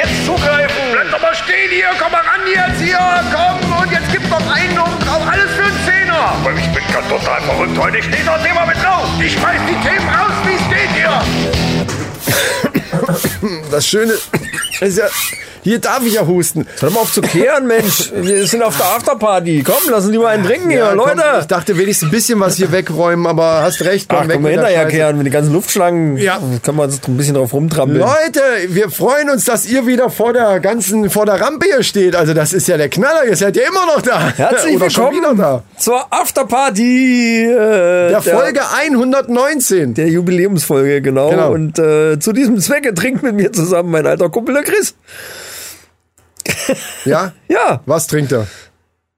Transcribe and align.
Jetzt 0.00 0.24
zugreifen! 0.24 0.92
Bleib 0.92 1.10
doch 1.10 1.20
mal 1.20 1.34
stehen 1.34 1.70
hier! 1.70 1.90
Komm 2.00 2.12
mal 2.12 2.22
ran 2.22 2.40
jetzt 2.46 2.80
hier! 2.80 2.98
Komm! 3.30 3.82
Und 3.82 3.92
jetzt 3.92 4.10
gibt's 4.10 4.30
noch 4.30 4.50
einen 4.50 4.78
und 4.78 4.98
drauf! 5.06 5.20
Alles 5.30 5.50
für 5.50 5.64
einen 5.64 5.78
Zehner! 5.84 6.32
Aber 6.40 6.52
ich 6.52 6.72
bin 6.72 6.82
gerade 6.90 7.06
total 7.06 7.42
verrückt 7.42 7.78
heute. 7.78 7.98
Ich 7.98 8.06
stehe 8.06 8.24
das 8.24 8.42
Thema 8.42 8.64
mit 8.64 8.82
drauf! 8.82 9.06
Ich 9.22 9.34
schmeiß 9.34 9.60
die 9.68 9.76
Themen 9.86 10.08
raus, 10.08 10.32
wie 10.46 10.54
es 10.54 10.68
geht 10.70 10.88
hier! 10.96 11.22
Das 13.70 13.86
Schöne 13.86 14.14
ist 14.80 14.96
ja, 14.96 15.06
hier 15.62 15.78
darf 15.78 16.04
ich 16.04 16.14
ja 16.14 16.26
husten. 16.26 16.66
Hör 16.80 16.90
mal 16.90 17.00
auf 17.00 17.12
zu 17.12 17.20
kehren, 17.20 17.66
Mensch. 17.66 18.12
Wir 18.14 18.46
sind 18.46 18.62
auf 18.62 18.76
der 18.76 18.86
Afterparty. 18.86 19.62
Komm, 19.64 19.90
lassen 19.90 20.10
Sie 20.12 20.18
mal 20.18 20.28
einen 20.28 20.44
trinken 20.44 20.70
hier, 20.70 20.78
Ja, 20.80 20.88
komm, 20.96 20.98
Leute. 20.98 21.22
ich 21.40 21.46
dachte 21.46 21.76
wenigstens 21.76 22.08
ein 22.08 22.10
bisschen 22.10 22.40
was 22.40 22.56
hier 22.56 22.72
wegräumen, 22.72 23.26
aber 23.26 23.62
hast 23.62 23.82
recht. 23.84 24.08
komm, 24.08 24.18
Ach, 24.18 24.22
weg 24.28 24.32
können 24.34 24.44
wir 24.44 24.50
mit 24.52 24.60
der 24.60 24.66
hinterher 24.68 24.88
kehren 24.88 25.16
mit 25.18 25.26
den 25.26 25.32
ganzen 25.32 25.52
Luftschlangen. 25.52 26.16
Ja. 26.16 26.40
Kann 26.62 26.76
man 26.76 26.90
ein 26.90 27.16
bisschen 27.16 27.34
drauf 27.34 27.52
rumtrampeln. 27.52 28.00
Leute, 28.00 28.40
wir 28.68 28.90
freuen 28.90 29.30
uns, 29.30 29.44
dass 29.44 29.66
ihr 29.66 29.86
wieder 29.86 30.10
vor 30.10 30.32
der 30.32 30.60
ganzen, 30.60 31.10
vor 31.10 31.26
der 31.26 31.40
Rampe 31.40 31.66
hier 31.66 31.82
steht. 31.82 32.16
Also 32.16 32.34
das 32.34 32.52
ist 32.52 32.66
ja 32.68 32.76
der 32.76 32.88
Knaller. 32.88 33.24
Ihr 33.26 33.36
seid 33.36 33.56
ja 33.56 33.62
immer 33.68 33.86
noch 33.86 34.02
da. 34.02 34.32
Herzlich 34.36 34.76
Oder 34.76 34.86
willkommen 34.86 35.36
da. 35.38 35.62
zur 35.78 36.06
Afterparty 36.12 37.44
äh, 37.44 38.08
Der 38.10 38.22
Folge 38.22 38.60
119. 38.78 39.94
der 39.94 40.08
Jubiläumsfolge, 40.08 41.00
genau. 41.02 41.30
Genau. 41.30 41.52
Und 41.52 41.78
äh, 41.78 42.18
zu 42.18 42.32
diesem 42.32 42.58
Zwecke 42.60 42.94
trinkt 42.94 43.22
mit 43.22 43.34
mir 43.34 43.52
zusammen 43.52 43.90
mein 43.90 44.06
alter 44.06 44.28
Kumpel 44.30 44.54
der 44.54 44.64
Chris. 44.64 44.94
Ja? 47.04 47.32
Ja, 47.48 47.80
Was 47.86 48.06
trinkt 48.06 48.32
er? 48.32 48.46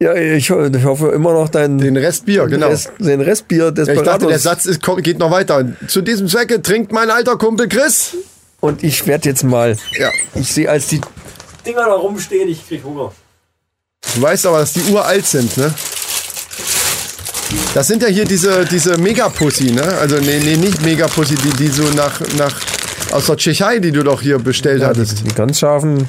ja 0.01 0.15
ich, 0.15 0.51
ich 0.51 0.85
hoffe 0.85 1.09
immer 1.09 1.33
noch 1.33 1.49
dein 1.49 1.79
Den 1.79 1.97
Rest 1.97 2.27
Bier, 2.27 2.47
genau. 2.47 2.69
Rest, 2.69 2.91
den 2.99 3.21
Restbier 3.21 3.71
des 3.71 3.89
Ja, 3.89 3.95
ich 3.95 4.03
dachte, 4.03 4.27
der. 4.27 4.39
Satz 4.39 4.67
ist, 4.67 4.83
kommt- 4.83 5.05
geht 5.05 5.19
noch 5.19 5.31
weiter. 5.31 5.65
Zu 5.87 6.03
diesem 6.03 6.27
Zwecke 6.29 6.61
trinkt 6.63 6.91
mein 6.93 7.11
alter 7.11 7.37
Kumpel 7.37 7.69
Chris. 7.69 8.17
Und 8.61 8.83
ich 8.85 9.07
werde 9.07 9.29
jetzt 9.29 9.45
mal, 9.45 9.77
Ja. 9.99 10.11
ich 10.35 10.53
sehe, 10.53 10.69
als 10.71 10.87
die 10.89 11.01
Dinger 11.67 11.85
da 11.87 11.95
rumstehen, 11.95 12.49
ich 12.49 12.67
krieg 12.67 12.83
Hunger. 12.85 13.13
Du 14.17 14.23
weißt 14.23 14.47
aber, 14.47 14.59
dass 14.59 14.73
die 14.73 14.83
uralt 14.91 15.25
sind, 15.27 15.57
ne? 15.57 15.73
Das 17.75 17.87
sind 17.87 18.03
ja 18.03 18.09
hier 18.09 18.25
diese, 18.25 18.65
diese 18.65 18.97
Megapussy, 18.99 19.73
ne? 19.73 19.83
Also, 20.01 20.17
nee, 20.17 20.41
nee, 20.43 20.57
nicht 20.57 20.83
Megapussy, 20.83 21.35
die, 21.37 21.51
die 21.51 21.69
so 21.69 21.83
nach, 21.95 22.21
nach, 22.39 22.55
aus 23.13 23.27
der 23.27 23.37
Tschechei, 23.37 23.79
die 23.79 23.93
du 23.93 24.03
doch 24.03 24.21
hier 24.23 24.39
bestellt 24.39 24.83
hattest. 24.83 25.25
Die 25.25 25.35
ganz 25.35 25.59
scharfen. 25.59 26.07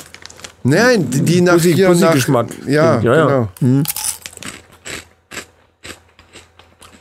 Nein, 0.63 1.09
die, 1.09 1.21
die 1.21 1.41
nach 1.41 1.53
nach, 1.53 1.61
Pussy-Geschmack. 1.61 2.47
Ja, 2.67 3.01
Ja, 3.01 3.15
ja. 3.15 3.49
genau. 3.59 3.83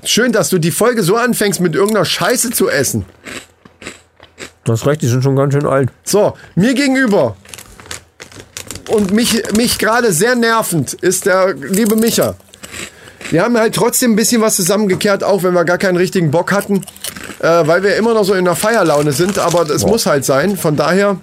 Schön, 0.05 0.33
dass 0.33 0.49
du 0.49 0.59
die 0.59 0.73
Folge 0.73 1.05
so 1.05 1.17
anfängst, 1.17 1.61
mit 1.61 1.77
irgendeiner 1.77 2.05
Scheiße 2.05 2.51
zu 2.51 2.69
essen. 2.69 3.05
Das 4.65 4.81
hast 4.81 4.87
recht, 4.87 5.03
die 5.03 5.07
sind 5.07 5.23
schon 5.23 5.37
ganz 5.37 5.55
schön 5.55 5.67
alt. 5.67 5.91
So, 6.05 6.35
mir 6.57 6.75
gegenüber 6.75 7.37
und 8.89 9.13
mich, 9.13 9.43
mich 9.57 9.79
gerade 9.79 10.13
sehr 10.13 10.35
nervend 10.35 10.95
ist 10.95 11.27
der 11.27 11.55
liebe 11.55 11.97
Micha. 11.97 12.35
Wir 13.31 13.43
haben 13.43 13.57
halt 13.57 13.75
trotzdem 13.75 14.13
ein 14.13 14.17
bisschen 14.17 14.43
was 14.43 14.57
zusammengekehrt, 14.57 15.25
auch 15.25 15.43
wenn 15.43 15.55
wir 15.55 15.65
gar 15.65 15.79
keinen 15.79 15.97
richtigen 15.97 16.31
Bock 16.31 16.53
hatten, 16.53 16.85
äh, 17.39 17.67
weil 17.67 17.83
wir 17.83 17.97
immer 17.97 18.13
noch 18.13 18.25
so 18.25 18.35
in 18.35 18.45
der 18.45 18.57
Feierlaune 18.57 19.13
sind, 19.13 19.39
aber 19.39 19.69
es 19.71 19.87
muss 19.87 20.07
halt 20.07 20.25
sein. 20.25 20.57
Von 20.57 20.77
daher, 20.77 21.19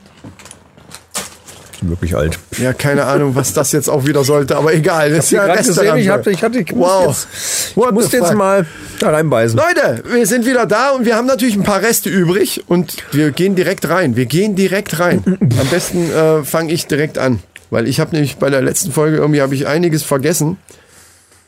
Wirklich 1.82 2.16
alt. 2.16 2.40
ja, 2.58 2.74
keine 2.74 3.06
Ahnung, 3.06 3.36
was 3.36 3.54
das 3.54 3.72
jetzt 3.72 3.90
auch 3.90 4.06
wieder 4.06 4.24
sollte, 4.24 4.58
aber 4.58 4.74
egal. 4.74 5.12
Das 5.12 5.26
ist 5.26 5.32
ja 5.32 5.56
gesehen, 5.56 5.98
ich 5.98 6.10
hatte, 6.10 6.30
ich 6.32 6.44
hatte, 6.44 6.60
ich 6.60 6.76
Wow. 6.76 7.08
musste 7.08 7.28
jetzt, 7.28 8.06
ich 8.06 8.12
the 8.12 8.18
jetzt 8.18 8.34
mal 8.34 8.66
da 9.00 9.12
reinbeißen. 9.12 9.58
Leute, 9.58 10.04
wir 10.12 10.28
sind 10.28 10.46
wieder 10.46 10.66
da 10.66 10.92
und 10.92 11.06
wir 11.06 11.16
haben 11.16 11.28
natürlich 11.28 11.56
ein 11.56 11.64
paar 11.64 11.82
Reste 11.82 12.10
übrig 12.10 12.64
und 12.68 12.98
wir 13.12 13.32
gehen 13.32 13.56
direkt 13.56 13.88
rein. 13.88 14.16
Wir 14.16 14.26
gehen 14.26 14.56
direkt 14.56 15.00
rein. 15.00 15.24
Am 15.40 15.68
besten 15.70 16.12
äh, 16.12 16.44
fange 16.44 16.74
ich 16.74 16.88
direkt 16.88 17.18
an, 17.18 17.40
weil 17.70 17.88
ich 17.88 18.00
habe 18.00 18.12
nämlich 18.12 18.38
bei 18.38 18.50
der 18.50 18.62
letzten 18.62 18.92
Folge 18.92 19.18
irgendwie 19.18 19.42
habe 19.42 19.56
ich 19.56 19.68
einiges 19.68 20.04
vergessen. 20.04 20.58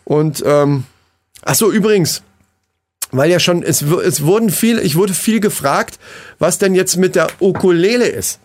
Und 0.05 0.43
ähm, 0.45 0.85
ach 1.43 1.55
so 1.55 1.71
übrigens, 1.71 2.23
weil 3.11 3.29
ja 3.29 3.39
schon 3.39 3.63
es, 3.63 3.81
es 3.81 4.23
wurden 4.23 4.49
viel, 4.49 4.79
ich 4.79 4.95
wurde 4.95 5.13
viel 5.13 5.39
gefragt, 5.41 5.99
was 6.39 6.57
denn 6.57 6.73
jetzt 6.75 6.95
mit 6.97 7.15
der 7.15 7.27
Ukulele 7.39 8.05
ist. 8.07 8.39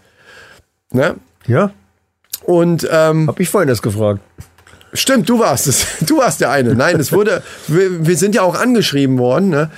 Ne? 0.93 1.15
Ja, 1.47 1.71
Und 2.43 2.87
ähm, 2.91 3.29
hab 3.29 3.41
ich 3.41 3.49
vorhin 3.49 3.69
das 3.69 3.83
gefragt. 3.83 4.21
Stimmt, 4.93 5.29
du 5.29 5.39
warst 5.39 5.67
es. 5.67 5.87
Du 6.07 6.19
warst 6.19 6.41
der 6.41 6.51
eine. 6.51 6.75
Nein, 6.75 6.99
es 7.01 7.13
wurde, 7.13 7.43
wir, 7.69 8.07
wir 8.07 8.17
sind 8.17 8.35
ja 8.35 8.43
auch 8.43 8.55
angeschrieben 8.59 9.19
worden, 9.19 9.51
ne? 9.51 9.71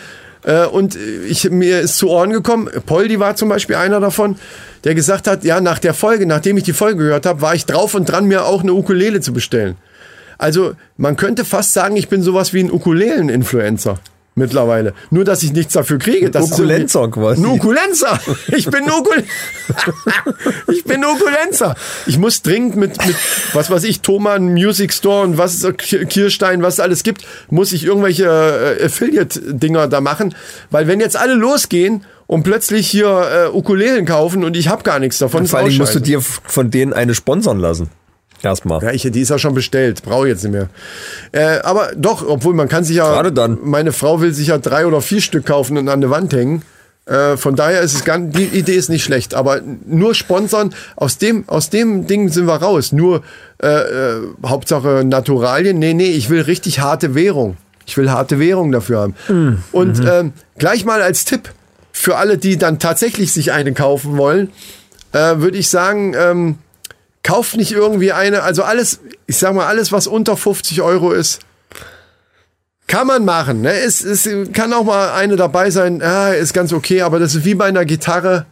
Äh, 0.44 0.66
Und 0.66 0.96
ich, 1.26 1.50
mir 1.50 1.80
ist 1.80 1.96
zu 1.96 2.08
Ohren 2.08 2.30
gekommen, 2.30 2.68
Poldi 2.86 3.18
war 3.18 3.34
zum 3.36 3.48
Beispiel 3.48 3.76
einer 3.76 4.00
davon, 4.00 4.36
der 4.84 4.94
gesagt 4.94 5.26
hat, 5.26 5.44
ja, 5.44 5.60
nach 5.60 5.78
der 5.78 5.94
Folge, 5.94 6.26
nachdem 6.26 6.56
ich 6.56 6.62
die 6.62 6.72
Folge 6.72 7.04
gehört 7.04 7.26
habe, 7.26 7.40
war 7.40 7.54
ich 7.54 7.66
drauf 7.66 7.94
und 7.94 8.08
dran, 8.08 8.26
mir 8.26 8.44
auch 8.46 8.62
eine 8.62 8.72
Ukulele 8.72 9.20
zu 9.20 9.32
bestellen. 9.32 9.76
Also, 10.38 10.74
man 10.96 11.16
könnte 11.16 11.44
fast 11.44 11.72
sagen, 11.72 11.96
ich 11.96 12.08
bin 12.08 12.22
sowas 12.22 12.52
wie 12.52 12.60
ein 12.60 12.70
Ukulelen-Influencer. 12.70 13.98
Mittlerweile. 14.38 14.94
Nur, 15.10 15.24
dass 15.24 15.42
ich 15.42 15.52
nichts 15.52 15.72
dafür 15.74 15.98
kriege. 15.98 16.30
Das 16.30 16.46
ist 16.46 16.52
Ukulenzer 16.52 17.00
irgendwie- 17.00 17.20
quasi. 17.20 17.42
Ein 17.42 17.46
Ukulenzer. 17.46 18.20
Ich 18.56 18.66
bin 18.66 18.84
ein 18.84 18.90
Ukul 18.90 19.24
ich 20.72 20.84
bin 20.84 21.04
ein 21.04 21.10
Ukulenzer. 21.10 21.74
Ich 22.06 22.18
muss 22.18 22.42
dringend 22.42 22.76
mit, 22.76 23.04
mit, 23.06 23.16
was 23.52 23.70
weiß 23.70 23.84
ich, 23.84 24.00
Thomann 24.00 24.52
Music 24.52 24.92
Store 24.92 25.24
und 25.24 25.38
was 25.38 25.66
Kirstein, 26.08 26.62
was 26.62 26.74
es 26.74 26.80
alles 26.80 27.02
gibt, 27.02 27.22
muss 27.50 27.72
ich 27.72 27.84
irgendwelche 27.84 28.24
äh, 28.80 28.84
Affiliate-Dinger 28.86 29.88
da 29.88 30.00
machen. 30.00 30.34
Weil 30.70 30.86
wenn 30.86 31.00
jetzt 31.00 31.16
alle 31.16 31.34
losgehen 31.34 32.04
und 32.26 32.42
plötzlich 32.42 32.88
hier 32.88 33.48
äh, 33.52 33.56
Ukulelen 33.56 34.04
kaufen 34.06 34.44
und 34.44 34.56
ich 34.56 34.68
habe 34.68 34.82
gar 34.82 34.98
nichts 34.98 35.18
davon, 35.18 35.46
Vor 35.46 35.64
Dingen 35.64 35.78
musst 35.78 35.94
du 35.94 36.00
dir 36.00 36.20
von 36.20 36.70
denen 36.70 36.92
eine 36.92 37.14
sponsern 37.14 37.58
lassen. 37.58 37.90
Erstmal. 38.42 38.82
Ja, 38.82 38.92
ich, 38.92 39.02
die 39.02 39.20
ist 39.20 39.30
ja 39.30 39.38
schon 39.38 39.54
bestellt. 39.54 40.02
Brauche 40.02 40.26
ich 40.28 40.32
jetzt 40.34 40.44
nicht 40.44 40.52
mehr. 40.52 40.68
Äh, 41.32 41.58
aber 41.62 41.90
doch, 41.96 42.26
obwohl 42.26 42.54
man 42.54 42.68
kann 42.68 42.84
sich 42.84 42.96
ja. 42.96 43.08
Gerade 43.10 43.32
dann. 43.32 43.58
Meine 43.64 43.92
Frau 43.92 44.20
will 44.20 44.32
sich 44.32 44.48
ja 44.48 44.58
drei 44.58 44.86
oder 44.86 45.00
vier 45.00 45.20
Stück 45.20 45.46
kaufen 45.46 45.76
und 45.76 45.88
an 45.88 46.00
die 46.00 46.10
Wand 46.10 46.32
hängen. 46.32 46.62
Äh, 47.06 47.36
von 47.36 47.56
daher 47.56 47.80
ist 47.80 47.94
es 47.94 48.04
ganz, 48.04 48.36
die 48.36 48.44
Idee 48.44 48.74
ist 48.74 48.90
nicht 48.90 49.02
schlecht. 49.02 49.34
Aber 49.34 49.60
nur 49.86 50.14
sponsern, 50.14 50.74
aus 50.94 51.18
dem, 51.18 51.48
aus 51.48 51.70
dem 51.70 52.06
Ding 52.06 52.28
sind 52.28 52.46
wir 52.46 52.56
raus. 52.56 52.92
Nur 52.92 53.22
äh, 53.62 53.66
äh, 53.66 54.20
Hauptsache 54.46 55.02
Naturalien. 55.04 55.78
Nee, 55.78 55.94
nee, 55.94 56.10
ich 56.10 56.30
will 56.30 56.42
richtig 56.42 56.80
harte 56.80 57.14
Währung. 57.14 57.56
Ich 57.86 57.96
will 57.96 58.10
harte 58.10 58.38
Währung 58.38 58.70
dafür 58.70 59.00
haben. 59.00 59.14
Hm. 59.26 59.62
Und 59.72 59.98
Mhm. 60.00 60.08
ähm, 60.12 60.32
gleich 60.58 60.84
mal 60.84 61.00
als 61.00 61.24
Tipp 61.24 61.48
für 61.90 62.16
alle, 62.16 62.36
die 62.38 62.58
dann 62.58 62.78
tatsächlich 62.78 63.32
sich 63.32 63.50
eine 63.52 63.72
kaufen 63.72 64.18
wollen, 64.18 64.50
äh, 65.12 65.36
würde 65.38 65.56
ich 65.56 65.68
sagen, 65.70 66.14
ähm, 66.16 66.58
kauft 67.22 67.56
nicht 67.56 67.72
irgendwie 67.72 68.12
eine, 68.12 68.42
also 68.42 68.62
alles, 68.62 69.00
ich 69.26 69.38
sag 69.38 69.54
mal, 69.54 69.66
alles, 69.66 69.92
was 69.92 70.06
unter 70.06 70.36
50 70.36 70.82
Euro 70.82 71.12
ist, 71.12 71.40
kann 72.86 73.06
man 73.06 73.24
machen. 73.24 73.60
Ne? 73.60 73.72
Es, 73.72 74.02
es 74.02 74.28
kann 74.52 74.72
auch 74.72 74.84
mal 74.84 75.12
eine 75.12 75.36
dabei 75.36 75.70
sein, 75.70 76.02
ah, 76.02 76.30
ist 76.30 76.54
ganz 76.54 76.72
okay, 76.72 77.02
aber 77.02 77.18
das 77.18 77.34
ist 77.34 77.44
wie 77.44 77.54
bei 77.54 77.66
einer 77.66 77.84
Gitarre. 77.84 78.46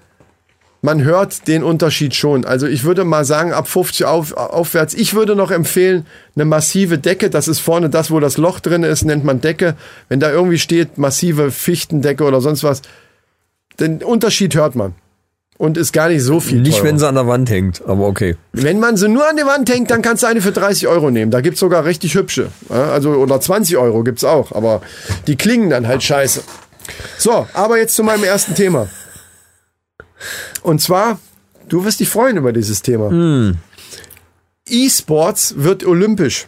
Man 0.83 1.03
hört 1.03 1.49
den 1.49 1.65
Unterschied 1.65 2.15
schon. 2.15 2.45
Also 2.45 2.67
ich 2.67 2.85
würde 2.85 3.05
mal 3.05 3.25
sagen, 3.25 3.53
ab 3.53 3.67
50 3.67 4.05
auf, 4.07 4.35
aufwärts. 4.35 4.95
Ich 4.95 5.15
würde 5.15 5.35
noch 5.35 5.51
empfehlen, 5.51 6.07
eine 6.37 6.45
massive 6.45 6.99
Decke. 6.99 7.31
Das 7.31 7.49
ist 7.49 7.61
vorne 7.61 7.89
das, 7.89 8.11
wo 8.11 8.21
das 8.21 8.37
Loch 8.37 8.61
drin 8.61 8.83
ist, 8.83 9.05
nennt 9.05 9.25
man 9.25 9.41
Decke. 9.41 9.75
Wenn 10.09 10.21
da 10.21 10.31
irgendwie 10.31 10.59
steht, 10.59 10.99
massive 10.99 11.51
Fichtendecke 11.51 12.23
oder 12.25 12.41
sonst 12.41 12.63
was, 12.63 12.83
den 13.81 14.03
Unterschied 14.03 14.55
hört 14.55 14.77
man. 14.77 14.95
Und 15.59 15.79
ist 15.79 15.93
gar 15.93 16.09
nicht 16.09 16.23
so 16.23 16.39
viel. 16.41 16.61
Nicht, 16.61 16.79
teurer. 16.79 16.85
wenn 16.85 16.99
sie 16.99 17.09
an 17.09 17.15
der 17.15 17.27
Wand 17.27 17.49
hängt, 17.49 17.83
aber 17.87 18.07
okay. 18.07 18.37
Wenn 18.53 18.79
man 18.79 18.97
sie 18.97 19.09
nur 19.09 19.27
an 19.27 19.37
die 19.37 19.47
Wand 19.47 19.71
hängt, 19.71 19.91
dann 19.91 20.03
kannst 20.03 20.23
du 20.23 20.27
eine 20.27 20.43
für 20.43 20.53
30 20.53 20.87
Euro 20.87 21.11
nehmen. 21.11 21.31
Da 21.31 21.41
gibt's 21.41 21.61
sogar 21.61 21.85
richtig 21.85 22.15
hübsche. 22.15 22.49
Also, 22.69 23.13
oder 23.13 23.41
20 23.41 23.77
Euro 23.79 24.05
gibt's 24.05 24.25
auch. 24.25 24.53
Aber 24.53 24.83
die 25.27 25.37
klingen 25.37 25.71
dann 25.71 25.87
halt 25.89 26.03
scheiße. 26.03 26.43
So, 27.19 27.47
aber 27.55 27.79
jetzt 27.79 27.95
zu 27.95 28.03
meinem 28.03 28.25
ersten 28.25 28.55
Thema. 28.55 28.89
Und 30.63 30.81
zwar, 30.81 31.19
du 31.69 31.85
wirst 31.85 32.01
dich 32.01 32.09
freuen 32.09 32.37
über 32.37 32.53
dieses 32.53 32.83
Thema. 32.83 33.55
E-Sports 34.69 35.55
wird 35.57 35.85
olympisch. 35.85 36.47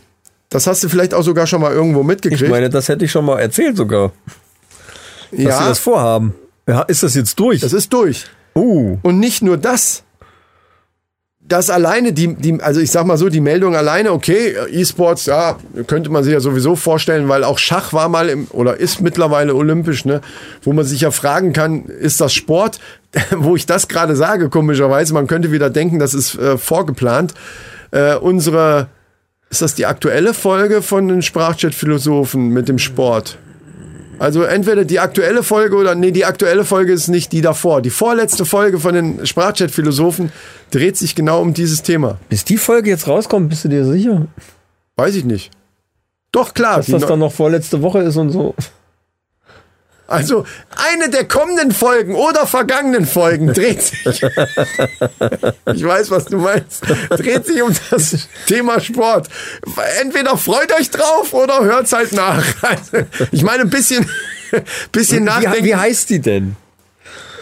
Das 0.50 0.66
hast 0.66 0.82
du 0.82 0.88
vielleicht 0.88 1.14
auch 1.14 1.22
sogar 1.22 1.46
schon 1.46 1.61
mal 1.61 1.72
irgendwo 1.72 2.02
mitgekriegt. 2.02 2.43
Ich 2.43 2.49
meine, 2.49 2.70
das 2.70 2.88
hätte 2.88 3.04
ich 3.04 3.11
schon 3.11 3.25
mal 3.25 3.38
erzählt 3.38 3.76
sogar, 3.76 4.12
dass 5.31 5.38
sie 5.38 5.44
ja, 5.44 5.69
das 5.69 5.78
vorhaben. 5.78 6.34
Ja, 6.66 6.82
ist 6.82 7.02
das 7.02 7.14
jetzt 7.14 7.38
durch? 7.38 7.61
das 7.61 7.72
ist 7.72 7.93
durch. 7.93 8.26
Uh, 8.58 8.99
Und 9.02 9.19
nicht 9.19 9.43
nur 9.43 9.56
das. 9.56 10.05
Das 11.40 11.70
alleine, 11.70 12.12
die, 12.12 12.34
die, 12.34 12.60
also 12.60 12.78
ich 12.78 12.90
sag 12.90 13.06
mal 13.06 13.16
so, 13.16 13.31
die 13.31 13.40
Meldung 13.40 13.75
alleine, 13.75 14.12
okay, 14.12 14.55
E-Sports, 14.70 15.25
ja, 15.25 15.56
könnte 15.87 16.10
man 16.10 16.22
sich 16.22 16.34
ja 16.34 16.40
sowieso 16.40 16.76
vorstellen, 16.76 17.31
weil 17.31 17.43
auch 17.43 17.56
Schach 17.56 17.94
war 17.94 18.10
mal 18.10 18.28
im, 18.28 18.49
oder 18.50 18.76
ist 18.76 19.00
mittlerweile 19.00 19.55
olympisch, 19.55 20.05
ne? 20.05 20.20
Wo 20.60 20.75
man 20.75 20.84
sich 20.84 21.00
ja 21.00 21.10
fragen 21.10 21.55
kann, 21.55 21.87
ist 21.87 22.20
das 22.20 22.34
Sport? 22.34 22.81
Wo 23.31 23.56
ich 23.56 23.64
das 23.64 23.88
gerade 23.88 24.14
sage, 24.14 24.50
komischerweise, 24.50 25.14
man 25.14 25.26
könnte 25.26 25.50
wieder 25.50 25.70
denken, 25.70 25.99
das 25.99 26.12
ist 26.12 26.34
äh, 26.34 26.58
vorgeplant. 26.58 27.32
Äh, 27.93 28.16
unsere, 28.16 28.88
ist 29.49 29.62
das 29.62 29.75
die 29.75 29.87
aktuelle 29.87 30.34
Folge 30.34 30.82
von 30.82 31.08
den 31.08 31.22
Sprachchat-Philosophen 31.22 32.50
mit 32.50 32.69
dem 32.69 32.78
Sport? 32.78 33.38
Also 34.18 34.42
entweder 34.42 34.84
die 34.84 34.98
aktuelle 34.98 35.42
Folge 35.42 35.76
oder 35.76 35.94
nee, 35.94 36.10
die 36.10 36.24
aktuelle 36.24 36.64
Folge 36.64 36.92
ist 36.92 37.08
nicht 37.08 37.32
die 37.32 37.40
davor. 37.40 37.82
Die 37.82 37.90
vorletzte 37.90 38.44
Folge 38.44 38.80
von 38.80 38.94
den 38.94 39.26
Sprachchat-Philosophen 39.26 40.32
dreht 40.70 40.96
sich 40.96 41.14
genau 41.14 41.40
um 41.40 41.54
dieses 41.54 41.82
Thema. 41.82 42.18
Bis 42.28 42.44
die 42.44 42.56
Folge 42.56 42.90
jetzt 42.90 43.06
rauskommt, 43.06 43.48
bist 43.48 43.64
du 43.64 43.68
dir 43.68 43.84
sicher, 43.84 44.26
Weiß 44.96 45.14
ich 45.14 45.24
nicht. 45.24 45.52
Doch 46.32 46.54
klar. 46.54 46.78
dass 46.78 46.86
das 46.86 47.06
dann 47.06 47.20
noch 47.20 47.32
vorletzte 47.32 47.82
Woche 47.82 48.00
ist 48.00 48.16
und 48.16 48.30
so? 48.30 48.54
Also 50.08 50.46
eine 50.90 51.10
der 51.10 51.28
kommenden 51.28 51.70
Folgen 51.70 52.14
oder 52.14 52.46
vergangenen 52.46 53.06
Folgen 53.06 53.52
dreht 53.52 53.82
sich. 53.82 54.22
ich 55.75 55.84
weiß, 55.84 56.10
was 56.10 56.25
du 56.25 56.38
meinst. 56.38 56.82
Dreht 57.10 57.44
sich 57.44 57.62
um 57.62 57.72
das 57.90 58.26
Thema 58.46 58.81
Sport. 58.81 59.28
Entweder 60.00 60.38
freut 60.38 60.72
euch 60.81 60.90
drauf 60.90 61.34
oder 61.34 61.62
hört's 61.62 61.93
halt 61.93 62.12
nach. 62.14 62.43
Also, 62.62 63.06
ich 63.32 63.43
meine, 63.43 63.64
ein 63.64 63.70
bisschen, 63.70 64.08
bisschen 64.93 65.20
Wie, 65.20 65.25
nachdenken. 65.25 65.64
wie 65.64 65.76
heißt 65.76 66.08
die 66.08 66.20
denn? 66.20 66.56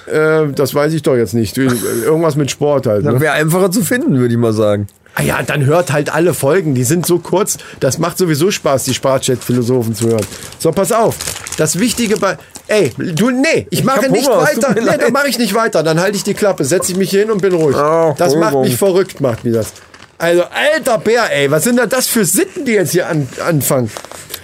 Äh, 0.07 0.49
das 0.53 0.75
weiß 0.75 0.93
ich 0.93 1.03
doch 1.03 1.15
jetzt 1.15 1.35
nicht. 1.35 1.57
Irgendwas 1.57 2.35
mit 2.35 2.51
Sport 2.51 2.87
halt. 2.89 3.07
Das 3.07 3.15
Ne? 3.15 3.21
wäre 3.21 3.35
einfacher 3.35 3.71
zu 3.71 3.83
finden, 3.83 4.19
würde 4.19 4.35
ich 4.35 4.41
mal 4.41 4.53
sagen. 4.53 4.89
Ah 5.19 5.23
ja, 5.23 5.43
dann 5.43 5.65
hört 5.65 5.93
halt 5.93 6.13
alle 6.13 6.35
Folgen. 6.35 6.75
Die 6.75 6.85
sind 6.85 7.07
so 7.07 7.19
kurz. 7.19 7.57
Das 7.81 7.97
macht 7.97 8.19
sowieso 8.19 8.51
Spaß, 8.51 8.85
die 8.85 8.93
Sprachchat-Philosophen 8.93 9.95
zu 9.95 10.09
hören. 10.09 10.27
So, 10.59 10.71
pass 10.73 10.93
auf. 10.93 11.17
Das 11.57 11.79
Wichtige 11.79 12.19
bei. 12.19 12.37
Ey, 12.69 12.93
du, 12.99 13.31
nee, 13.31 13.67
ich 13.71 13.83
mache 13.83 14.03
hab 14.03 14.11
nicht 14.11 14.29
Hunger, 14.29 14.43
weiter. 14.43 14.75
Nee, 14.75 14.81
leid. 14.81 15.01
dann 15.01 15.13
mache 15.15 15.29
ich 15.29 15.39
nicht 15.39 15.55
weiter. 15.55 15.83
Dann 15.83 16.01
halte 16.01 16.19
ich 16.19 16.25
die 16.25 16.35
Klappe, 16.35 16.67
setze 16.67 16.93
ich 16.93 16.99
mich 16.99 17.09
hier 17.09 17.21
hin 17.21 17.31
und 17.31 17.41
bin 17.41 17.55
ruhig. 17.55 17.75
Oh, 17.77 18.15
das 18.19 18.35
macht 18.35 18.53
Entschuldigung. 18.53 18.63
mich 18.65 18.77
verrückt, 18.77 19.21
macht 19.23 19.45
mir 19.45 19.53
das. 19.53 19.73
Also, 20.19 20.45
alter 20.45 20.99
Bär, 20.99 21.33
ey, 21.35 21.51
was 21.51 21.65
sind 21.65 21.79
denn 21.79 21.89
das 21.89 22.07
für 22.09 22.27
Sitten, 22.27 22.67
die 22.67 22.73
jetzt 22.73 22.93
hier 22.93 23.09
an, 23.09 23.27
anfangen? 23.47 23.91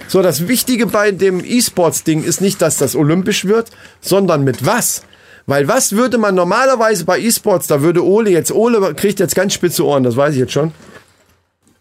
So, 0.07 0.23
das 0.23 0.47
Wichtige 0.47 0.87
bei 0.87 1.11
dem 1.11 1.43
E-Sports-Ding 1.43 2.23
ist 2.23 2.41
nicht, 2.41 2.61
dass 2.63 2.77
das 2.77 2.95
olympisch 2.95 3.45
wird, 3.45 3.69
sondern 4.01 4.43
mit 4.43 4.65
was? 4.65 5.03
Weil 5.45 5.67
was 5.67 5.91
würde 5.93 6.17
man 6.17 6.35
normalerweise 6.35 7.05
bei 7.05 7.19
E-Sports, 7.19 7.67
da 7.67 7.81
würde 7.81 8.05
Ole 8.05 8.29
jetzt, 8.29 8.51
Ole 8.51 8.93
kriegt 8.93 9.19
jetzt 9.19 9.35
ganz 9.35 9.53
spitze 9.53 9.85
Ohren, 9.85 10.03
das 10.03 10.15
weiß 10.15 10.33
ich 10.33 10.39
jetzt 10.39 10.53
schon. 10.53 10.71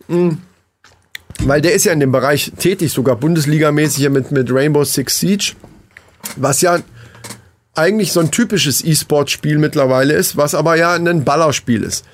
Mm. 0.09 0.38
Weil 1.44 1.61
der 1.61 1.75
ist 1.75 1.85
ja 1.85 1.93
in 1.93 2.00
dem 2.00 2.12
Bereich 2.12 2.53
tätig, 2.59 2.93
sogar 2.93 3.17
Bundesligamäßig 3.17 4.09
mit, 4.11 4.32
mit 4.32 4.53
Rainbow 4.53 4.85
Six 4.85 5.19
Siege, 5.19 5.53
was 6.37 6.61
ja 6.61 6.79
eigentlich 7.75 8.12
so 8.12 8.20
ein 8.20 8.31
typisches 8.31 8.85
E-Sport-Spiel 8.85 9.59
mittlerweile 9.59 10.14
ist, 10.14 10.37
was 10.37 10.55
aber 10.55 10.76
ja 10.76 10.94
ein 10.94 11.25
Ballerspiel 11.25 11.82
ist. 11.82 12.05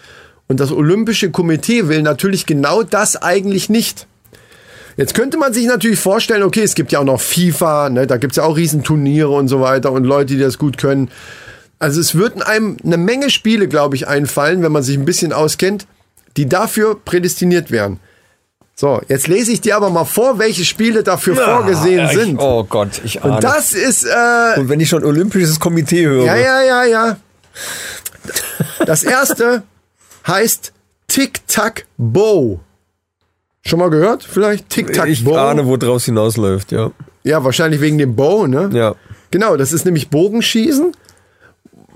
Und 0.49 0.61
das 0.61 0.73
Olympische 0.73 1.31
Komitee 1.31 1.89
will 1.89 2.03
natürlich 2.03 2.47
genau 2.47 2.83
das 2.83 3.17
eigentlich 3.17 3.69
nicht. 3.69 4.08
Jetzt 4.99 5.15
könnte 5.15 5.39
man 5.39 5.53
sich 5.55 5.65
natürlich 5.67 6.01
vorstellen, 6.01 6.43
okay, 6.43 6.63
es 6.63 6.75
gibt 6.75 6.91
ja 6.93 6.99
auch 6.99 7.05
noch 7.05 7.21
FIFA, 7.21 7.89
ne, 7.89 8.07
da 8.09 8.17
gibt's 8.17 8.37
ja 8.37 8.43
auch 8.43 8.57
Riesenturniere 8.57 9.31
und 9.31 9.47
so 9.47 9.61
weiter 9.61 9.93
und 9.93 10.03
Leute, 10.05 10.35
die 10.35 10.41
das 10.41 10.59
gut 10.59 10.77
können. 10.77 11.09
Also 11.79 12.01
es 12.01 12.17
würden 12.17 12.43
einem 12.43 12.77
eine 12.85 12.97
Menge 12.97 13.31
Spiele, 13.31 13.69
glaube 13.69 13.95
ich, 13.95 14.09
einfallen, 14.09 14.61
wenn 14.63 14.73
man 14.73 14.83
sich 14.83 14.99
ein 14.99 15.05
bisschen 15.05 15.33
auskennt, 15.33 15.87
die 16.37 16.49
dafür 16.49 16.99
prädestiniert 17.03 17.71
wären. 17.71 18.01
So, 18.75 19.01
jetzt 19.07 19.29
lese 19.29 19.53
ich 19.53 19.61
dir 19.61 19.77
aber 19.77 19.89
mal 19.91 20.05
vor, 20.05 20.41
welche 20.41 20.65
Spiele 20.65 21.05
dafür 21.05 21.37
vorgesehen 21.37 21.99
Ja, 21.99 22.11
ich- 22.11 22.19
sind. 22.19 22.39
Oh 22.41 22.65
Gott, 22.65 23.01
ich 23.05 23.23
ahne. 23.23 23.37
Und 23.37 23.45
das 23.45 23.75
ist, 23.75 24.05
äh, 24.05 24.59
und 24.59 24.69
wenn 24.69 24.81
ich 24.81 24.89
schon 24.89 25.05
Olympisches 25.05 25.61
Komitee 25.61 26.07
höre. 26.07 26.25
ja, 26.25 26.37
ja, 26.37 26.63
ja, 26.63 26.85
ja. 26.85 27.17
Das 28.85 29.05
erste 29.05 29.63
heißt 30.27 30.73
Tic-Tac-Bow. 31.07 32.59
Schon 33.69 33.79
mal 33.79 33.91
gehört? 33.91 34.25
Vielleicht 34.25 34.65
Ich 34.65 34.87
Tic-Tac-Bow. 34.87 35.37
ahne, 35.37 35.67
wo 35.67 35.77
draus 35.77 36.05
hinausläuft, 36.07 36.73
ja. 36.73 36.91
Ja, 37.23 37.45
wahrscheinlich 37.45 37.81
wegen 37.81 37.99
dem 37.99 38.17
Bow, 38.17 38.47
ne? 38.47 38.71
Ja. 38.73 38.95
Genau, 39.31 39.57
das 39.57 39.73
ist 39.73 39.85
nämlich 39.85 40.09
Bogenschießen, 40.09 40.93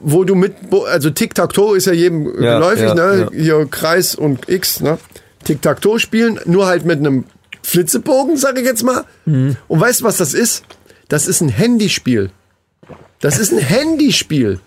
wo 0.01 0.25
du 0.25 0.35
mit, 0.35 0.69
Bo 0.69 0.85
also 0.85 1.09
Tic-Tac-Toe 1.11 1.77
ist 1.77 1.87
ja 1.87 1.93
jedem 1.95 2.27
Ja, 2.43 2.59
geläufig, 2.59 2.89
ja, 2.89 2.95
ne? 2.95 3.29
ja. 3.33 3.39
Hier 3.41 3.67
Kreis 3.71 4.15
und 4.15 4.49
X, 4.49 4.81
ne? 4.81 4.99
Tic-Tac-Toe 5.45 5.99
spielen, 5.99 6.39
nur 6.45 6.67
halt 6.67 6.85
mit 6.85 6.99
einem 6.99 7.25
Flitzebogen, 7.63 8.37
sag 8.37 8.59
ich 8.59 8.65
jetzt 8.65 8.83
mal. 8.83 9.05
Mhm. 9.25 9.57
Und 9.69 9.81
weißt 9.81 10.01
du, 10.03 10.05
was 10.05 10.19
das 10.19 10.35
ist? 10.35 10.65
Das 11.09 11.27
ist 11.27 11.41
ein 11.41 11.49
Handyspiel. 11.49 12.31
Das 13.21 13.39
ist 13.39 13.53
ein 13.53 13.59
Handyspiel. 13.59 14.61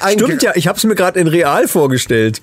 Ein 0.00 0.18
Stimmt 0.18 0.42
ja, 0.42 0.52
ich 0.54 0.66
habe 0.66 0.76
es 0.76 0.84
mir 0.84 0.96
gerade 0.96 1.18
in 1.20 1.28
real 1.28 1.68
vorgestellt. 1.68 2.42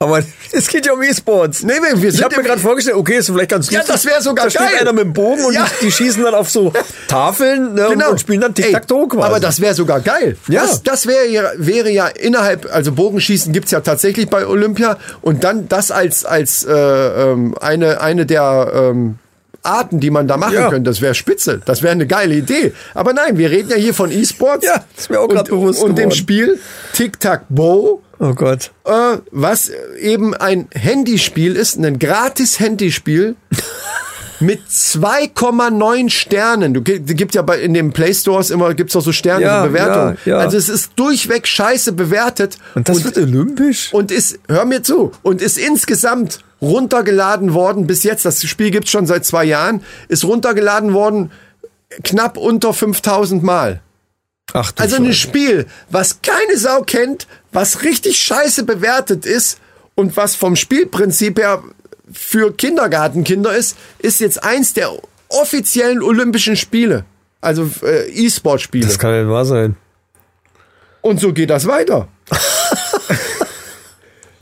Aber 0.00 0.22
es 0.52 0.68
geht 0.68 0.86
ja 0.86 0.92
um 0.92 1.02
E-Sports. 1.02 1.64
Nee, 1.64 1.72
wir- 1.72 2.00
wir 2.00 2.08
ich 2.10 2.14
sind 2.16 2.24
habe 2.24 2.36
mir 2.36 2.44
gerade 2.44 2.60
vorgestellt, 2.60 2.96
okay, 2.96 3.16
ist 3.18 3.26
vielleicht 3.26 3.50
ganz 3.50 3.68
Ja, 3.68 3.78
lustig. 3.80 3.94
das 3.96 4.06
wär 4.06 4.22
sogar 4.22 4.44
da 4.44 4.50
steht 4.50 4.62
geil. 4.62 4.78
einer 4.80 4.92
mit 4.92 5.02
dem 5.06 5.12
Bogen 5.12 5.44
und 5.44 5.52
Ja. 5.54 5.66
die, 5.82 5.90
schießen 5.90 6.22
dann 6.22 6.34
auf 6.34 6.48
so 6.50 6.72
Tafeln 7.08 7.74
ne, 7.74 7.88
und- 7.88 8.04
und 8.04 8.20
spielen 8.20 8.40
dann 8.40 8.54
Tic-Tac-Toe 8.54 9.08
quasi. 9.08 9.26
Aber 9.26 9.40
das 9.40 9.60
wäre 9.60 9.74
sogar 9.74 9.98
geil. 10.00 10.36
Ja. 10.48 10.62
Das, 10.62 10.84
das 10.84 11.06
wäre 11.08 11.26
ja, 11.26 11.50
wäre 11.56 11.90
ja 11.90 12.06
innerhalb, 12.06 12.72
also 12.72 12.92
Bogenschießen 12.92 13.52
gibt's 13.52 13.72
ja 13.72 13.80
tatsächlich 13.80 14.28
bei 14.30 14.46
Olympia 14.46 14.98
und 15.20 15.42
dann 15.42 15.68
das 15.68 15.90
als, 15.90 16.24
als 16.24 16.64
äh, 16.64 16.72
ähm, 16.72 17.56
eine, 17.60 18.00
eine 18.00 18.24
der 18.24 18.70
ähm, 18.92 19.18
Arten, 19.64 19.98
die 19.98 20.10
man 20.12 20.28
da 20.28 20.36
machen 20.36 20.54
Ja. 20.54 20.68
könnte, 20.70 20.88
das 20.90 21.00
wäre 21.00 21.16
spitze. 21.16 21.60
Das 21.64 21.82
wäre 21.82 21.90
eine 21.90 22.06
geile 22.06 22.34
Idee. 22.36 22.72
Aber 22.94 23.12
nein, 23.14 23.36
wir 23.36 23.50
reden 23.50 23.70
ja 23.70 23.76
hier 23.76 23.92
von 23.94 24.12
E-Sports. 24.12 24.64
Ja, 24.64 24.84
ist 24.96 25.10
mir 25.10 25.18
auch 25.18 25.26
und, 25.26 25.48
bewusst 25.48 25.82
Und 25.82 25.98
dem 25.98 26.10
geworden. 26.10 26.12
Spiel 26.12 26.60
Tic-Tac-Bow 26.92 28.00
oh 28.20 28.34
Gott. 28.34 28.70
äh, 28.84 29.18
was 29.30 29.70
eben 30.00 30.34
ein 30.34 30.68
Handyspiel 30.74 31.56
ist, 31.56 31.76
ein 31.78 31.98
gratis 31.98 32.58
Handyspiel 32.60 33.36
mit 34.40 34.60
2,9 34.68 36.10
Sternen. 36.10 36.74
Du 36.74 36.82
gi- 36.82 37.00
gibt 37.00 37.34
ja 37.34 37.42
bei 37.42 37.60
in 37.60 37.74
den 37.74 37.92
Play 37.92 38.14
Stores 38.14 38.50
immer 38.50 38.72
gibt's 38.74 38.92
doch 38.92 39.00
so 39.02 39.12
Sterne 39.12 39.42
Ja, 39.44 39.62
so 39.62 39.68
Bewertungen. 39.68 40.18
ja, 40.24 40.32
ja. 40.32 40.38
Also 40.38 40.56
es 40.56 40.68
ist 40.68 40.92
durchweg 40.96 41.46
scheiße 41.46 41.92
bewertet 41.92 42.56
Und 42.74 42.88
das 42.88 43.04
wird 43.04 43.18
olympisch? 43.18 43.92
und 43.92 44.10
ist 44.12 44.38
hör 44.48 44.64
mir 44.64 44.82
zu 44.82 45.12
und 45.22 45.42
ist 45.42 45.58
insgesamt 45.58 46.40
runtergeladen 46.60 47.54
worden 47.54 47.86
bis 47.86 48.02
jetzt. 48.04 48.24
Das 48.24 48.42
Spiel 48.44 48.70
gibt's 48.70 48.90
schon 48.90 49.06
seit 49.06 49.24
zwei 49.24 49.44
Jahren. 49.44 49.82
Ist 50.08 50.24
runtergeladen 50.24 50.92
worden 50.92 51.30
knapp 52.04 52.36
unter 52.36 52.72
5000 52.74 53.42
Mal. 53.42 53.80
Ach 54.52 54.72
Also 54.78 54.96
ein. 54.96 55.12
Spiel, 55.14 55.66
was 55.90 56.20
keine 56.22 56.56
Sau 56.58 56.82
kennt, 56.82 57.26
was 57.52 57.82
richtig 57.82 58.18
scheiße 58.18 58.64
bewertet 58.64 59.26
ist 59.26 59.58
und 59.94 60.16
was 60.16 60.34
vom 60.34 60.56
Spielprinzip 60.56 61.38
her 61.38 61.62
für 62.12 62.52
Kindergartenkinder 62.54 63.54
ist, 63.54 63.76
ist 63.98 64.20
jetzt 64.20 64.42
eins 64.42 64.72
der 64.72 64.90
offiziellen 65.28 66.02
Olympischen 66.02 66.56
Spiele. 66.56 67.04
Also 67.40 67.70
äh, 67.82 68.08
E-Sport-Spiele. 68.10 68.86
Das 68.86 68.98
kann 68.98 69.12
ja 69.12 69.28
wahr 69.28 69.44
sein. 69.44 69.76
Und 71.02 71.20
so 71.20 71.32
geht 71.32 71.50
das 71.50 71.66
weiter. 71.66 72.08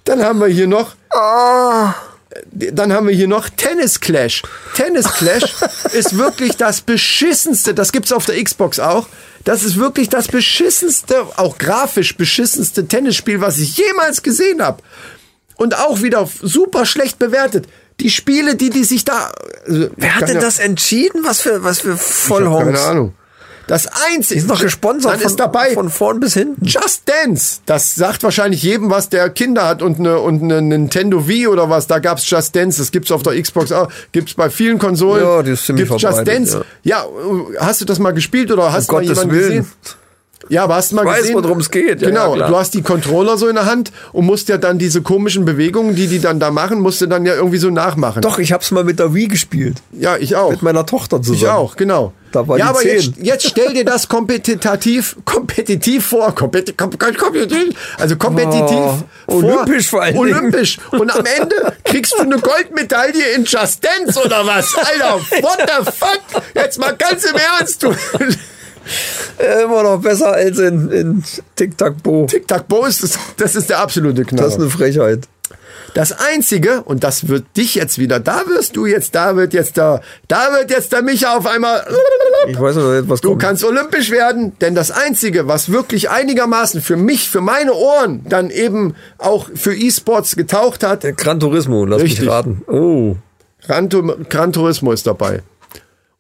Dann 0.05 0.23
haben 0.23 0.41
wir 0.41 0.47
hier 0.47 0.67
noch. 0.67 0.95
Dann 2.51 2.93
haben 2.93 3.09
wir 3.09 3.15
hier 3.15 3.29
noch 3.29 3.49
Tennis 3.49 4.01
Clash. 4.01 4.43
Tennis 4.75 5.07
Clash 5.13 5.45
ist 5.93 6.17
wirklich 6.17 6.57
das 6.57 6.81
beschissenste, 6.81 7.75
das 7.75 7.93
gibt's 7.93 8.13
auf 8.13 8.27
der 8.27 8.43
Xbox 8.43 8.79
auch. 8.79 9.09
Das 9.45 9.63
ist 9.63 9.77
wirklich 9.77 10.09
das 10.09 10.27
beschissenste, 10.27 11.23
auch 11.37 11.59
grafisch 11.59 12.17
beschissenste 12.17 12.89
Tennisspiel, 12.89 13.41
was 13.41 13.59
ich 13.59 13.77
jemals 13.77 14.23
gesehen 14.23 14.61
habe. 14.61 14.83
Und 15.57 15.79
auch 15.79 16.03
wieder 16.03 16.29
super 16.43 16.85
schlecht 16.85 17.19
bewertet. 17.19 17.67
Die 18.01 18.11
Spiele, 18.11 18.57
die 18.57 18.71
die 18.71 18.85
sich 18.85 19.05
da. 19.05 19.33
also, 19.67 19.89
Wer 19.97 20.17
hat 20.17 20.29
denn 20.29 20.37
ja- 20.37 20.43
das 20.43 20.59
entschieden? 20.59 21.23
Was 21.25 21.41
für, 21.41 21.65
was 21.65 21.81
für 21.81 21.97
Vollhongs? 21.97 22.65
Keine 22.65 22.81
Ahnung. 22.81 23.15
Das 23.67 23.89
einzige. 24.13 24.35
Die 24.35 24.41
sind 24.41 24.51
doch 24.51 24.61
gesponsert 24.61 25.13
Dann 25.15 25.21
von, 25.21 25.31
ist 25.31 25.41
dabei. 25.41 25.75
von 25.75 25.91
vorn 25.91 26.21
bis 26.21 26.35
hinten. 26.35 26.65
Just 26.65 27.03
Dance, 27.09 27.61
das 27.67 27.95
sagt 27.97 28.23
wahrscheinlich 28.23 28.63
jedem 28.63 28.91
was, 28.91 29.09
der 29.09 29.29
Kinder 29.31 29.67
hat 29.67 29.83
und 29.83 29.99
eine 29.99 30.21
und 30.21 30.43
eine 30.43 30.63
Nintendo 30.63 31.27
Wii 31.27 31.49
oder 31.49 31.69
was. 31.69 31.87
Da 31.89 31.99
gab's 31.99 32.29
Just 32.31 32.55
Dance, 32.55 32.79
das 32.79 32.93
gibt's 32.93 33.11
auf 33.11 33.23
der 33.25 33.41
Xbox 33.41 33.73
auch, 33.73 33.89
gibt's 34.13 34.35
bei 34.35 34.51
vielen 34.51 34.79
Konsolen. 34.79 35.25
Ja, 35.25 35.43
die 35.43 35.51
ist 35.53 35.67
ziemlich 35.67 35.89
gibt's 35.89 36.03
Just 36.03 36.27
Dance. 36.27 36.65
Ja. 36.85 37.05
hast 37.59 37.81
du 37.81 37.85
das 37.85 37.99
mal 37.99 38.13
gespielt 38.13 38.53
oder 38.53 38.73
hast 38.73 38.89
du 38.89 38.93
mal 38.93 39.01
Gottes 39.01 39.19
jemanden 39.19 39.35
Willen. 39.35 39.49
gesehen? 39.59 39.67
Ja, 40.49 40.63
aber 40.63 40.77
hast 40.77 40.93
du 40.93 40.97
mal 40.97 41.03
Ich 41.03 41.09
weiß, 41.11 41.21
gesehen? 41.23 41.43
worum 41.43 41.59
es 41.59 41.71
geht. 41.71 42.01
Ja, 42.03 42.09
genau, 42.09 42.37
ja, 42.37 42.47
du 42.47 42.57
hast 42.57 42.73
die 42.75 42.83
Controller 42.83 43.37
so 43.37 43.49
in 43.49 43.57
der 43.57 43.67
Hand 43.67 43.91
und 44.13 44.27
musst 44.27 44.49
ja 44.49 44.59
dann 44.59 44.79
diese 44.79 45.03
komischen 45.03 45.45
Bewegungen, 45.45 45.97
die 45.97 46.07
die 46.07 46.21
dann 46.21 46.39
da 46.39 46.53
machen, 46.53 46.79
musst 46.81 47.01
du 47.01 47.07
dann 47.07 47.27
ja 47.27 47.35
irgendwie 47.35 47.57
so 47.59 47.71
nachmachen. 47.71 48.23
Doch, 48.23 48.39
ich 48.39 48.53
hab's 48.53 48.71
mal 48.71 48.85
mit 48.85 49.01
der 49.01 49.13
Wii 49.13 49.27
gespielt. 49.27 49.79
Ja, 49.93 50.17
ich 50.17 50.37
auch. 50.37 50.51
Mit 50.53 50.63
meiner 50.63 50.87
Tochter 50.87 51.21
zusammen. 51.21 51.37
Ich 51.39 51.49
auch, 51.49 51.75
genau. 51.77 52.13
Da 52.37 52.47
war 52.47 52.59
ja, 52.59 52.67
aber 52.67 52.85
jetzt, 52.85 53.15
10. 53.15 53.25
jetzt 53.25 53.49
stell 53.49 53.73
dir 53.73 53.83
das 53.87 54.09
kompetitiv, 54.09 55.17
kompetitiv 55.25 56.05
vor. 56.05 56.35
Kompeti 56.35 56.75
kom 56.75 56.91
kom 56.99 57.17
kompetitiv, 57.17 57.75
also 57.99 58.17
kompetitiv 58.17 59.05
Oh, 59.27 59.37
olympisch 59.37 59.89
vor 59.89 60.05
Dingen. 60.05 60.19
Olympisch. 60.19 60.77
Und 60.91 61.11
am 61.17 61.25
Ende 61.25 61.73
kriegst 61.83 62.13
du 62.13 62.19
eine 62.19 62.39
Goldmedaille 62.39 63.33
in 63.37 63.45
Just 63.45 63.83
Dance 63.83 64.21
oder 64.23 64.47
was? 64.47 64.75
Alter, 64.77 65.19
what 65.41 65.61
the 65.67 65.91
fuck? 65.91 66.43
Jetzt 66.55 66.79
mal 66.79 66.95
ganz 66.95 67.25
im 67.25 67.37
Ernst, 67.37 67.83
du. 67.83 67.95
Immer 69.65 69.83
noch 69.83 70.01
besser 70.03 70.33
als 70.33 70.59
in, 70.59 70.91
in 70.91 71.25
Tic-Tac-Bo. 71.57 72.27
Tic-Tac-Bo 72.27 72.85
ist 72.85 73.03
das, 73.03 73.19
das 73.39 73.57
ist 73.57 73.71
der 73.71 73.79
absolute 73.79 74.27
Knaller. 74.27 74.45
Das 74.45 74.57
ist 74.57 74.61
eine 74.61 74.69
Frechheit. 74.69 75.27
Das 75.95 76.13
Einzige, 76.13 76.83
und 76.83 77.05
das 77.05 77.29
wird 77.29 77.45
dich 77.57 77.75
jetzt 77.75 77.99
wieder, 77.99 78.21
da 78.21 78.43
wirst 78.47 78.77
du 78.77 78.87
jetzt, 78.87 79.15
da 79.15 79.37
wird 79.37 79.55
jetzt 79.55 79.77
der, 79.77 80.03
da 80.29 80.53
wird 80.53 80.71
jetzt 80.71 80.93
der 80.93 81.03
Micha 81.03 81.37
auf 81.37 81.47
einmal, 81.47 81.87
Ich 82.49 82.59
weiß 82.61 82.77
noch 82.77 82.93
nicht, 82.93 83.09
was 83.09 83.21
du 83.21 83.31
kommt. 83.31 83.43
kannst 83.43 83.65
olympisch 83.65 84.11
werden, 84.11 84.53
denn 84.61 84.75
das 84.75 84.91
Einzige, 84.91 85.49
was 85.49 85.71
wirklich 85.71 86.11
einigermaßen 86.11 86.81
für 86.83 86.97
mich, 86.97 87.29
für 87.31 87.41
meine 87.41 87.73
Ohren, 87.73 88.25
dann 88.29 88.51
eben 88.51 88.95
auch 89.19 89.49
für 89.55 89.75
E-Sports 89.75 90.37
getaucht 90.37 90.83
hat, 90.83 91.03
Gran 91.17 91.41
Turismo, 91.41 91.85
lass 91.87 92.03
Richtig. 92.03 92.21
mich 92.21 92.31
raten. 92.31 92.63
Oh. 92.69 93.17
Gran, 93.67 93.89
Gran 94.29 94.53
Turismo 94.53 94.93
ist 94.93 95.07
dabei. 95.07 95.43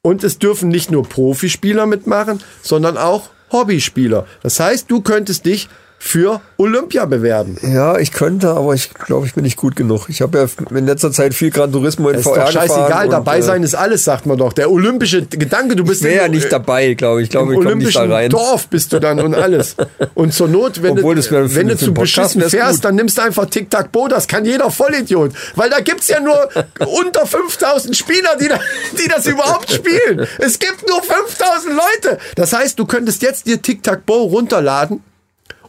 Und 0.02 0.24
es 0.24 0.38
dürfen 0.38 0.68
nicht 0.68 0.90
nur 0.90 1.08
Profispieler 1.08 1.86
mitmachen, 1.86 2.40
sondern 2.62 2.96
auch 2.96 3.30
Hobbyspieler. 3.52 4.26
Das 4.42 4.58
heißt, 4.60 4.90
du 4.90 5.00
könntest 5.00 5.46
dich 5.46 5.68
für 6.06 6.40
Olympia 6.56 7.04
bewerben. 7.04 7.56
Ja, 7.62 7.98
ich 7.98 8.12
könnte, 8.12 8.50
aber 8.50 8.74
ich 8.74 8.94
glaube, 8.94 9.26
ich 9.26 9.34
bin 9.34 9.44
nicht 9.44 9.56
gut 9.56 9.76
genug. 9.76 10.08
Ich 10.08 10.22
habe 10.22 10.38
ja 10.38 10.76
in 10.76 10.86
letzter 10.86 11.12
Zeit 11.12 11.34
viel 11.34 11.50
Gran 11.50 11.72
Turismo 11.72 12.08
in 12.08 12.18
Ist 12.18 12.24
VR 12.24 12.44
doch 12.44 12.52
scheißegal, 12.52 13.08
dabei 13.08 13.36
und, 13.36 13.42
äh, 13.42 13.46
sein 13.46 13.62
ist 13.62 13.74
alles, 13.74 14.04
sagt 14.04 14.24
man 14.26 14.38
doch. 14.38 14.52
Der 14.52 14.70
olympische 14.70 15.22
Gedanke, 15.22 15.76
du 15.76 15.84
bist 15.84 16.02
Ich 16.02 16.06
wäre 16.08 16.24
ja 16.24 16.28
nicht 16.28 16.50
dabei, 16.50 16.94
glaube 16.94 17.20
ich. 17.20 17.24
Ich 17.24 17.30
glaube, 17.30 17.52
Im 17.52 17.60
ich 17.60 17.64
komme 17.64 17.76
nicht 17.76 17.96
da 17.96 18.00
olympischen 18.00 18.12
rein. 18.12 18.30
Dorf 18.30 18.68
bist 18.68 18.92
du 18.92 19.00
dann 19.00 19.20
und 19.20 19.34
alles. 19.34 19.76
Und 20.14 20.32
zur 20.32 20.48
Not, 20.48 20.82
wenn 20.82 20.98
Obwohl, 20.98 21.16
du, 21.16 21.22
für 21.22 21.54
wenn 21.54 21.68
du 21.68 21.76
zu 21.76 21.92
beschissen 21.92 22.40
fährst, 22.42 22.76
gut. 22.76 22.84
dann 22.84 22.94
nimmst 22.94 23.18
du 23.18 23.22
einfach 23.22 23.46
Tic-Tac-Bo, 23.46 24.08
das 24.08 24.28
kann 24.28 24.44
jeder 24.44 24.70
Vollidiot. 24.70 25.32
Weil 25.56 25.70
da 25.70 25.80
gibt's 25.80 26.08
ja 26.08 26.20
nur 26.20 26.48
unter 26.86 27.26
5000 27.26 27.96
Spieler, 27.96 28.36
die, 28.40 28.48
da, 28.48 28.60
die 28.92 29.08
das 29.08 29.26
überhaupt 29.26 29.70
spielen. 29.70 30.26
Es 30.38 30.58
gibt 30.58 30.88
nur 30.88 31.02
5000 31.02 31.74
Leute. 31.74 32.18
Das 32.36 32.52
heißt, 32.52 32.78
du 32.78 32.86
könntest 32.86 33.22
jetzt 33.22 33.46
dir 33.46 33.60
Tic-Tac-Bo 33.60 34.22
runterladen 34.24 35.02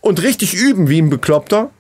und 0.02 0.22
richtig 0.22 0.54
üben 0.54 0.90
wie 0.90 1.02
ein 1.02 1.10
Bekloppter. 1.10 1.72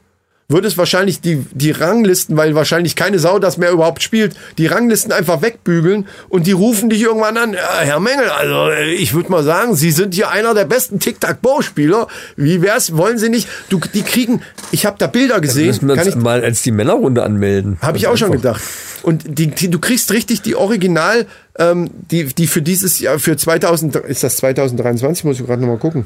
Würdest 0.50 0.78
wahrscheinlich 0.78 1.20
die, 1.20 1.46
die 1.52 1.72
Ranglisten, 1.72 2.38
weil 2.38 2.56
wahrscheinlich 2.56 2.96
keine 2.96 3.20
Sau 3.20 3.38
das 3.38 3.58
mehr 3.58 3.72
überhaupt 3.72 4.02
spielt, 4.02 4.34
die 4.58 4.66
Ranglisten 4.66 5.12
einfach 5.12 5.42
wegbügeln 5.42 6.08
und 6.30 6.48
die 6.48 6.54
rufen 6.54 6.90
dich 6.90 7.02
irgendwann 7.02 7.36
an, 7.36 7.54
Herr 7.54 8.00
Mengel, 8.00 8.30
also 8.30 8.70
äh, 8.70 8.94
ich 8.94 9.14
würde 9.14 9.30
mal 9.30 9.44
sagen, 9.44 9.76
Sie 9.76 9.92
sind 9.92 10.14
hier 10.16 10.30
einer 10.30 10.54
der 10.54 10.64
besten 10.64 11.00
Tic-Tac-Bo-Spieler. 11.00 12.08
Wie 12.38 12.62
wär's? 12.62 12.96
Wollen 12.96 13.18
Sie 13.18 13.28
nicht? 13.28 13.50
Du, 13.68 13.82
die 13.94 14.04
kriegen, 14.04 14.42
ich 14.72 14.86
habe 14.86 14.96
da 14.98 15.08
Bilder 15.08 15.42
gesehen, 15.42 15.68
Müssen 15.68 15.90
wir 15.90 15.96
kann 15.96 16.06
uns 16.08 16.16
ich, 16.16 16.22
mal 16.22 16.42
als 16.42 16.62
die 16.62 16.72
Männerrunde 16.72 17.24
anmelden. 17.24 17.78
habe 17.82 17.98
ich 17.98 18.08
auch 18.08 18.16
schon 18.16 18.32
gedacht. 18.32 18.62
Und 19.04 19.38
die, 19.38 19.48
die, 19.48 19.70
du 19.70 19.80
kriegst 19.80 20.14
richtig 20.14 20.44
die 20.44 20.56
Original, 20.56 21.26
ähm, 21.60 21.90
die, 22.10 22.24
die 22.24 22.48
für 22.48 22.62
dieses 22.62 23.00
Jahr, 23.02 23.20
für 23.20 23.36
2000, 23.36 23.98
ist 23.98 24.24
das 24.24 24.38
2023? 24.38 25.26
Muss 25.26 25.42
ich 25.42 25.46
gerade 25.46 25.60
nochmal 25.60 25.78
gucken. 25.78 26.06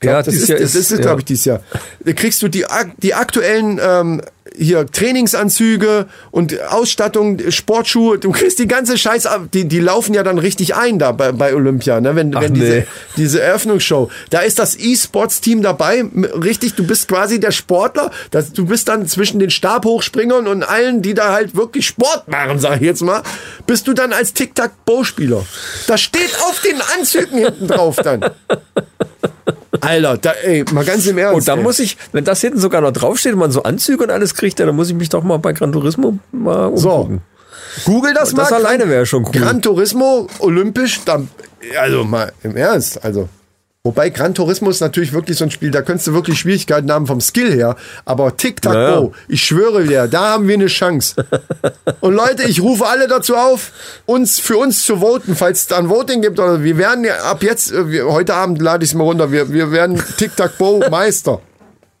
Glaub, 0.00 0.12
Ja, 0.14 0.22
das 0.22 0.34
ist, 0.34 0.48
Jahr 0.48 0.58
das 0.58 0.74
ist- 0.74 0.90
ist, 0.90 0.98
ja. 0.98 1.04
glaube 1.04 1.20
ich, 1.20 1.24
dieses 1.24 1.44
Jahr. 1.46 1.60
Da 2.04 2.12
kriegst 2.12 2.42
du 2.42 2.48
die, 2.48 2.64
die 2.98 3.14
aktuellen 3.14 3.80
ähm, 3.82 4.22
hier 4.58 4.86
Trainingsanzüge 4.86 6.06
und 6.30 6.58
Ausstattung, 6.70 7.38
Sportschuhe. 7.50 8.18
Du 8.18 8.30
kriegst 8.30 8.58
die 8.58 8.66
ganze 8.68 8.96
Scheiß, 8.96 9.28
die, 9.52 9.66
die 9.66 9.80
laufen 9.80 10.14
ja 10.14 10.22
dann 10.22 10.38
richtig 10.38 10.74
ein 10.74 10.98
da 10.98 11.12
bei, 11.12 11.32
bei 11.32 11.54
Olympia, 11.54 12.00
ne? 12.00 12.14
Wenn, 12.14 12.34
Ach, 12.34 12.40
wenn 12.42 12.54
diese, 12.54 12.66
nee. 12.66 12.86
diese 13.16 13.42
Eröffnungsshow. 13.42 14.10
Da 14.30 14.40
ist 14.40 14.58
das 14.58 14.76
E-Sports-Team 14.78 15.62
dabei. 15.62 16.04
Richtig, 16.42 16.74
du 16.74 16.86
bist 16.86 17.08
quasi 17.08 17.38
der 17.40 17.50
Sportler. 17.50 18.10
Das, 18.30 18.52
du 18.52 18.66
bist 18.66 18.88
dann 18.88 19.06
zwischen 19.08 19.40
den 19.40 19.50
Stabhochspringern 19.50 20.46
und 20.46 20.62
allen, 20.62 21.02
die 21.02 21.12
da 21.14 21.32
halt 21.32 21.54
wirklich 21.56 21.86
Sport 21.86 22.28
machen, 22.28 22.58
sag 22.58 22.76
ich 22.76 22.82
jetzt 22.82 23.02
mal, 23.02 23.22
bist 23.66 23.86
du 23.88 23.92
dann 23.94 24.12
als 24.12 24.32
Tic-Tac-Bo-Spieler. 24.32 25.44
Das 25.86 26.00
steht 26.00 26.34
auf 26.48 26.60
den 26.62 26.80
Anzügen 26.98 27.38
hinten 27.38 27.66
drauf 27.68 27.96
dann. 27.96 28.24
Alter, 29.86 30.18
da, 30.18 30.32
ey, 30.42 30.64
mal 30.72 30.84
ganz 30.84 31.06
im 31.06 31.18
Ernst. 31.18 31.36
Und 31.36 31.48
dann 31.48 31.58
ey. 31.58 31.64
muss 31.64 31.78
ich, 31.78 31.96
wenn 32.12 32.24
das 32.24 32.40
hinten 32.40 32.58
sogar 32.58 32.80
noch 32.80 32.92
draufsteht 32.92 33.32
und 33.34 33.38
man 33.38 33.50
so 33.52 33.62
Anzüge 33.62 34.04
und 34.04 34.10
alles 34.10 34.34
kriegt, 34.34 34.58
dann 34.60 34.74
muss 34.74 34.88
ich 34.88 34.94
mich 34.94 35.08
doch 35.08 35.22
mal 35.22 35.38
bei 35.38 35.52
Gran 35.52 35.72
Turismo 35.72 36.18
mal 36.32 36.76
So. 36.76 36.90
umgucken. 36.92 37.22
Google 37.84 38.14
das, 38.14 38.32
Das 38.34 38.50
mal. 38.50 38.56
alleine 38.64 38.88
wäre 38.88 39.04
schon 39.06 39.24
cool. 39.26 39.32
Gran 39.32 39.60
Turismo 39.62 40.28
olympisch, 40.38 41.00
dann, 41.04 41.28
also 41.78 42.04
mal 42.04 42.32
im 42.42 42.56
Ernst, 42.56 43.04
also. 43.04 43.28
Wobei 43.86 44.10
Gran 44.10 44.34
Turismo 44.34 44.68
ist 44.68 44.80
natürlich 44.80 45.12
wirklich 45.12 45.38
so 45.38 45.44
ein 45.44 45.50
Spiel, 45.52 45.70
da 45.70 45.80
könntest 45.80 46.08
du 46.08 46.12
wirklich 46.12 46.40
Schwierigkeiten 46.40 46.90
haben 46.90 47.06
vom 47.06 47.20
Skill 47.20 47.52
her. 47.52 47.76
Aber 48.04 48.36
Tic-Tac-Bo, 48.36 48.78
Naja. 48.78 49.10
ich 49.28 49.44
schwöre 49.44 49.84
dir, 49.84 50.08
da 50.08 50.32
haben 50.32 50.48
wir 50.48 50.54
eine 50.54 50.66
Chance. 50.66 51.14
Und 52.00 52.14
Leute, 52.14 52.42
ich 52.42 52.60
rufe 52.60 52.84
alle 52.84 53.06
dazu 53.06 53.36
auf, 53.36 53.70
uns 54.06 54.40
für 54.40 54.56
uns 54.58 54.82
zu 54.84 54.96
voten, 54.98 55.36
falls 55.36 55.60
es 55.60 55.66
da 55.68 55.78
ein 55.78 55.88
Voting 55.88 56.20
gibt. 56.20 56.40
Oder 56.40 56.64
wir 56.64 56.76
werden 56.78 57.04
ja 57.04 57.14
ab 57.30 57.44
jetzt, 57.44 57.70
äh, 57.70 57.88
wir, 57.88 58.06
heute 58.06 58.34
Abend 58.34 58.60
lade 58.60 58.82
ich 58.84 58.90
es 58.90 58.94
mal 58.94 59.04
runter, 59.04 59.30
wir, 59.30 59.52
wir 59.52 59.70
werden 59.70 60.02
Tic-Tac-Bo 60.16 60.82
Meister. 60.90 61.40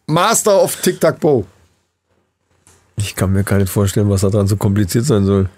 Master 0.08 0.60
of 0.60 0.74
Tic-Tac-Bo. 0.82 1.46
Ich 2.96 3.14
kann 3.14 3.32
mir 3.32 3.44
gar 3.44 3.58
nicht 3.58 3.70
vorstellen, 3.70 4.10
was 4.10 4.22
da 4.22 4.30
dran 4.30 4.48
so 4.48 4.56
kompliziert 4.56 5.04
sein 5.04 5.24
soll. 5.24 5.48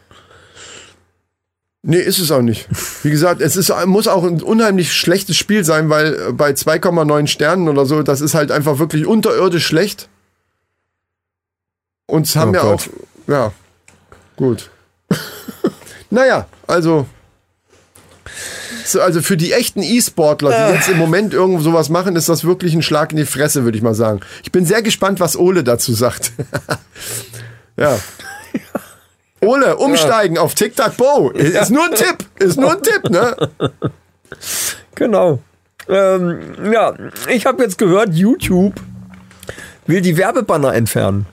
Nee, 1.82 2.00
ist 2.00 2.18
es 2.18 2.30
auch 2.30 2.42
nicht. 2.42 2.68
Wie 3.04 3.10
gesagt, 3.10 3.40
es 3.40 3.56
ist, 3.56 3.72
muss 3.86 4.08
auch 4.08 4.24
ein 4.24 4.42
unheimlich 4.42 4.92
schlechtes 4.92 5.36
Spiel 5.36 5.64
sein, 5.64 5.88
weil 5.88 6.14
äh, 6.14 6.32
bei 6.32 6.50
2,9 6.50 7.26
Sternen 7.28 7.68
oder 7.68 7.86
so, 7.86 8.02
das 8.02 8.20
ist 8.20 8.34
halt 8.34 8.50
einfach 8.50 8.78
wirklich 8.78 9.06
unterirdisch 9.06 9.66
schlecht. 9.66 10.08
Und 12.06 12.26
es 12.26 12.36
haben 12.36 12.50
Oh 12.50 12.54
ja 12.54 12.62
Gott. 12.62 12.90
auch, 13.26 13.30
ja, 13.30 13.52
gut. 14.36 14.70
naja, 16.10 16.46
also, 16.66 17.06
so, 18.84 19.00
also 19.00 19.22
für 19.22 19.36
die 19.36 19.52
echten 19.52 19.82
E-Sportler, 19.82 20.50
die 20.68 20.74
jetzt 20.74 20.88
im 20.88 20.96
Moment 20.98 21.32
irgendwo 21.32 21.62
sowas 21.62 21.90
machen, 21.90 22.16
ist 22.16 22.28
das 22.28 22.44
wirklich 22.44 22.74
ein 22.74 22.82
Schlag 22.82 23.12
in 23.12 23.18
die 23.18 23.24
Fresse, 23.26 23.64
würde 23.64 23.76
ich 23.76 23.82
mal 23.84 23.94
sagen. 23.94 24.20
Ich 24.42 24.50
bin 24.50 24.66
sehr 24.66 24.82
gespannt, 24.82 25.20
was 25.20 25.36
Ole 25.36 25.62
dazu 25.62 25.92
sagt. 25.92 26.32
ja. 27.76 27.98
Ole, 29.40 29.76
umsteigen 29.76 30.38
auf 30.38 30.54
Tic-Tac-Bo. 30.54 31.30
Ist 31.30 31.70
nur 31.70 31.84
ein 31.84 31.94
Tipp. 31.94 32.16
Ist 32.38 32.58
nur 32.58 32.72
ein 32.72 32.82
Tipp, 32.82 33.10
ne? 33.10 33.36
Genau. 34.94 35.38
Ähm, 35.88 36.40
ja, 36.72 36.92
ich 37.28 37.46
habe 37.46 37.62
jetzt 37.62 37.78
gehört, 37.78 38.12
YouTube 38.12 38.74
will 39.86 40.00
die 40.00 40.16
Werbebanner 40.16 40.74
entfernen. 40.74 41.26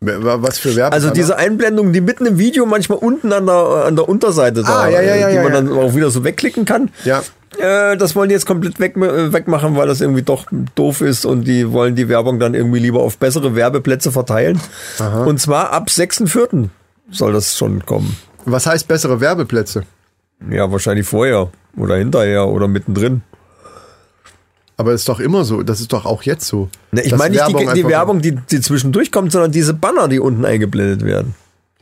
Was 0.00 0.58
für 0.58 0.76
Werbung? 0.76 0.92
Also 0.92 1.10
diese 1.10 1.36
Einblendungen, 1.36 1.92
die 1.92 2.00
mitten 2.00 2.24
im 2.24 2.38
Video 2.38 2.64
manchmal 2.64 2.98
unten 2.98 3.32
an 3.32 3.46
der, 3.46 3.54
an 3.86 3.96
der 3.96 4.08
Unterseite 4.08 4.62
da, 4.62 4.82
Ah, 4.82 4.88
ja, 4.88 5.02
ja, 5.02 5.16
ja, 5.16 5.28
die 5.28 5.34
ja, 5.34 5.42
man 5.42 5.52
ja. 5.52 5.60
dann 5.60 5.72
auch 5.72 5.94
wieder 5.94 6.10
so 6.10 6.22
wegklicken 6.22 6.64
kann. 6.64 6.90
Ja. 7.04 7.22
Äh, 7.56 7.96
das 7.96 8.14
wollen 8.14 8.28
die 8.28 8.34
jetzt 8.34 8.46
komplett 8.46 8.78
weg, 8.78 8.96
äh, 8.96 9.32
wegmachen, 9.32 9.76
weil 9.76 9.86
das 9.86 10.00
irgendwie 10.00 10.22
doch 10.22 10.46
doof 10.74 11.00
ist 11.00 11.24
und 11.24 11.44
die 11.44 11.72
wollen 11.72 11.94
die 11.94 12.08
Werbung 12.08 12.38
dann 12.38 12.54
irgendwie 12.54 12.78
lieber 12.78 13.00
auf 13.00 13.18
bessere 13.18 13.54
Werbeplätze 13.54 14.12
verteilen. 14.12 14.60
Und 15.24 15.40
zwar 15.40 15.72
ab 15.72 15.88
6.4. 15.88 16.68
soll 17.10 17.32
das 17.32 17.56
schon 17.56 17.86
kommen. 17.86 18.16
Was 18.44 18.66
heißt 18.66 18.88
bessere 18.88 19.20
Werbeplätze? 19.20 19.84
Ja, 20.50 20.70
wahrscheinlich 20.70 21.06
vorher 21.06 21.50
oder 21.76 21.96
hinterher 21.96 22.46
oder 22.46 22.68
mittendrin. 22.68 23.22
Aber 24.76 24.92
ist 24.92 25.08
doch 25.08 25.18
immer 25.18 25.44
so. 25.44 25.62
Das 25.64 25.80
ist 25.80 25.92
doch 25.92 26.06
auch 26.06 26.22
jetzt 26.22 26.46
so. 26.46 26.68
Ne, 26.92 27.02
ich 27.02 27.14
meine 27.16 27.34
nicht 27.34 27.48
die, 27.48 27.82
die 27.82 27.88
Werbung, 27.88 28.22
die, 28.22 28.36
die 28.36 28.60
zwischendurch 28.60 29.10
kommt, 29.10 29.32
sondern 29.32 29.50
diese 29.50 29.74
Banner, 29.74 30.06
die 30.06 30.20
unten 30.20 30.44
eingeblendet 30.44 31.04
werden. 31.04 31.34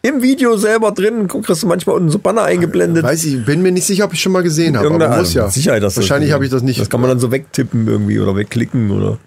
Im 0.07 0.23
Video 0.23 0.57
selber 0.57 0.93
drin 0.93 1.27
kriegst 1.27 1.63
du 1.65 1.67
manchmal 1.67 1.97
unten 1.97 2.11
so 2.11 2.21
Banner 2.21 2.43
eingeblendet. 2.43 3.03
Weiß 3.03 3.25
ich, 3.25 3.45
bin 3.45 3.61
mir 3.63 3.73
nicht 3.73 3.87
sicher, 3.87 4.05
ob 4.05 4.13
ich 4.13 4.21
schon 4.23 4.31
mal 4.31 4.43
gesehen 4.45 4.77
habe. 4.79 4.87
Aber 4.89 5.17
muss 5.17 5.35
ja. 5.35 5.49
Sicherheit, 5.51 5.83
dass 5.83 5.97
Wahrscheinlich 5.97 6.31
das, 6.31 6.35
habe 6.35 6.45
ich 6.45 6.51
das 6.53 6.63
nicht. 6.63 6.81
Das 6.81 6.89
kann 6.89 7.01
man 7.01 7.11
dann 7.11 7.19
so 7.19 7.33
wegtippen 7.33 7.89
irgendwie 7.89 8.21
oder 8.21 8.37
wegklicken 8.37 8.93
oder. 8.93 9.19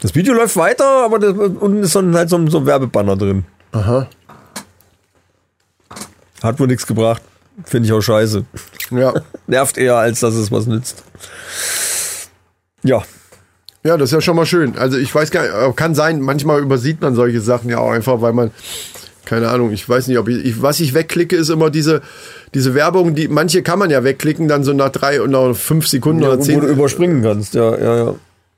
Das 0.00 0.14
Video 0.14 0.32
läuft 0.32 0.56
weiter, 0.56 1.04
aber 1.04 1.18
das, 1.18 1.32
unten 1.36 1.82
ist 1.82 1.96
dann 1.96 2.14
halt 2.14 2.28
so, 2.30 2.36
ein- 2.36 2.48
so 2.48 2.64
Werbebanner 2.66 3.16
drin. 3.16 3.44
Aha. 3.72 4.06
Hat 6.42 6.60
wohl 6.60 6.68
nichts 6.68 6.86
gebracht. 6.86 7.22
Finde 7.64 7.86
ich 7.86 7.92
auch 7.92 8.00
scheiße. 8.00 8.44
Ja. 8.92 9.12
Nervt 9.48 9.76
eher, 9.76 9.96
als 9.96 10.20
dass 10.20 10.34
es 10.34 10.52
was 10.52 10.66
nützt. 10.66 11.02
Ja. 12.84 13.02
Ja, 13.82 13.96
das 13.96 14.10
ist 14.10 14.12
ja 14.14 14.20
schon 14.20 14.36
mal 14.36 14.46
schön. 14.46 14.78
Also 14.78 14.98
ich 14.98 15.12
weiß 15.14 15.30
gar 15.30 15.66
nicht, 15.66 15.76
kann 15.76 15.94
sein, 15.94 16.20
manchmal 16.20 16.60
übersieht 16.60 17.00
man 17.00 17.14
solche 17.14 17.40
Sachen 17.40 17.70
ja 17.70 17.78
auch 17.78 17.90
einfach, 17.90 18.20
weil 18.20 18.32
man, 18.32 18.50
keine 19.30 19.48
Ahnung, 19.48 19.72
ich 19.72 19.88
weiß 19.88 20.08
nicht, 20.08 20.18
ob 20.18 20.28
ich, 20.28 20.44
ich 20.44 20.60
was 20.60 20.80
ich 20.80 20.92
wegklicke, 20.92 21.36
ist 21.36 21.50
immer 21.50 21.70
diese, 21.70 22.02
diese 22.52 22.74
Werbung, 22.74 23.14
die, 23.14 23.28
manche 23.28 23.62
kann 23.62 23.78
man 23.78 23.88
ja 23.88 24.02
wegklicken, 24.02 24.48
dann 24.48 24.64
so 24.64 24.72
nach 24.72 24.88
drei 24.88 25.22
und 25.22 25.30
nach 25.30 25.54
fünf 25.54 25.86
Sekunden 25.86 26.24
oder 26.24 26.36
wo 26.36 26.42
zehn. 26.42 26.60
du 26.60 26.66
überspringen 26.66 27.22
kannst. 27.22 27.54
Ja, 27.54 27.78
ja, 27.78 27.96
ja. 27.96 28.14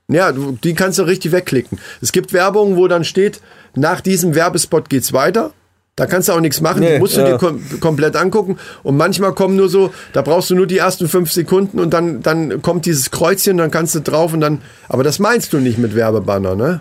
Ja, 0.08 0.32
du, 0.32 0.52
die 0.64 0.72
kannst 0.72 0.98
du 0.98 1.02
richtig 1.02 1.30
wegklicken. 1.30 1.78
Es 2.00 2.10
gibt 2.10 2.32
Werbung, 2.32 2.76
wo 2.76 2.88
dann 2.88 3.04
steht, 3.04 3.42
nach 3.74 4.00
diesem 4.00 4.34
Werbespot 4.34 4.88
geht's 4.88 5.12
weiter. 5.12 5.52
Da 5.94 6.06
kannst 6.06 6.30
du 6.30 6.32
auch 6.32 6.40
nichts 6.40 6.62
machen, 6.62 6.80
Nee, 6.80 6.94
die 6.94 6.98
musst 7.00 7.18
du 7.18 7.20
ja. 7.20 7.32
dir 7.32 7.36
kom 7.36 7.60
komplett 7.80 8.16
angucken. 8.16 8.56
Und 8.82 8.96
manchmal 8.96 9.34
kommen 9.34 9.56
nur 9.56 9.68
so, 9.68 9.92
da 10.14 10.22
brauchst 10.22 10.48
du 10.48 10.54
nur 10.54 10.66
die 10.66 10.78
ersten 10.78 11.06
fünf 11.06 11.30
Sekunden 11.32 11.78
und 11.80 11.92
dann, 11.92 12.22
dann 12.22 12.62
kommt 12.62 12.86
dieses 12.86 13.10
Kreuzchen, 13.10 13.58
dann 13.58 13.70
kannst 13.70 13.94
du 13.94 14.00
drauf 14.00 14.32
und 14.32 14.40
dann, 14.40 14.62
aber 14.88 15.04
das 15.04 15.18
meinst 15.18 15.52
du 15.52 15.58
nicht 15.58 15.76
mit 15.76 15.94
Werbebanner, 15.94 16.56
ne? 16.56 16.80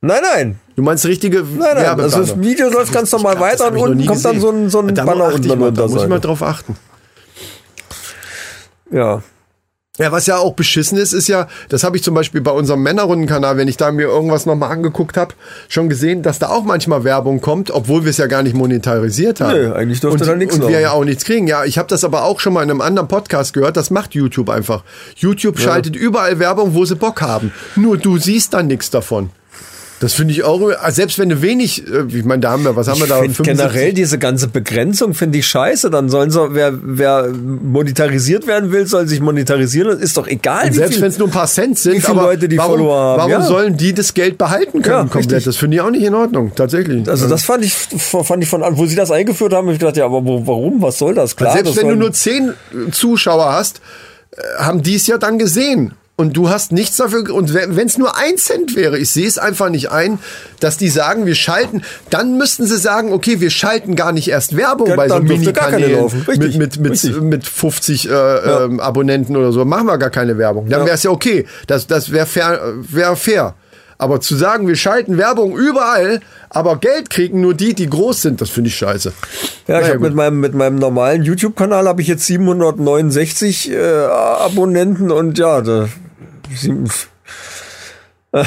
Nein, 0.00 0.22
nein. 0.34 0.60
Du 0.76 0.82
meinst 0.82 1.06
richtige 1.06 1.38
Nein, 1.42 1.74
nein. 1.74 2.00
Also 2.00 2.20
das 2.20 2.38
Video 2.40 2.68
läuft 2.68 2.92
ganz 2.92 3.10
normal 3.10 3.34
das 3.34 3.42
weiter 3.42 3.72
und 3.72 3.78
unten 3.78 4.06
kommt 4.06 4.24
dann 4.24 4.40
so 4.40 4.50
ein, 4.50 4.68
so 4.70 4.80
ein 4.80 4.94
Da 4.94 5.04
Banner 5.04 5.32
unten 5.34 5.50
an 5.50 5.58
mal, 5.58 5.72
Da 5.72 5.82
muss 5.82 5.90
ich 5.92 5.96
mal 5.96 6.16
Unterseite. 6.16 6.26
drauf 6.28 6.42
achten. 6.42 6.76
Ja. 8.90 9.22
Ja, 9.98 10.12
was 10.12 10.26
ja 10.26 10.36
auch 10.36 10.52
beschissen 10.52 10.98
ist, 10.98 11.14
ist 11.14 11.26
ja, 11.26 11.48
das 11.70 11.82
habe 11.82 11.96
ich 11.96 12.02
zum 12.02 12.12
Beispiel 12.14 12.42
bei 12.42 12.50
unserem 12.50 12.82
Männerrundenkanal, 12.82 13.56
wenn 13.56 13.66
ich 13.66 13.78
da 13.78 13.90
mir 13.92 14.02
irgendwas 14.02 14.44
nochmal 14.44 14.70
angeguckt 14.70 15.16
habe, 15.16 15.32
schon 15.70 15.88
gesehen, 15.88 16.22
dass 16.22 16.38
da 16.38 16.48
auch 16.50 16.64
manchmal 16.64 17.02
Werbung 17.02 17.40
kommt, 17.40 17.70
obwohl 17.70 18.04
wir 18.04 18.10
es 18.10 18.18
ja 18.18 18.26
gar 18.26 18.42
nicht 18.42 18.54
monetarisiert 18.54 19.40
haben. 19.40 19.52
Nö, 19.56 19.72
eigentlich 19.72 20.00
dürfte 20.00 20.20
und, 20.24 20.28
da 20.28 20.36
nichts 20.36 20.56
Und 20.56 20.60
wir 20.64 20.68
laufen. 20.72 20.82
ja 20.82 20.90
auch 20.90 21.04
nichts 21.04 21.24
kriegen. 21.24 21.46
Ja, 21.46 21.64
ich 21.64 21.78
habe 21.78 21.88
das 21.88 22.04
aber 22.04 22.24
auch 22.24 22.40
schon 22.40 22.52
mal 22.52 22.62
in 22.62 22.70
einem 22.70 22.82
anderen 22.82 23.08
Podcast 23.08 23.54
gehört, 23.54 23.78
das 23.78 23.88
macht 23.90 24.14
YouTube 24.14 24.50
einfach. 24.50 24.82
YouTube 25.16 25.58
schaltet 25.58 25.96
überall 25.96 26.38
Werbung, 26.38 26.74
wo 26.74 26.84
sie 26.84 26.94
Bock 26.96 27.22
haben. 27.22 27.50
Nur 27.74 27.96
du 27.96 28.18
siehst 28.18 28.52
dann 28.52 28.66
nichts 28.66 28.90
davon. 28.90 29.30
Das 29.98 30.12
finde 30.12 30.34
ich 30.34 30.44
auch, 30.44 30.60
also 30.60 30.94
selbst 30.94 31.18
wenn 31.18 31.30
du 31.30 31.40
wenig, 31.40 31.86
äh, 31.90 32.04
ich 32.08 32.24
meine, 32.24 32.40
da 32.40 32.50
haben 32.50 32.64
wir, 32.64 32.76
was 32.76 32.86
haben 32.86 33.00
wir 33.00 33.06
da? 33.06 33.20
finde 33.20 33.34
75? 33.34 33.44
generell 33.66 33.92
diese 33.94 34.18
ganze 34.18 34.48
Begrenzung 34.48 35.14
finde 35.14 35.38
ich 35.38 35.46
scheiße. 35.46 35.88
Dann 35.88 36.10
sollen 36.10 36.30
sie, 36.30 36.54
wer, 36.54 36.74
wer 36.82 37.28
monetarisiert 37.32 38.46
werden 38.46 38.72
will, 38.72 38.86
soll 38.86 39.08
sich 39.08 39.20
monetarisieren. 39.20 39.90
Das 39.90 40.00
ist 40.00 40.16
doch 40.18 40.26
egal. 40.26 40.70
Selbst 40.72 41.00
wenn 41.00 41.08
es 41.08 41.18
nur 41.18 41.28
ein 41.28 41.32
paar 41.32 41.46
Cent 41.46 41.78
sind, 41.78 41.94
wie 41.94 42.00
viele 42.00 42.16
Leute 42.16 42.48
die 42.48 42.58
warum, 42.58 42.72
Follower 42.72 42.96
haben, 42.98 43.18
warum 43.18 43.30
ja. 43.30 43.42
sollen 43.42 43.76
die 43.78 43.94
das 43.94 44.12
Geld 44.12 44.36
behalten 44.36 44.82
können 44.82 44.94
Ja, 44.94 45.00
komplett? 45.00 45.24
richtig. 45.24 45.44
Das 45.44 45.56
finde 45.56 45.76
ich 45.78 45.80
auch 45.80 45.90
nicht 45.90 46.04
in 46.04 46.14
Ordnung, 46.14 46.52
tatsächlich. 46.54 47.08
Also 47.08 47.26
das 47.28 47.42
fand 47.42 47.64
ich, 47.64 47.72
fand 47.72 48.42
ich 48.42 48.48
von 48.50 48.62
an, 48.62 48.76
wo 48.76 48.84
sie 48.84 48.96
das 48.96 49.10
eingeführt 49.10 49.54
haben, 49.54 49.66
hab 49.66 49.72
ich 49.72 49.80
gedacht, 49.80 49.96
ja, 49.96 50.04
aber 50.04 50.24
wo, 50.24 50.46
warum? 50.46 50.82
Was 50.82 50.98
soll 50.98 51.14
das? 51.14 51.36
Klar, 51.36 51.52
Selbst 51.52 51.70
das 51.70 51.76
wenn 51.82 51.88
du 51.88 51.96
nur 51.96 52.12
zehn 52.12 52.52
Zuschauer 52.92 53.52
hast, 53.52 53.80
äh, 54.32 54.42
haben 54.58 54.82
die 54.82 54.96
es 54.96 55.06
ja 55.06 55.16
dann 55.16 55.38
gesehen. 55.38 55.94
Und 56.18 56.34
du 56.34 56.48
hast 56.48 56.72
nichts 56.72 56.96
dafür. 56.96 57.30
Und 57.34 57.52
wenn 57.52 57.86
es 57.86 57.98
nur 57.98 58.16
ein 58.16 58.38
Cent 58.38 58.74
wäre, 58.74 58.98
ich 58.98 59.10
sehe 59.10 59.26
es 59.26 59.36
einfach 59.36 59.68
nicht 59.68 59.90
ein, 59.90 60.18
dass 60.60 60.78
die 60.78 60.88
sagen, 60.88 61.26
wir 61.26 61.34
schalten, 61.34 61.82
dann 62.08 62.38
müssten 62.38 62.66
sie 62.66 62.78
sagen, 62.78 63.12
okay, 63.12 63.40
wir 63.40 63.50
schalten 63.50 63.96
gar 63.96 64.12
nicht 64.12 64.28
erst 64.28 64.56
Werbung 64.56 64.88
Ja, 64.88 64.96
bei 64.96 65.08
so 65.10 65.20
Minikanälen 65.20 66.06
mit, 66.26 66.56
mit, 66.56 66.80
mit, 66.80 66.90
richtig. 66.92 67.20
mit 67.20 67.46
50 67.46 68.08
äh, 68.08 68.12
ähm, 68.14 68.80
Abonnenten 68.80 69.36
oder 69.36 69.52
so. 69.52 69.62
Machen 69.66 69.86
wir 69.88 69.98
gar 69.98 70.08
keine 70.08 70.38
Werbung. 70.38 70.70
Dann 70.70 70.80
Ja. 70.80 70.86
wäre 70.86 70.94
es 70.94 71.02
ja 71.02 71.10
okay. 71.10 71.44
Das, 71.66 71.86
das 71.86 72.10
wäre 72.10 72.24
fair, 72.24 72.60
wär 72.80 73.14
fair. 73.16 73.54
Aber 73.98 74.20
zu 74.20 74.36
sagen, 74.36 74.68
wir 74.68 74.76
schalten 74.76 75.18
Werbung 75.18 75.54
überall, 75.56 76.20
aber 76.50 76.76
Geld 76.76 77.08
kriegen 77.10 77.40
nur 77.42 77.52
die, 77.54 77.74
die 77.74 77.88
groß 77.88 78.22
sind, 78.22 78.40
das 78.42 78.48
finde 78.50 78.68
ich 78.68 78.76
scheiße. 78.76 79.12
Ja, 79.68 79.80
ich 79.80 79.88
habe 79.88 79.98
mit 80.00 80.14
meinem, 80.14 80.38
mit 80.40 80.54
meinem 80.54 80.76
normalen 80.76 81.22
YouTube-Kanal 81.22 81.86
habe 81.88 82.00
ich 82.02 82.08
jetzt 82.08 82.26
769 82.26 83.70
äh, 83.72 83.76
Abonnenten 84.06 85.10
und 85.10 85.38
ja, 85.38 85.62
da, 85.62 85.88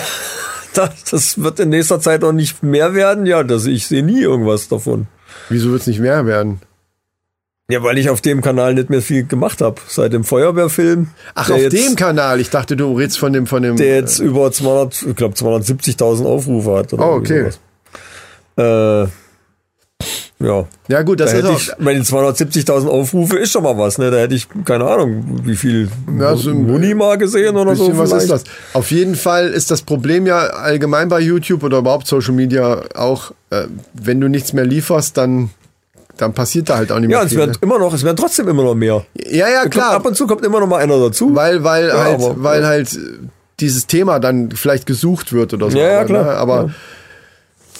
das, 1.11 1.41
wird 1.41 1.59
in 1.59 1.69
nächster 1.69 1.99
Zeit 1.99 2.23
auch 2.23 2.31
nicht 2.31 2.63
mehr 2.63 2.93
werden. 2.93 3.25
Ja, 3.25 3.43
das, 3.43 3.65
ich 3.65 3.87
sehe 3.87 4.03
nie 4.03 4.21
irgendwas 4.21 4.67
davon. 4.67 5.07
Wieso 5.49 5.71
wird 5.71 5.81
es 5.81 5.87
nicht 5.87 5.99
mehr 5.99 6.25
werden? 6.25 6.61
Ja, 7.69 7.83
weil 7.83 7.99
ich 7.99 8.09
auf 8.09 8.19
dem 8.21 8.41
Kanal 8.41 8.73
nicht 8.73 8.89
mehr 8.89 9.01
viel 9.01 9.25
gemacht 9.25 9.61
habe. 9.61 9.79
Seit 9.87 10.11
dem 10.13 10.23
Feuerwehrfilm. 10.23 11.09
Ach, 11.35 11.51
auf 11.51 11.59
jetzt, 11.59 11.73
dem 11.73 11.95
Kanal. 11.95 12.39
Ich 12.39 12.49
dachte, 12.49 12.75
du 12.75 12.97
redest 12.97 13.19
von 13.19 13.31
dem, 13.31 13.45
von 13.45 13.61
dem. 13.61 13.75
Der 13.75 13.95
jetzt 13.95 14.19
über 14.19 14.51
200, 14.51 15.03
ich 15.03 15.15
glaube 15.15 15.35
270.000 15.35 16.25
Aufrufe 16.25 16.75
hat. 16.75 16.93
Oder 16.93 17.11
Oh, 17.11 17.15
okay. 17.15 17.49
Äh, 18.57 19.07
ja. 20.41 20.65
ja, 20.87 21.01
gut, 21.01 21.19
das 21.19 21.31
Da 21.31 21.37
ist 21.37 21.43
hätte 21.43 21.53
auch. 21.53 21.59
ich, 21.59 21.71
meine 21.79 22.01
270.000 22.01 22.87
Aufrufe 22.87 23.37
ist 23.37 23.51
schon 23.51 23.63
mal 23.63 23.77
was, 23.77 23.97
ne? 23.97 24.09
Da 24.09 24.17
hätte 24.17 24.35
ich, 24.35 24.47
keine 24.65 24.85
Ahnung, 24.85 25.41
wie 25.43 25.55
viel 25.55 25.89
Ja, 26.19 26.35
so 26.35 26.53
Muni 26.53 26.93
mal 26.93 27.17
gesehen 27.17 27.55
oder 27.57 27.75
so. 27.75 27.87
bisschen, 27.89 27.97
was 27.99 28.11
ist 28.13 28.23
vielleicht. 28.25 28.47
das? 28.47 28.53
Auf 28.73 28.89
jeden 28.91 29.15
Fall 29.15 29.47
ist 29.49 29.69
das 29.71 29.81
Problem 29.81 30.25
ja 30.25 30.37
allgemein 30.37 31.09
bei 31.09 31.19
YouTube 31.19 31.63
oder 31.63 31.79
überhaupt 31.79 32.07
Social 32.07 32.33
Media 32.33 32.81
auch, 32.95 33.31
äh, 33.49 33.63
wenn 33.93 34.21
du 34.21 34.29
nichts 34.29 34.53
mehr 34.53 34.65
lieferst, 34.65 35.17
dann, 35.17 35.49
dann 36.17 36.33
passiert 36.33 36.69
da 36.69 36.77
halt 36.77 36.91
auch 36.91 36.99
nicht 36.99 37.11
Ja, 37.11 37.17
mehr 37.17 37.25
es 37.25 37.29
viel. 37.31 37.39
werden 37.39 37.57
immer 37.61 37.77
noch, 37.79 37.93
es 37.93 38.03
werden 38.03 38.17
trotzdem 38.17 38.47
immer 38.47 38.63
noch 38.63 38.75
mehr. 38.75 39.03
ne? 39.15 39.35
Ja, 39.35 39.49
ja, 39.49 39.67
klar. 39.67 39.91
ab 39.91 40.05
und 40.05 40.15
zu 40.15 40.25
kommt 40.27 40.45
immer 40.45 40.59
noch 40.61 40.67
mal 40.67 40.77
einer 40.77 40.97
dazu. 40.99 41.35
Weil, 41.35 41.63
weil 41.63 41.87
Ja, 41.89 42.03
halt, 42.03 42.15
aber- 42.15 42.35
weil 42.43 42.65
halt 42.65 42.93
äh, 42.93 42.97
dieses 43.59 43.87
Thema 43.87 44.19
dann 44.19 44.51
vielleicht 44.51 44.85
gesucht 44.85 45.33
wird 45.33 45.53
oder 45.53 45.69
so. 45.69 45.77
Ja, 45.77 45.83
ja, 45.87 45.97
aber, 45.99 46.05
klar. 46.05 46.23
Ne? 46.23 46.31
Aber 46.31 46.55
Ja. 46.63 46.69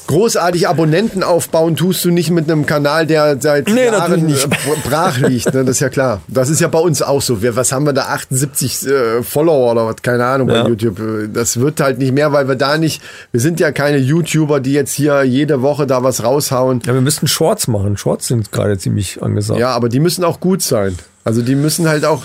Großartig 0.09 0.67
Abonnenten 0.67 1.23
aufbauen 1.23 1.75
tust 1.75 2.03
du 2.03 2.09
nicht 2.11 2.31
mit 2.31 2.49
einem 2.51 2.65
Kanal, 2.65 3.05
der 3.07 3.39
seit 3.39 3.67
Nee, 3.69 3.85
Jahren 3.85 4.25
nicht. 4.25 4.45
äh, 4.45 4.49
brach 4.89 5.17
liegt. 5.19 5.53
Ne? 5.53 5.63
Das 5.63 5.77
ist 5.77 5.79
ja 5.79 5.89
klar. 5.89 6.21
Das 6.27 6.49
ist 6.49 6.59
ja 6.59 6.67
bei 6.67 6.79
uns 6.79 7.01
auch 7.01 7.21
so. 7.21 7.41
Wir, 7.41 7.55
was 7.55 7.71
haben 7.71 7.85
wir 7.85 7.93
da? 7.93 8.07
78 8.07 8.87
äh, 8.87 9.23
Follower 9.23 9.71
oder 9.71 9.85
was? 9.85 9.97
Keine 10.01 10.25
Ahnung 10.25 10.49
Ja. 10.49 10.63
bei 10.63 10.69
YouTube. 10.69 10.99
Das 11.33 11.59
wird 11.59 11.79
halt 11.79 11.99
nicht 11.99 12.11
mehr, 12.13 12.31
weil 12.33 12.47
wir 12.47 12.55
da 12.55 12.77
nicht, 12.77 13.01
wir 13.31 13.39
sind 13.39 13.59
ja 13.59 13.71
keine 13.71 13.97
YouTuber, 13.97 14.59
die 14.59 14.73
jetzt 14.73 14.93
hier 14.93 15.23
jede 15.23 15.61
Woche 15.61 15.85
da 15.87 16.03
was 16.03 16.23
raushauen. 16.23 16.81
Ja, 16.85 16.93
wir 16.93 17.01
müssten 17.01 17.27
Shorts 17.27 17.67
machen. 17.67 17.95
Shorts 17.95 18.27
sind 18.27 18.51
gerade 18.51 18.77
ziemlich 18.77 19.21
angesagt. 19.21 19.59
Ja, 19.59 19.69
aber 19.71 19.89
die 19.89 19.99
müssen 19.99 20.23
auch 20.23 20.39
gut 20.39 20.61
sein. 20.63 20.97
Also 21.23 21.41
die 21.43 21.55
müssen 21.55 21.87
halt 21.87 22.03
auch. 22.05 22.23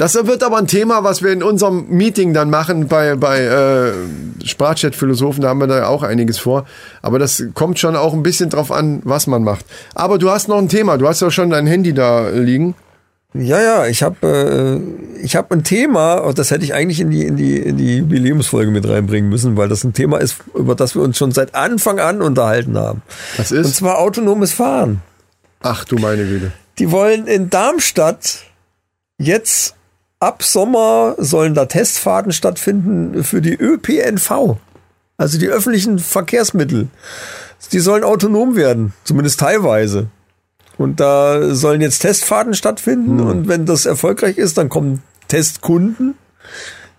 Das 0.00 0.14
wird 0.14 0.42
aber 0.42 0.56
ein 0.56 0.66
Thema, 0.66 1.04
was 1.04 1.22
wir 1.22 1.30
in 1.30 1.42
unserem 1.42 1.86
Meeting 1.90 2.32
dann 2.32 2.48
machen 2.48 2.88
bei, 2.88 3.16
bei 3.16 3.40
äh, 3.42 3.92
Sprachchat-Philosophen. 4.46 5.42
Da 5.42 5.50
haben 5.50 5.60
wir 5.60 5.66
da 5.66 5.88
auch 5.88 6.02
einiges 6.02 6.38
vor. 6.38 6.64
Aber 7.02 7.18
das 7.18 7.44
kommt 7.52 7.78
schon 7.78 7.96
auch 7.96 8.14
ein 8.14 8.22
bisschen 8.22 8.48
drauf 8.48 8.72
an, 8.72 9.02
was 9.04 9.26
man 9.26 9.44
macht. 9.44 9.66
Aber 9.94 10.16
du 10.16 10.30
hast 10.30 10.48
noch 10.48 10.56
ein 10.56 10.70
Thema. 10.70 10.96
Du 10.96 11.06
hast 11.06 11.20
ja 11.20 11.30
schon 11.30 11.50
dein 11.50 11.66
Handy 11.66 11.92
da 11.92 12.30
liegen. 12.30 12.74
Ja, 13.34 13.60
ja, 13.60 13.86
ich 13.88 14.02
habe 14.02 14.80
äh, 15.20 15.22
ich 15.22 15.36
habe 15.36 15.54
ein 15.54 15.64
Thema, 15.64 16.14
und 16.14 16.38
das 16.38 16.50
hätte 16.50 16.64
ich 16.64 16.72
eigentlich 16.72 17.00
in 17.00 17.10
die 17.10 17.26
in 17.26 17.36
die 17.36 17.58
in 17.58 17.76
die 17.76 17.98
Jubiläumsfolge 17.98 18.70
mit 18.70 18.88
reinbringen 18.88 19.28
müssen, 19.28 19.58
weil 19.58 19.68
das 19.68 19.84
ein 19.84 19.92
Thema 19.92 20.16
ist, 20.16 20.36
über 20.54 20.74
das 20.74 20.94
wir 20.94 21.02
uns 21.02 21.18
schon 21.18 21.32
seit 21.32 21.54
Anfang 21.54 22.00
an 22.00 22.22
unterhalten 22.22 22.78
haben. 22.78 23.02
Was 23.36 23.52
Und 23.52 23.58
ist? 23.58 23.76
zwar 23.76 23.98
autonomes 23.98 24.54
Fahren. 24.54 25.02
Ach 25.60 25.84
du 25.84 25.96
meine 25.96 26.24
Güte. 26.24 26.52
Die 26.78 26.90
wollen 26.90 27.26
in 27.26 27.50
Darmstadt 27.50 28.46
jetzt 29.18 29.74
ab 30.20 30.42
Sommer 30.42 31.16
sollen 31.18 31.54
da 31.54 31.64
Testfahrten 31.64 32.32
stattfinden 32.32 33.24
für 33.24 33.40
die 33.40 33.54
ÖPNV, 33.54 34.56
also 35.16 35.38
die 35.38 35.48
öffentlichen 35.48 35.98
Verkehrsmittel. 35.98 36.88
Die 37.72 37.80
sollen 37.80 38.04
autonom 38.04 38.56
werden, 38.56 38.94
zumindest 39.04 39.40
teilweise. 39.40 40.08
Und 40.78 41.00
da 41.00 41.54
sollen 41.54 41.80
jetzt 41.80 42.00
Testfahrten 42.00 42.54
stattfinden 42.54 43.20
und 43.20 43.48
wenn 43.48 43.66
das 43.66 43.84
erfolgreich 43.84 44.38
ist, 44.38 44.56
dann 44.56 44.70
kommen 44.70 45.02
Testkunden, 45.28 46.14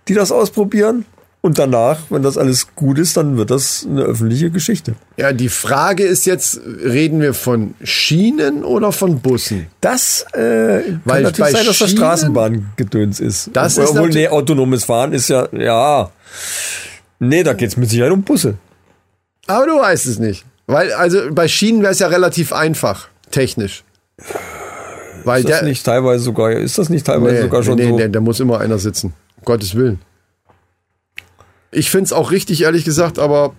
die 0.08 0.14
das 0.14 0.30
ausprobieren. 0.30 1.04
Und 1.44 1.58
danach, 1.58 1.98
wenn 2.08 2.22
das 2.22 2.38
alles 2.38 2.68
gut 2.76 3.00
ist, 3.00 3.16
dann 3.16 3.36
wird 3.36 3.50
das 3.50 3.84
eine 3.88 4.02
öffentliche 4.02 4.50
Geschichte. 4.50 4.94
Ja, 5.16 5.32
die 5.32 5.48
Frage 5.48 6.04
ist 6.04 6.24
jetzt, 6.24 6.60
reden 6.64 7.20
wir 7.20 7.34
von 7.34 7.74
Schienen 7.82 8.62
oder 8.62 8.92
von 8.92 9.18
Bussen? 9.18 9.66
Das 9.80 10.24
äh, 10.34 10.82
kann 10.82 11.00
Weil 11.04 11.22
natürlich 11.24 11.50
sein, 11.52 11.66
dass 11.66 11.80
das 11.80 11.90
Straßenbahngedöns 11.90 13.18
ist. 13.18 13.50
Das 13.52 13.76
Obwohl, 13.76 13.84
ist 13.84 13.90
Obwohl, 13.90 14.08
nee, 14.10 14.28
autonomes 14.28 14.84
Fahren 14.84 15.12
ist 15.12 15.28
ja, 15.28 15.48
ja. 15.52 16.10
Nee, 17.18 17.42
da 17.42 17.54
geht's 17.54 17.76
mit 17.76 17.90
Sicherheit 17.90 18.12
um 18.12 18.22
Busse. 18.22 18.54
Aber 19.48 19.66
du 19.66 19.80
weißt 19.80 20.06
es 20.06 20.20
nicht. 20.20 20.44
Weil, 20.68 20.92
also 20.92 21.22
bei 21.32 21.48
Schienen 21.48 21.82
wäre 21.82 21.90
es 21.90 21.98
ja 21.98 22.06
relativ 22.06 22.52
einfach, 22.52 23.08
technisch. 23.32 23.82
Weil 25.24 25.40
Ist 25.40 25.48
das 25.50 25.58
der, 25.58 25.68
nicht 25.68 25.84
teilweise 25.84 26.22
sogar, 26.22 26.52
ist 26.52 26.78
das 26.78 26.88
nicht 26.88 27.04
teilweise 27.04 27.34
Nee, 27.34 27.42
sogar 27.42 27.62
schon 27.64 27.74
nee, 27.76 27.88
so? 27.88 27.96
nee, 27.96 28.08
da 28.08 28.20
muss 28.20 28.38
immer 28.38 28.60
einer 28.60 28.78
sitzen. 28.78 29.12
Um 29.38 29.44
Gottes 29.44 29.74
Willen. 29.74 29.98
Ich 31.72 31.90
finde 31.90 32.04
es 32.04 32.12
auch 32.12 32.30
richtig, 32.30 32.62
ehrlich 32.62 32.84
gesagt, 32.84 33.18
aber 33.18 33.54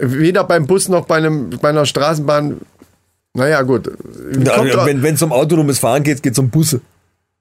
weder 0.00 0.44
beim 0.44 0.66
Bus 0.66 0.88
noch 0.88 1.06
bei, 1.06 1.16
einem, 1.16 1.50
bei 1.60 1.68
einer 1.68 1.84
Straßenbahn. 1.84 2.58
Naja, 3.34 3.62
gut. 3.62 3.86
Doch- 3.86 4.86
wenn 4.86 5.14
es 5.14 5.22
um 5.22 5.32
autonomes 5.32 5.78
Fahren 5.78 6.02
geht, 6.02 6.22
geht's 6.22 6.38
um 6.38 6.48
Busse. 6.50 6.80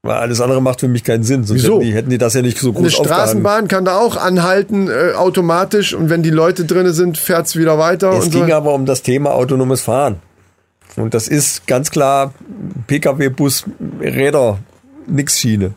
Weil 0.02 0.16
alles 0.16 0.40
andere 0.40 0.62
macht 0.62 0.80
für 0.80 0.88
mich 0.88 1.04
keinen 1.04 1.24
Sinn. 1.24 1.44
Sonst 1.44 1.62
Wieso? 1.62 1.76
Hätten, 1.76 1.86
die, 1.86 1.94
hätten 1.94 2.10
die 2.10 2.18
das 2.18 2.34
ja 2.34 2.42
nicht 2.42 2.58
so 2.58 2.70
eine 2.70 2.80
groß 2.80 3.00
aufgehangen. 3.00 3.22
Straßenbahn 3.22 3.68
kann 3.68 3.84
da 3.84 3.98
auch 3.98 4.16
anhalten, 4.16 4.88
äh, 4.88 5.14
automatisch. 5.14 5.94
Und 5.94 6.10
wenn 6.10 6.24
die 6.24 6.30
Leute 6.30 6.64
drin 6.64 6.92
sind, 6.94 7.18
fährt 7.18 7.48
es 7.48 7.58
wieder 7.58 7.78
weiter. 7.78 8.12
Es 8.14 8.26
und 8.26 8.34
so. 8.34 8.40
ging 8.40 8.54
aber 8.54 8.74
um 8.74 8.86
das 8.86 9.02
Thema 9.02 9.32
autonomes 9.32 9.82
Fahren. 9.82 10.18
Und 10.96 11.14
das 11.14 11.28
ist 11.28 11.68
ganz 11.68 11.92
klar 11.92 12.34
Pkw, 12.88 13.30
Bus, 13.30 13.66
Räder, 14.00 14.60
nix 15.06 15.40
Schiene. 15.40 15.74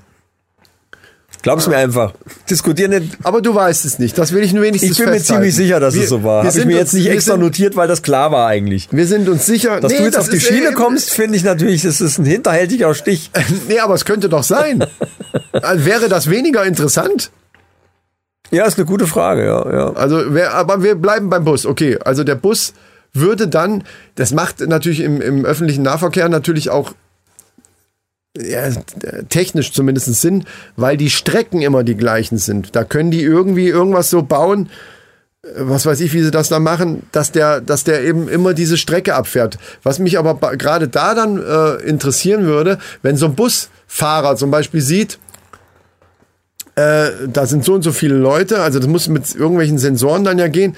Glaub's 1.42 1.66
mir 1.66 1.76
einfach. 1.76 2.12
Diskutier 2.48 2.88
nicht. 2.88 3.16
Aber 3.24 3.40
du 3.42 3.54
weißt 3.54 3.84
es 3.84 3.98
nicht. 3.98 4.16
Das 4.16 4.32
will 4.32 4.42
ich 4.44 4.52
nur 4.52 4.62
wenigstens 4.62 4.92
Ich 4.92 4.98
bin 4.98 5.06
mir 5.06 5.12
festhalten. 5.14 5.42
ziemlich 5.42 5.56
sicher, 5.56 5.80
dass 5.80 5.94
Wir- 5.94 6.04
es 6.04 6.08
so 6.08 6.22
war. 6.22 6.44
Habe 6.44 6.56
ich 6.58 6.64
mir 6.64 6.76
jetzt 6.76 6.94
nicht 6.94 7.08
extra 7.08 7.32
sind- 7.34 7.40
notiert, 7.42 7.74
weil 7.74 7.88
das 7.88 8.02
klar 8.02 8.30
war 8.30 8.46
eigentlich. 8.46 8.88
Wir 8.92 9.06
sind 9.06 9.28
uns 9.28 9.44
sicher. 9.44 9.80
Dass 9.80 9.90
Nee, 9.90 9.98
du 9.98 10.04
jetzt 10.04 10.16
das 10.16 10.24
auf 10.26 10.30
die 10.30 10.40
Schiene 10.40 10.68
äh, 10.68 10.72
kommst, 10.72 11.10
finde 11.10 11.36
ich 11.36 11.42
natürlich, 11.44 11.82
das 11.82 12.00
ist 12.00 12.18
ein 12.18 12.24
hinterhältiger 12.24 12.94
Stich. 12.94 13.30
Nee, 13.68 13.80
aber 13.80 13.94
es 13.94 14.04
könnte 14.04 14.28
doch 14.28 14.44
sein. 14.44 14.84
Also 15.52 15.84
wäre 15.84 16.08
das 16.08 16.30
weniger 16.30 16.64
interessant? 16.64 17.30
Ja, 18.50 18.64
ist 18.66 18.76
eine 18.78 18.86
gute 18.86 19.06
Frage, 19.06 19.44
ja. 19.46 19.72
ja. 19.72 19.92
Also, 19.94 20.22
wer, 20.28 20.54
aber 20.54 20.82
wir 20.82 20.94
bleiben 20.94 21.30
beim 21.30 21.44
Bus. 21.44 21.64
Okay, 21.66 21.98
also 22.04 22.22
der 22.22 22.34
Bus 22.34 22.74
würde 23.14 23.48
dann, 23.48 23.84
das 24.14 24.32
macht 24.32 24.60
natürlich 24.60 25.00
im, 25.00 25.20
im 25.20 25.44
öffentlichen 25.44 25.82
Nahverkehr 25.82 26.28
natürlich 26.28 26.70
auch 26.70 26.92
ja, 28.36 28.70
technisch 29.28 29.72
zumindest 29.72 30.12
Sinn, 30.14 30.44
weil 30.76 30.96
die 30.96 31.10
Strecken 31.10 31.62
immer 31.62 31.84
die 31.84 31.96
gleichen 31.96 32.38
sind. 32.38 32.74
Da 32.74 32.84
können 32.84 33.10
die 33.10 33.22
irgendwie 33.22 33.68
irgendwas 33.68 34.10
so 34.10 34.22
bauen, 34.22 34.70
äh, 35.42 35.48
was 35.56 35.84
weiß 35.84 36.00
ich, 36.00 36.12
wie 36.14 36.22
sie 36.22 36.30
das 36.30 36.48
da 36.48 36.58
machen, 36.58 37.02
dass 37.12 37.32
der, 37.32 37.60
dass 37.60 37.84
der 37.84 38.02
eben 38.02 38.28
immer 38.28 38.54
diese 38.54 38.78
Strecke 38.78 39.14
abfährt. 39.14 39.58
Was 39.82 39.98
mich 39.98 40.18
aber 40.18 40.34
gerade 40.56 40.88
da 40.88 41.14
dann 41.14 41.42
äh, 41.42 41.82
interessieren 41.82 42.44
würde, 42.44 42.78
wenn 43.02 43.16
so 43.16 43.26
ein 43.26 43.34
Busfahrer 43.34 44.36
zum 44.36 44.50
Beispiel 44.50 44.80
sieht, 44.80 45.18
äh, 46.74 47.10
da 47.30 47.44
sind 47.44 47.64
so 47.64 47.74
und 47.74 47.82
so 47.82 47.92
viele 47.92 48.14
Leute, 48.16 48.60
also 48.60 48.78
das 48.78 48.88
muss 48.88 49.08
mit 49.08 49.34
irgendwelchen 49.34 49.76
Sensoren 49.76 50.24
dann 50.24 50.38
ja 50.38 50.48
gehen, 50.48 50.74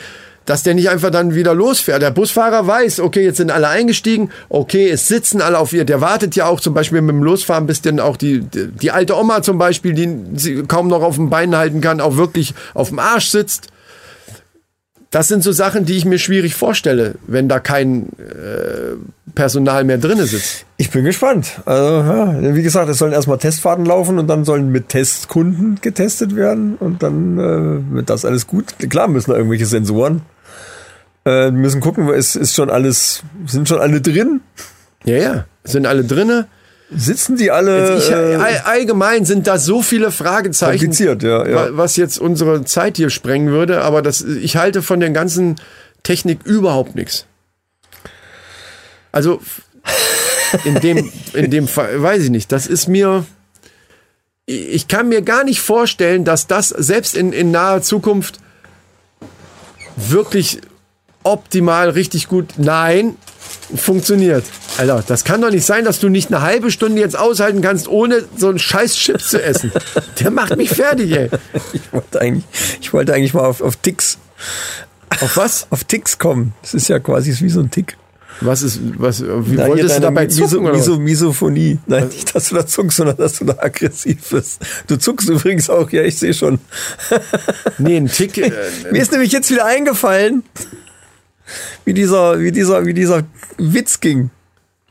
dass 0.46 0.62
der 0.62 0.74
nicht 0.74 0.90
einfach 0.90 1.10
dann 1.10 1.34
wieder 1.34 1.54
losfährt. 1.54 2.02
Der 2.02 2.10
Busfahrer 2.10 2.66
weiß, 2.66 3.00
okay, 3.00 3.24
jetzt 3.24 3.38
sind 3.38 3.50
alle 3.50 3.68
eingestiegen, 3.68 4.30
okay, 4.48 4.88
es 4.90 5.08
sitzen 5.08 5.40
alle 5.40 5.58
auf 5.58 5.72
ihr. 5.72 5.84
Der 5.84 6.00
wartet 6.00 6.36
ja 6.36 6.46
auch 6.46 6.60
zum 6.60 6.74
Beispiel 6.74 7.00
mit 7.00 7.14
dem 7.14 7.22
Losfahren, 7.22 7.66
bis 7.66 7.82
dann 7.82 8.00
auch 8.00 8.16
die, 8.16 8.40
die, 8.40 8.90
alte 8.90 9.16
Oma 9.16 9.42
zum 9.42 9.58
Beispiel, 9.58 9.94
die 9.94 10.38
sie 10.38 10.62
kaum 10.64 10.88
noch 10.88 11.02
auf 11.02 11.16
dem 11.16 11.30
Bein 11.30 11.56
halten 11.56 11.80
kann, 11.80 12.00
auch 12.00 12.16
wirklich 12.16 12.54
auf 12.74 12.90
dem 12.90 12.98
Arsch 12.98 13.28
sitzt. 13.28 13.68
Das 15.10 15.28
sind 15.28 15.44
so 15.44 15.52
Sachen, 15.52 15.84
die 15.84 15.96
ich 15.96 16.04
mir 16.04 16.18
schwierig 16.18 16.56
vorstelle, 16.56 17.14
wenn 17.28 17.48
da 17.48 17.60
kein 17.60 18.08
äh, 18.18 18.96
Personal 19.36 19.84
mehr 19.84 19.98
drinne 19.98 20.26
sitzt. 20.26 20.66
Ich 20.76 20.90
bin 20.90 21.04
gespannt. 21.04 21.60
Also, 21.66 21.84
ja, 21.84 22.54
wie 22.56 22.62
gesagt, 22.64 22.88
es 22.88 22.98
sollen 22.98 23.12
erstmal 23.12 23.38
Testfahrten 23.38 23.86
laufen 23.86 24.18
und 24.18 24.26
dann 24.26 24.44
sollen 24.44 24.72
mit 24.72 24.88
Testkunden 24.88 25.78
getestet 25.80 26.34
werden 26.34 26.74
und 26.80 27.04
dann 27.04 27.38
äh, 27.38 27.94
wird 27.94 28.10
das 28.10 28.24
alles 28.24 28.48
gut. 28.48 28.74
Klar 28.90 29.06
müssen 29.06 29.30
da 29.30 29.36
irgendwelche 29.36 29.66
Sensoren. 29.66 30.22
Äh, 31.26 31.50
müssen 31.50 31.80
gucken, 31.80 32.08
es 32.10 32.36
ist 32.36 32.54
schon 32.54 32.68
alles, 32.70 33.22
sind 33.46 33.68
schon 33.68 33.80
alle 33.80 34.00
drin? 34.00 34.40
Ja, 35.04 35.16
ja, 35.16 35.44
sind 35.64 35.86
alle 35.86 36.04
drinne. 36.04 36.48
Sitzen 36.94 37.36
die 37.36 37.50
alle? 37.50 37.96
Ich, 37.96 38.10
äh, 38.10 38.14
all- 38.36 38.58
allgemein 38.64 39.24
sind 39.24 39.46
da 39.46 39.58
so 39.58 39.80
viele 39.82 40.10
Fragezeichen, 40.10 40.78
Kompliziert, 40.80 41.22
ja, 41.22 41.46
ja. 41.48 41.54
wa- 41.56 41.68
was 41.72 41.96
jetzt 41.96 42.18
unsere 42.18 42.64
Zeit 42.64 42.98
hier 42.98 43.08
sprengen 43.10 43.48
würde. 43.48 43.80
Aber 43.82 44.02
das, 44.02 44.20
ich 44.22 44.56
halte 44.56 44.82
von 44.82 45.00
der 45.00 45.10
ganzen 45.10 45.56
Technik 46.02 46.40
überhaupt 46.44 46.94
nichts. 46.94 47.24
Also 49.12 49.40
in 50.64 50.74
dem, 50.80 51.10
in 51.32 51.50
dem 51.50 51.68
Fall, 51.68 52.00
weiß 52.02 52.22
ich 52.24 52.30
nicht. 52.30 52.52
Das 52.52 52.66
ist 52.66 52.86
mir. 52.86 53.24
Ich 54.46 54.88
kann 54.88 55.08
mir 55.08 55.22
gar 55.22 55.42
nicht 55.42 55.60
vorstellen, 55.62 56.24
dass 56.26 56.46
das 56.46 56.68
selbst 56.68 57.16
in, 57.16 57.32
in 57.32 57.50
naher 57.50 57.80
Zukunft 57.80 58.38
wirklich 59.96 60.60
optimal, 61.24 61.90
richtig 61.90 62.28
gut. 62.28 62.54
Nein, 62.56 63.16
funktioniert. 63.74 64.44
Alter, 64.78 65.02
das 65.06 65.24
kann 65.24 65.40
doch 65.40 65.50
nicht 65.50 65.64
sein, 65.64 65.84
dass 65.84 65.98
du 66.00 66.08
nicht 66.08 66.28
eine 66.32 66.42
halbe 66.42 66.70
Stunde 66.70 67.00
jetzt 67.00 67.18
aushalten 67.18 67.60
kannst, 67.60 67.88
ohne 67.88 68.24
so 68.36 68.48
einen 68.48 68.58
scheiß 68.58 68.94
Chips 68.94 69.30
zu 69.30 69.42
essen. 69.42 69.72
Der 70.20 70.30
macht 70.30 70.56
mich 70.56 70.70
fertig, 70.70 71.12
ey. 71.12 71.30
ich 71.72 71.92
wollte 71.92 72.20
eigentlich, 72.20 72.44
ich 72.80 72.92
wollte 72.92 73.14
eigentlich 73.14 73.34
mal 73.34 73.44
auf, 73.44 73.60
auf 73.60 73.76
Ticks, 73.76 74.18
Auf 75.20 75.36
was? 75.36 75.66
auf 75.70 75.84
Ticks 75.84 76.18
kommen. 76.18 76.52
Das 76.62 76.74
ist 76.74 76.88
ja 76.88 76.98
quasi 76.98 77.34
wie 77.40 77.50
so 77.50 77.60
ein 77.60 77.70
Tick. 77.70 77.96
Was 78.40 78.62
ist, 78.62 78.80
was, 78.98 79.22
wie 79.22 79.54
Na, 79.54 79.68
wolltest 79.68 79.96
du 79.96 80.00
dabei 80.00 80.26
zucken? 80.26 80.64
Miso, 80.72 80.98
Misophonie. 80.98 81.78
Nein, 81.86 82.08
nicht, 82.08 82.34
dass 82.34 82.48
du 82.48 82.56
da 82.56 82.66
zuckst, 82.66 82.96
sondern 82.96 83.16
dass 83.16 83.34
du 83.38 83.44
da 83.44 83.54
aggressiv 83.58 84.28
bist. 84.30 84.60
Du 84.88 84.96
zuckst 84.96 85.28
übrigens 85.28 85.70
auch, 85.70 85.88
ja, 85.90 86.02
ich 86.02 86.18
sehe 86.18 86.34
schon. 86.34 86.58
Nee, 87.78 87.96
ein 87.96 88.08
Tick. 88.08 88.36
Äh, 88.44 88.50
Mir 88.90 89.00
ist 89.02 89.12
nämlich 89.12 89.30
jetzt 89.30 89.50
wieder 89.52 89.64
eingefallen, 89.66 90.42
wie 91.84 91.94
dieser, 91.94 92.40
wie 92.40 92.52
dieser, 92.52 92.86
wie 92.86 92.94
dieser 92.94 93.22
Witz 93.58 94.00
ging. 94.00 94.30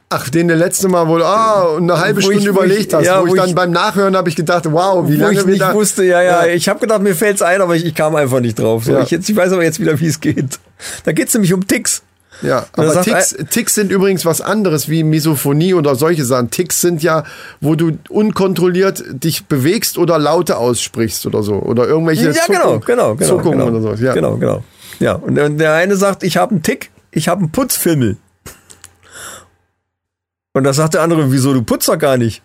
ach, 0.09 0.29
den 0.29 0.47
der 0.47 0.57
letzte 0.57 0.89
Mal 0.89 1.07
wohl, 1.07 1.23
ah, 1.23 1.75
eine 1.75 1.99
halbe 1.99 2.17
Wo 2.17 2.21
Stunde 2.25 2.39
ich- 2.41 2.45
überlegt 2.45 2.87
ich- 2.89 2.93
hast. 2.93 3.05
ja, 3.05 3.19
wo 3.21 3.25
ich 3.25 3.31
wo 3.31 3.35
dann 3.35 3.49
ich- 3.49 3.55
beim 3.55 3.71
Nachhören 3.71 4.15
habe 4.15 4.29
ich 4.29 4.35
gedacht, 4.35 4.65
wow, 4.71 5.09
wie 5.09 5.17
wo 5.17 5.23
lange 5.23 5.39
ich 5.39 5.45
nicht 5.47 5.59
da- 5.61 5.73
wusste, 5.73 6.03
ja, 6.03 6.21
ja, 6.21 6.45
ich 6.45 6.69
habe 6.69 6.79
gedacht, 6.79 7.01
mir 7.01 7.15
fällt's 7.15 7.41
ein, 7.41 7.61
aber 7.61 7.75
ich, 7.75 7.83
ich 7.83 7.95
kam 7.95 8.15
einfach 8.15 8.39
nicht 8.39 8.59
drauf. 8.59 8.83
So, 8.85 8.91
Ja. 8.91 9.01
ich, 9.01 9.09
jetzt, 9.09 9.27
ich 9.27 9.35
weiß 9.35 9.51
aber 9.53 9.63
jetzt 9.63 9.79
wieder, 9.79 9.99
wie 9.99 10.05
es 10.05 10.19
geht. 10.19 10.59
Da 11.03 11.13
geht's 11.13 11.33
nämlich 11.33 11.51
um 11.51 11.65
Ticks. 11.65 12.03
Ja, 12.43 12.59
er 12.59 12.67
aber 12.83 12.91
sagt, 12.91 13.05
Ticks, 13.05 13.35
Ticks 13.49 13.73
sind 13.73 13.91
übrigens 13.91 14.23
was 14.23 14.39
anderes 14.41 14.87
wie 14.87 15.03
Misophonie 15.03 15.73
oder 15.73 15.95
solche 15.95 16.25
Sachen. 16.25 16.51
Ticks 16.51 16.79
sind 16.81 17.01
ja, 17.01 17.23
wo 17.61 17.73
du 17.73 17.93
unkontrolliert 18.09 19.03
dich 19.09 19.45
bewegst 19.45 19.97
oder 19.97 20.19
Laute 20.19 20.57
aussprichst 20.57 21.25
oder 21.25 21.41
so. 21.41 21.55
Oder 21.55 21.87
irgendwelche 21.87 22.25
Ja, 22.27 22.33
Zuckung- 22.33 22.55
genau, 22.55 22.79
genau, 22.79 23.15
genau. 23.15 23.29
Zuckungen 23.29 23.59
genau. 23.65 23.71
oder 23.79 23.97
so. 23.97 24.03
Ja. 24.03 24.13
Genau, 24.13 24.35
genau. 24.37 24.63
Ja, 24.99 25.13
und, 25.13 25.35
der 25.35 25.73
eine 25.73 25.95
sagt, 25.95 26.23
ich 26.23 26.37
habe 26.37 26.51
einen 26.51 26.63
Tick, 26.63 26.91
ich 27.11 27.27
habe 27.27 27.39
einen 27.41 27.51
Putzfimmel. 27.51 28.17
Und 30.53 30.63
da 30.63 30.73
sagt 30.73 30.93
der 30.93 31.01
andere, 31.01 31.31
wieso, 31.31 31.53
du 31.53 31.63
putzt 31.63 31.87
doch 31.87 31.97
gar 31.97 32.17
nicht. 32.17 32.41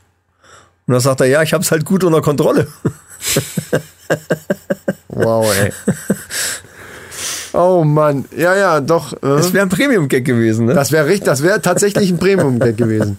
Und 0.86 0.94
da 0.94 1.00
sagt 1.00 1.20
er, 1.20 1.26
ja, 1.26 1.42
ich 1.42 1.52
hab's 1.52 1.70
halt 1.70 1.84
gut 1.84 2.04
unter 2.04 2.22
Kontrolle. 2.22 2.66
Wow, 5.08 5.52
ey. 5.56 5.72
Oh 7.52 7.82
Mann, 7.82 8.24
ja, 8.36 8.54
ja, 8.54 8.80
doch. 8.80 9.12
Äh, 9.14 9.18
Das 9.20 9.52
wäre 9.52 9.64
ein 9.66 9.68
Premium-Gag 9.68 10.24
gewesen, 10.24 10.66
ne? 10.66 10.74
das 10.74 10.92
wäre 10.92 11.06
richtig, 11.06 11.24
das 11.24 11.42
wäre 11.42 11.60
tatsächlich 11.60 12.10
ein 12.10 12.18
Premium-Gag 12.18 12.76
gewesen. 12.76 13.18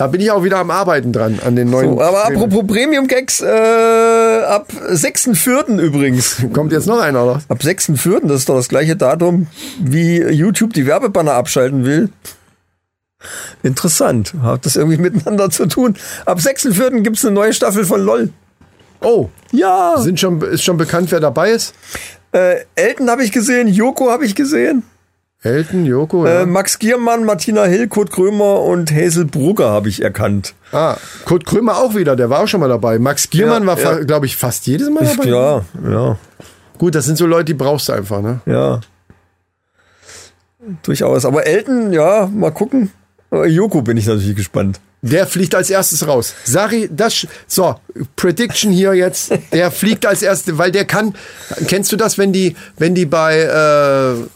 Da 0.00 0.06
bin 0.06 0.22
ich 0.22 0.30
auch 0.30 0.42
wieder 0.42 0.56
am 0.56 0.70
Arbeiten 0.70 1.12
dran, 1.12 1.40
an 1.44 1.56
den 1.56 1.68
neuen. 1.68 1.90
So, 1.90 2.00
aber 2.00 2.22
Premium. 2.22 2.42
apropos 2.42 2.66
Premium-Gags, 2.74 3.40
äh, 3.42 4.44
ab 4.46 4.66
6.4. 4.88 5.78
übrigens. 5.78 6.38
Kommt 6.54 6.72
jetzt 6.72 6.86
noch 6.86 6.98
einer, 6.98 7.22
oder? 7.22 7.42
Ab 7.50 7.58
6.4., 7.60 8.26
das 8.26 8.38
ist 8.38 8.48
doch 8.48 8.54
das 8.56 8.70
gleiche 8.70 8.96
Datum, 8.96 9.46
wie 9.78 10.22
YouTube 10.22 10.72
die 10.72 10.86
Werbebanner 10.86 11.34
abschalten 11.34 11.84
will. 11.84 12.08
Interessant. 13.62 14.32
Hat 14.42 14.64
das 14.64 14.76
irgendwie 14.76 14.96
miteinander 15.02 15.50
zu 15.50 15.66
tun? 15.66 15.96
Ab 16.24 16.38
6.4. 16.38 17.02
gibt's 17.02 17.22
eine 17.26 17.34
neue 17.34 17.52
Staffel 17.52 17.84
von 17.84 18.00
LOL. 18.00 18.30
Oh, 19.02 19.28
Ja. 19.52 19.96
sind 19.98 20.18
schon, 20.18 20.40
ist 20.40 20.64
schon 20.64 20.78
bekannt, 20.78 21.12
wer 21.12 21.20
dabei 21.20 21.50
ist? 21.50 21.74
Äh, 22.32 22.64
Elton 22.74 23.10
habe 23.10 23.22
ich 23.22 23.32
gesehen, 23.32 23.68
Joko 23.68 24.10
habe 24.10 24.24
ich 24.24 24.34
gesehen, 24.34 24.82
Elton, 25.42 25.86
Joko, 25.86 26.26
ja. 26.26 26.42
äh, 26.42 26.46
Max 26.46 26.78
Giermann, 26.78 27.24
Martina 27.24 27.64
Hill, 27.64 27.88
Kurt 27.88 28.10
Krömer 28.10 28.60
und 28.60 28.92
Hazel 28.92 29.24
Brugger 29.24 29.70
habe 29.70 29.88
ich 29.88 30.02
erkannt. 30.02 30.54
Ah, 30.70 30.96
Kurt 31.24 31.46
Krömer 31.46 31.78
auch 31.78 31.94
wieder, 31.94 32.14
der 32.14 32.28
war 32.28 32.40
auch 32.40 32.46
schon 32.46 32.60
mal 32.60 32.68
dabei. 32.68 32.98
Max 32.98 33.30
Giermann 33.30 33.62
Ja, 33.62 33.68
war, 33.68 33.78
ja. 33.78 34.04
glaube 34.04 34.26
ich, 34.26 34.36
fast 34.36 34.66
jedes 34.66 34.90
Mal 34.90 35.04
dabei. 35.04 35.28
Ja, 35.28 35.64
ja, 35.90 36.18
Gut, 36.76 36.94
das 36.94 37.06
sind 37.06 37.16
so 37.16 37.26
Leute, 37.26 37.46
die 37.46 37.54
brauchst 37.54 37.88
du 37.88 37.92
einfach, 37.94 38.20
ne? 38.20 38.40
ja. 38.46 38.80
Durchaus. 40.82 41.24
Aber 41.24 41.46
Elton, 41.46 41.90
ja, 41.90 42.26
mal 42.26 42.50
gucken. 42.50 42.90
Aber 43.30 43.46
Joko 43.46 43.80
bin 43.80 43.96
ich 43.96 44.06
natürlich 44.06 44.36
gespannt. 44.36 44.78
Der 45.00 45.26
fliegt 45.26 45.54
als 45.54 45.70
erstes 45.70 46.06
raus. 46.06 46.34
Sari, 46.44 46.90
das, 46.92 47.26
so, 47.46 47.76
Prediction 48.14 48.70
hier 48.70 48.92
jetzt, 48.92 49.32
der 49.52 49.70
fliegt 49.70 50.04
als 50.04 50.20
erstes, 50.20 50.58
weil 50.58 50.70
der 50.70 50.84
kann, 50.84 51.14
kennst 51.66 51.90
du 51.92 51.96
das, 51.96 52.18
wenn 52.18 52.34
die, 52.34 52.56
wenn 52.76 52.94
die 52.94 53.06
bei, 53.06 53.38
äh, 53.38 54.26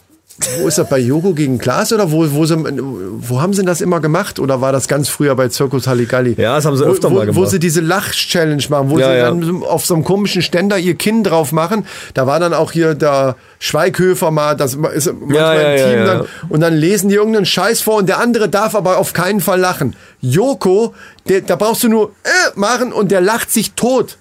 wo 0.61 0.67
ist 0.67 0.79
das, 0.79 0.89
bei 0.89 0.99
Joko 0.99 1.33
gegen 1.33 1.59
Klaas 1.59 1.93
oder 1.93 2.11
wo, 2.11 2.27
wo, 2.33 2.45
sie, 2.45 2.57
wo 2.57 3.41
haben 3.41 3.55
sie 3.55 3.65
das 3.65 3.81
immer 3.81 4.01
gemacht? 4.01 4.41
Oder 4.41 4.61
war 4.61 4.73
das 4.73 4.89
ganz 4.89 5.09
früher 5.09 5.35
bei 5.37 5.49
Zirkus 5.49 5.87
Halligalli? 5.87 6.35
Ja, 6.37 6.57
das 6.57 6.65
haben 6.65 6.77
sie 6.77 6.85
wo, 6.85 6.89
öfter 6.91 7.11
wo, 7.11 7.15
mal 7.15 7.29
Wo 7.29 7.33
gemacht. 7.33 7.51
sie 7.51 7.59
diese 7.61 7.81
Lach-Challenge 7.81 8.63
machen, 8.69 8.91
wo 8.91 8.99
Ja, 8.99 9.11
sie 9.13 9.19
ja. 9.19 9.25
dann 9.31 9.63
auf 9.63 9.87
so 9.87 9.95
einem 9.95 10.03
komischen 10.05 10.43
Ständer 10.43 10.77
ihr 10.79 10.95
Kinn 10.97 11.23
drauf 11.23 11.53
machen. 11.53 11.87
Da 12.15 12.27
war 12.27 12.41
dann 12.41 12.53
auch 12.53 12.73
hier 12.73 12.95
der 12.95 13.37
Schweighöfer 13.61 14.31
mal, 14.33 14.57
das 14.57 14.75
ist 14.75 15.13
manchmal 15.13 15.35
Ja, 15.35 15.75
im 15.75 15.77
Team 15.97 16.07
dann. 16.07 16.27
Und 16.49 16.61
dann 16.61 16.75
lesen 16.75 17.09
die 17.09 17.15
irgendeinen 17.15 17.47
Scheiß 17.47 17.81
vor 17.81 17.97
und 17.99 18.09
der 18.09 18.19
andere 18.19 18.49
darf 18.49 18.75
aber 18.75 18.99
auf 18.99 19.13
keinen 19.13 19.41
Fall 19.41 19.61
lachen. 19.61 19.95
Joko, 20.21 20.95
der, 21.29 21.43
da 21.43 21.55
brauchst 21.57 21.85
du 21.85 21.89
nur 21.89 22.09
äh, 22.25 22.29
machen 22.59 22.93
und 22.93 23.11
der 23.13 23.21
lacht 23.21 23.51
sich 23.53 23.73
tot. 23.75 24.19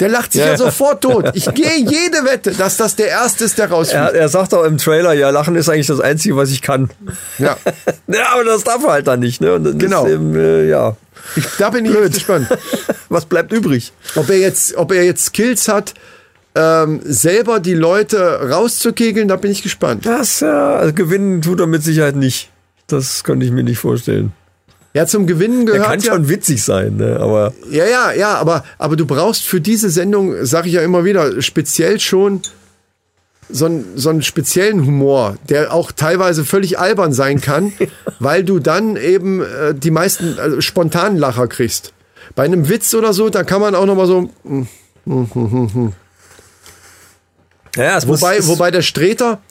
Der 0.00 0.08
lacht 0.08 0.32
sich 0.32 0.42
ja, 0.42 0.48
Ja, 0.48 0.56
sofort 0.56 1.00
tot. 1.00 1.30
Ich 1.34 1.52
gehe 1.54 1.78
jede 1.78 2.24
Wette, 2.24 2.52
dass 2.52 2.76
das 2.76 2.96
der 2.96 3.08
Erste 3.08 3.44
ist, 3.44 3.58
der 3.58 3.70
rausfliegt. 3.70 4.12
Er, 4.12 4.14
er 4.14 4.28
sagt 4.28 4.52
auch 4.52 4.64
im 4.64 4.78
Trailer, 4.78 5.14
ja, 5.14 5.30
Lachen 5.30 5.56
ist 5.56 5.68
eigentlich 5.68 5.86
das 5.86 6.00
Einzige, 6.00 6.36
was 6.36 6.50
ich 6.50 6.60
kann. 6.62 6.90
Ja. 7.38 7.56
ja, 8.06 8.32
aber 8.34 8.44
das 8.44 8.64
darf 8.64 8.84
er 8.84 8.92
halt 8.92 9.06
dann 9.06 9.20
nicht, 9.20 9.40
ne? 9.40 9.58
Genau. 9.76 10.06
Eben, 10.06 10.34
äh, 10.36 10.68
ja. 10.68 10.96
Ich, 11.34 11.44
da 11.58 11.70
bin 11.70 11.84
ich 11.84 11.92
Blöd. 11.92 12.12
gespannt. 12.12 12.46
Was 13.08 13.24
bleibt 13.24 13.52
übrig? 13.52 13.92
Ob 14.14 14.30
er 14.30 14.38
jetzt, 14.38 14.76
ob 14.76 14.92
er 14.92 15.04
jetzt 15.04 15.26
Skills 15.26 15.66
hat, 15.66 15.94
ähm, 16.54 17.00
selber 17.04 17.58
die 17.58 17.74
Leute 17.74 18.48
rauszukegeln, 18.48 19.26
da 19.26 19.36
bin 19.36 19.50
ich 19.50 19.62
gespannt. 19.62 20.06
Das, 20.06 20.40
ja, 20.40 20.76
also 20.76 20.94
gewinnen 20.94 21.42
tut 21.42 21.58
er 21.58 21.66
mit 21.66 21.82
Sicherheit 21.82 22.16
nicht. 22.16 22.50
Das 22.86 23.24
könnte 23.24 23.44
ich 23.44 23.52
mir 23.52 23.64
nicht 23.64 23.78
vorstellen. 23.78 24.32
Ja, 24.96 25.04
zum 25.06 25.26
Gewinnen 25.26 25.68
Er 25.68 25.74
gehört 25.74 25.88
kann 25.90 26.00
ja, 26.00 26.12
schon 26.14 26.30
witzig 26.30 26.64
sein, 26.64 26.96
ne? 26.96 27.20
aber 27.20 27.52
Ja, 27.70 27.84
ja, 27.84 28.12
ja, 28.12 28.34
aber, 28.36 28.64
aber 28.78 28.96
du 28.96 29.04
brauchst 29.04 29.42
für 29.42 29.60
diese 29.60 29.90
Sendung, 29.90 30.46
sage 30.46 30.68
ich 30.68 30.74
ja 30.74 30.80
immer 30.80 31.04
wieder, 31.04 31.42
speziell 31.42 32.00
schon 32.00 32.40
so 33.50 33.66
einen, 33.66 33.84
so 33.94 34.08
einen 34.08 34.22
speziellen 34.22 34.86
Humor, 34.86 35.36
der 35.50 35.74
auch 35.74 35.92
teilweise 35.92 36.46
völlig 36.46 36.78
albern 36.78 37.12
sein 37.12 37.42
kann, 37.42 37.74
weil 38.20 38.42
du 38.42 38.58
dann 38.58 38.96
eben 38.96 39.42
äh, 39.42 39.74
die 39.74 39.90
meisten 39.90 40.38
also 40.38 40.62
spontanen 40.62 41.18
Lacher 41.18 41.46
kriegst. 41.46 41.92
Bei 42.34 42.44
einem 42.44 42.70
Witz 42.70 42.94
oder 42.94 43.12
so, 43.12 43.28
da 43.28 43.44
kann 43.44 43.60
man 43.60 43.74
auch 43.74 43.84
noch 43.84 43.96
mal 43.96 44.06
so, 44.06 44.30
ja, 47.76 47.98
es 47.98 48.08
wobei, 48.08 48.36
muss, 48.38 48.48
wobei 48.48 48.70
der 48.70 48.80
Streter, 48.80 49.42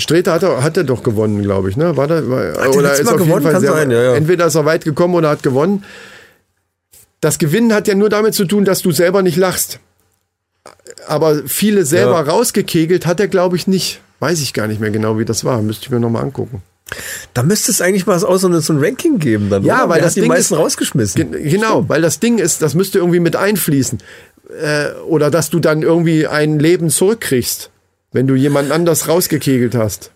Streter 0.00 0.32
hat 0.32 0.42
er, 0.42 0.62
hat 0.62 0.76
er 0.76 0.84
doch 0.84 1.02
gewonnen, 1.02 1.42
glaube 1.42 1.70
ich, 1.70 1.76
ne? 1.76 1.96
War 1.96 2.06
der, 2.06 2.28
war, 2.28 2.42
der 2.52 2.70
oder 2.74 2.92
ist 2.94 3.04
Mal 3.04 3.14
auf 3.14 3.20
jeden 3.20 3.28
gewonnen? 3.28 3.42
Fall 3.42 3.52
Kann 3.52 3.60
sehr, 3.60 3.72
sein, 3.72 3.90
ja, 3.90 4.02
ja. 4.02 4.14
entweder 4.14 4.46
ist 4.46 4.54
er 4.54 4.64
weit 4.64 4.84
gekommen 4.84 5.14
oder 5.14 5.28
hat 5.30 5.42
gewonnen. 5.42 5.84
Das 7.20 7.38
Gewinnen 7.38 7.72
hat 7.74 7.86
ja 7.88 7.94
nur 7.94 8.08
damit 8.08 8.34
zu 8.34 8.44
tun, 8.46 8.64
dass 8.64 8.82
du 8.82 8.92
selber 8.92 9.22
nicht 9.22 9.36
lachst. 9.36 9.78
Aber 11.06 11.42
viele 11.46 11.84
selber 11.84 12.12
Ja. 12.12 12.20
rausgekegelt 12.32 13.06
hat 13.06 13.20
er, 13.20 13.28
glaube 13.28 13.56
ich, 13.56 13.66
nicht. 13.66 14.00
Weiß 14.20 14.40
ich 14.40 14.52
gar 14.52 14.66
nicht 14.66 14.80
mehr 14.80 14.90
genau, 14.90 15.18
wie 15.18 15.24
das 15.24 15.44
war. 15.44 15.60
Müsste 15.62 15.84
ich 15.86 15.90
mir 15.90 16.00
nochmal 16.00 16.22
angucken. 16.22 16.62
Da 17.34 17.42
müsste 17.42 17.70
es 17.70 17.80
eigentlich 17.80 18.06
mal 18.06 18.18
so, 18.18 18.36
so 18.36 18.48
ein 18.48 18.78
Ranking 18.84 19.18
geben 19.18 19.48
dann. 19.48 19.62
Ja, 19.64 19.80
oder? 19.84 19.88
weil 19.90 19.96
Wer 19.96 20.02
das 20.02 20.12
hat 20.12 20.16
die 20.16 20.20
Ding 20.22 20.28
meisten 20.28 20.54
ist- 20.54 20.60
rausgeschmissen. 20.60 21.30
Gen 21.32 21.48
genau, 21.50 21.88
weil 21.88 22.02
das 22.02 22.20
Ding 22.20 22.38
ist, 22.38 22.62
das 22.62 22.74
müsste 22.74 22.98
irgendwie 22.98 23.20
mit 23.20 23.36
einfließen. 23.36 23.98
Äh, 24.60 24.90
oder 25.06 25.30
dass 25.30 25.48
du 25.50 25.60
dann 25.60 25.82
irgendwie 25.82 26.26
ein 26.26 26.58
Leben 26.58 26.90
zurückkriegst, 26.90 27.70
wenn 28.12 28.26
du 28.26 28.34
jemanden 28.34 28.72
anders 28.72 29.08
rausgekegelt 29.08 29.74
hast. 29.74 30.12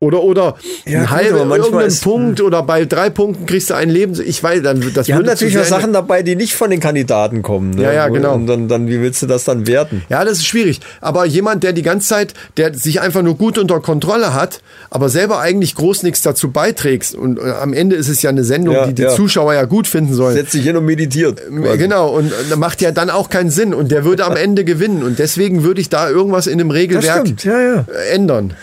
Oder, 0.00 0.22
oder 0.22 0.54
Ja, 0.86 1.00
ein 1.00 1.06
manchmal 1.08 1.58
irgendeinen 1.58 2.00
Punkt 2.00 2.40
oder 2.40 2.62
bei 2.62 2.84
drei 2.84 3.10
Punkten 3.10 3.46
kriegst 3.46 3.70
du 3.70 3.74
ein 3.74 3.90
Leben. 3.90 4.16
Ich 4.24 4.40
weiß, 4.40 4.62
dann 4.62 4.80
das 4.94 5.06
Die 5.06 5.14
haben 5.14 5.24
natürlich 5.24 5.58
auch 5.58 5.64
Sachen 5.64 5.92
dabei, 5.92 6.22
die 6.22 6.36
nicht 6.36 6.54
von 6.54 6.70
den 6.70 6.78
Kandidaten 6.78 7.42
kommen. 7.42 7.70
Ne? 7.70 7.82
Ja, 7.82 7.92
ja, 7.92 8.08
genau. 8.08 8.34
Und 8.34 8.46
dann, 8.46 8.68
dann, 8.68 8.86
wie 8.86 9.00
willst 9.00 9.22
du 9.22 9.26
das 9.26 9.42
dann 9.42 9.66
werten? 9.66 10.04
Ja, 10.08 10.24
das 10.24 10.38
ist 10.38 10.46
schwierig. 10.46 10.78
Aber 11.00 11.24
jemand, 11.24 11.64
der 11.64 11.72
die 11.72 11.82
ganze 11.82 12.06
Zeit, 12.06 12.34
der 12.58 12.74
sich 12.74 13.00
einfach 13.00 13.22
nur 13.22 13.36
gut 13.36 13.58
unter 13.58 13.80
Kontrolle 13.80 14.34
hat, 14.34 14.60
aber 14.88 15.08
selber 15.08 15.40
eigentlich 15.40 15.74
groß 15.74 16.04
nichts 16.04 16.22
dazu 16.22 16.52
beiträgt. 16.52 17.14
Und 17.14 17.40
äh, 17.40 17.50
am 17.60 17.72
Ende 17.72 17.96
ist 17.96 18.06
es 18.06 18.22
ja 18.22 18.30
eine 18.30 18.44
Sendung, 18.44 18.76
Ja, 18.76 18.86
die 18.86 18.94
die 18.94 19.02
ja. 19.02 19.08
Zuschauer 19.08 19.54
ja 19.54 19.64
gut 19.64 19.88
finden 19.88 20.14
sollen. 20.14 20.36
Setzt 20.36 20.52
sich 20.52 20.62
hin 20.62 20.76
und 20.76 20.84
meditiert. 20.84 21.42
quasi. 21.44 21.76
Genau, 21.76 22.10
und 22.10 22.30
äh, 22.30 22.54
macht 22.54 22.80
ja 22.82 22.92
dann 22.92 23.10
auch 23.10 23.30
keinen 23.30 23.50
Sinn. 23.50 23.74
Und 23.74 23.90
der 23.90 24.04
würde 24.04 24.26
am 24.26 24.36
Ende 24.36 24.62
gewinnen. 24.62 25.02
Und 25.02 25.18
deswegen 25.18 25.64
würde 25.64 25.80
ich 25.80 25.88
da 25.88 26.08
irgendwas 26.08 26.46
in 26.46 26.58
dem 26.58 26.70
Regelwerk 26.70 27.26
äh, 27.44 28.14
ändern. 28.14 28.54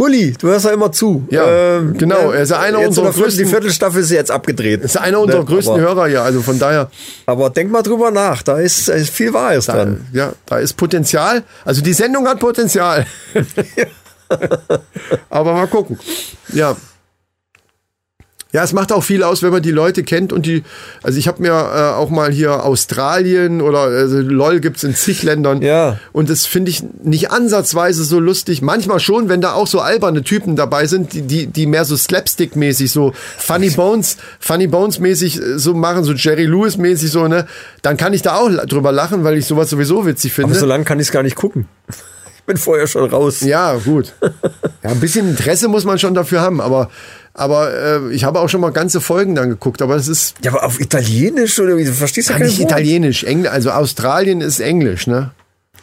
Bulli, 0.00 0.32
du 0.32 0.48
hörst 0.48 0.64
ja 0.64 0.70
immer 0.72 0.90
zu. 0.92 1.26
Ja, 1.30 1.80
genau, 1.80 2.30
ne, 2.30 2.36
er 2.36 2.42
ist 2.44 2.50
ja 2.50 2.58
einer 2.58 2.78
unserer 2.80 3.12
Viertel- 3.12 3.32
Die 3.36 3.42
größten- 3.44 3.48
Viertelstaffel 3.50 4.00
ist 4.02 4.10
jetzt 4.10 4.30
abgedreht. 4.30 4.80
Ist 4.82 4.96
einer 4.96 5.20
unserer 5.20 5.40
Ne, 5.40 5.44
größten 5.44 5.74
aber, 5.74 5.82
Hörer 5.82 6.06
hier. 6.08 6.22
Also 6.22 6.40
von 6.40 6.58
daher, 6.58 6.90
Aber 7.26 7.50
denk 7.50 7.70
mal 7.70 7.82
drüber 7.82 8.10
nach, 8.10 8.42
da 8.42 8.58
ist, 8.58 8.88
ist 8.88 9.10
viel 9.10 9.34
Wahres 9.34 9.66
da, 9.66 9.74
dran. 9.74 10.06
ja, 10.14 10.32
da 10.46 10.56
ist 10.58 10.72
Potenzial. 10.78 11.42
Also 11.66 11.82
die 11.82 11.92
Sendung 11.92 12.26
hat 12.26 12.38
Potenzial. 12.40 13.04
Aber 15.28 15.52
mal 15.52 15.66
gucken. 15.66 15.98
Ja. 16.54 16.76
Ja, 18.52 18.64
es 18.64 18.72
macht 18.72 18.90
auch 18.92 19.04
viel 19.04 19.22
aus, 19.22 19.42
wenn 19.42 19.52
man 19.52 19.62
die 19.62 19.70
Leute 19.70 20.02
kennt 20.02 20.32
und 20.32 20.44
die, 20.44 20.64
also 21.04 21.18
ich 21.18 21.28
habe 21.28 21.40
mir 21.40 21.50
äh, 21.50 21.94
auch 21.94 22.10
mal 22.10 22.32
hier 22.32 22.64
Australien 22.64 23.60
oder 23.60 23.80
also 23.82 24.18
LOL 24.18 24.58
gibt's 24.58 24.82
in 24.82 24.94
zig 24.94 25.22
Ländern. 25.22 25.62
Ja. 25.62 25.98
Und 26.12 26.30
das 26.30 26.46
finde 26.46 26.70
ich 26.70 26.82
nicht 27.04 27.30
ansatzweise 27.30 28.02
so 28.02 28.18
lustig. 28.18 28.60
Manchmal 28.60 28.98
schon, 28.98 29.28
wenn 29.28 29.40
da 29.40 29.52
auch 29.52 29.68
so 29.68 29.78
alberne 29.80 30.24
Typen 30.24 30.56
dabei 30.56 30.86
sind, 30.86 31.12
die, 31.12 31.22
die, 31.22 31.46
die 31.46 31.66
mehr 31.66 31.84
so 31.84 31.96
Slapstick-mäßig, 31.96 32.90
so 32.90 33.12
Funny 33.38 33.70
Bones, 33.76 34.16
Funny 34.40 34.66
Bones-mäßig 34.66 35.40
äh, 35.40 35.58
so 35.58 35.74
machen, 35.74 36.02
so 36.02 36.12
Jerry 36.12 36.46
Lewis-mäßig 36.46 37.10
so, 37.10 37.28
ne? 37.28 37.46
Dann 37.82 37.96
kann 37.96 38.12
ich 38.12 38.22
da 38.22 38.36
auch 38.36 38.50
drüber 38.66 38.90
lachen, 38.90 39.22
weil 39.22 39.38
ich 39.38 39.46
sowas 39.46 39.70
sowieso 39.70 40.06
witzig 40.06 40.32
Aber 40.32 40.48
finde. 40.48 40.58
so 40.58 40.66
lange 40.66 40.84
kann 40.84 40.98
ich 40.98 41.06
es 41.06 41.12
gar 41.12 41.22
nicht 41.22 41.36
gucken. 41.36 41.68
Ich 42.36 42.44
bin 42.46 42.56
vorher 42.56 42.88
schon 42.88 43.08
raus. 43.08 43.42
Ja, 43.42 43.74
gut. 43.76 44.12
Ja, 44.82 44.92
ein 44.92 45.00
bisschen 45.00 45.28
Interesse 45.28 45.68
muss 45.68 45.84
man 45.84 45.98
schon 45.98 46.14
dafür 46.14 46.40
haben, 46.40 46.58
aber, 46.58 46.88
aber 47.40 47.72
äh, 47.72 48.12
ich 48.12 48.24
habe 48.24 48.38
auch 48.40 48.48
schon 48.48 48.60
mal 48.60 48.70
ganze 48.70 49.00
Folgen 49.00 49.34
dann 49.34 49.48
geguckt, 49.48 49.82
aber 49.82 49.96
es 49.96 50.08
ist 50.08 50.36
Ja, 50.44 50.52
aber 50.52 50.64
auf 50.64 50.78
Italienisch 50.80 51.58
oder 51.58 51.76
wie? 51.76 51.84
Du 51.84 51.92
verstehst 51.92 52.28
ja 52.30 52.38
ja, 52.38 52.44
nicht 52.44 52.58
Wort. 52.60 52.70
italienisch, 52.70 53.24
Engl 53.24 53.48
also 53.48 53.70
Australien 53.70 54.40
ist 54.40 54.60
Englisch, 54.60 55.06
ne? 55.06 55.30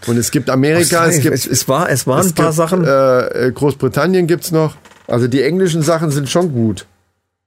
Und 0.05 0.17
es 0.17 0.29
gibt 0.31 0.49
Amerika, 0.49 1.07
es 1.07 1.21
gibt, 1.21 1.33
es, 1.33 1.47
es 1.47 1.67
war, 1.67 1.89
es 1.89 2.05
waren 2.05 2.19
es 2.21 2.27
ein 2.27 2.35
paar 2.35 2.45
gibt, 2.47 2.55
Sachen. 2.55 2.85
Äh, 2.85 3.47
äh, 3.47 3.51
Großbritannien 3.51 4.27
gibt's 4.27 4.51
noch. 4.51 4.75
Also 5.07 5.27
die 5.27 5.41
englischen 5.41 5.81
Sachen 5.81 6.11
sind 6.11 6.29
schon 6.29 6.53
gut. 6.53 6.85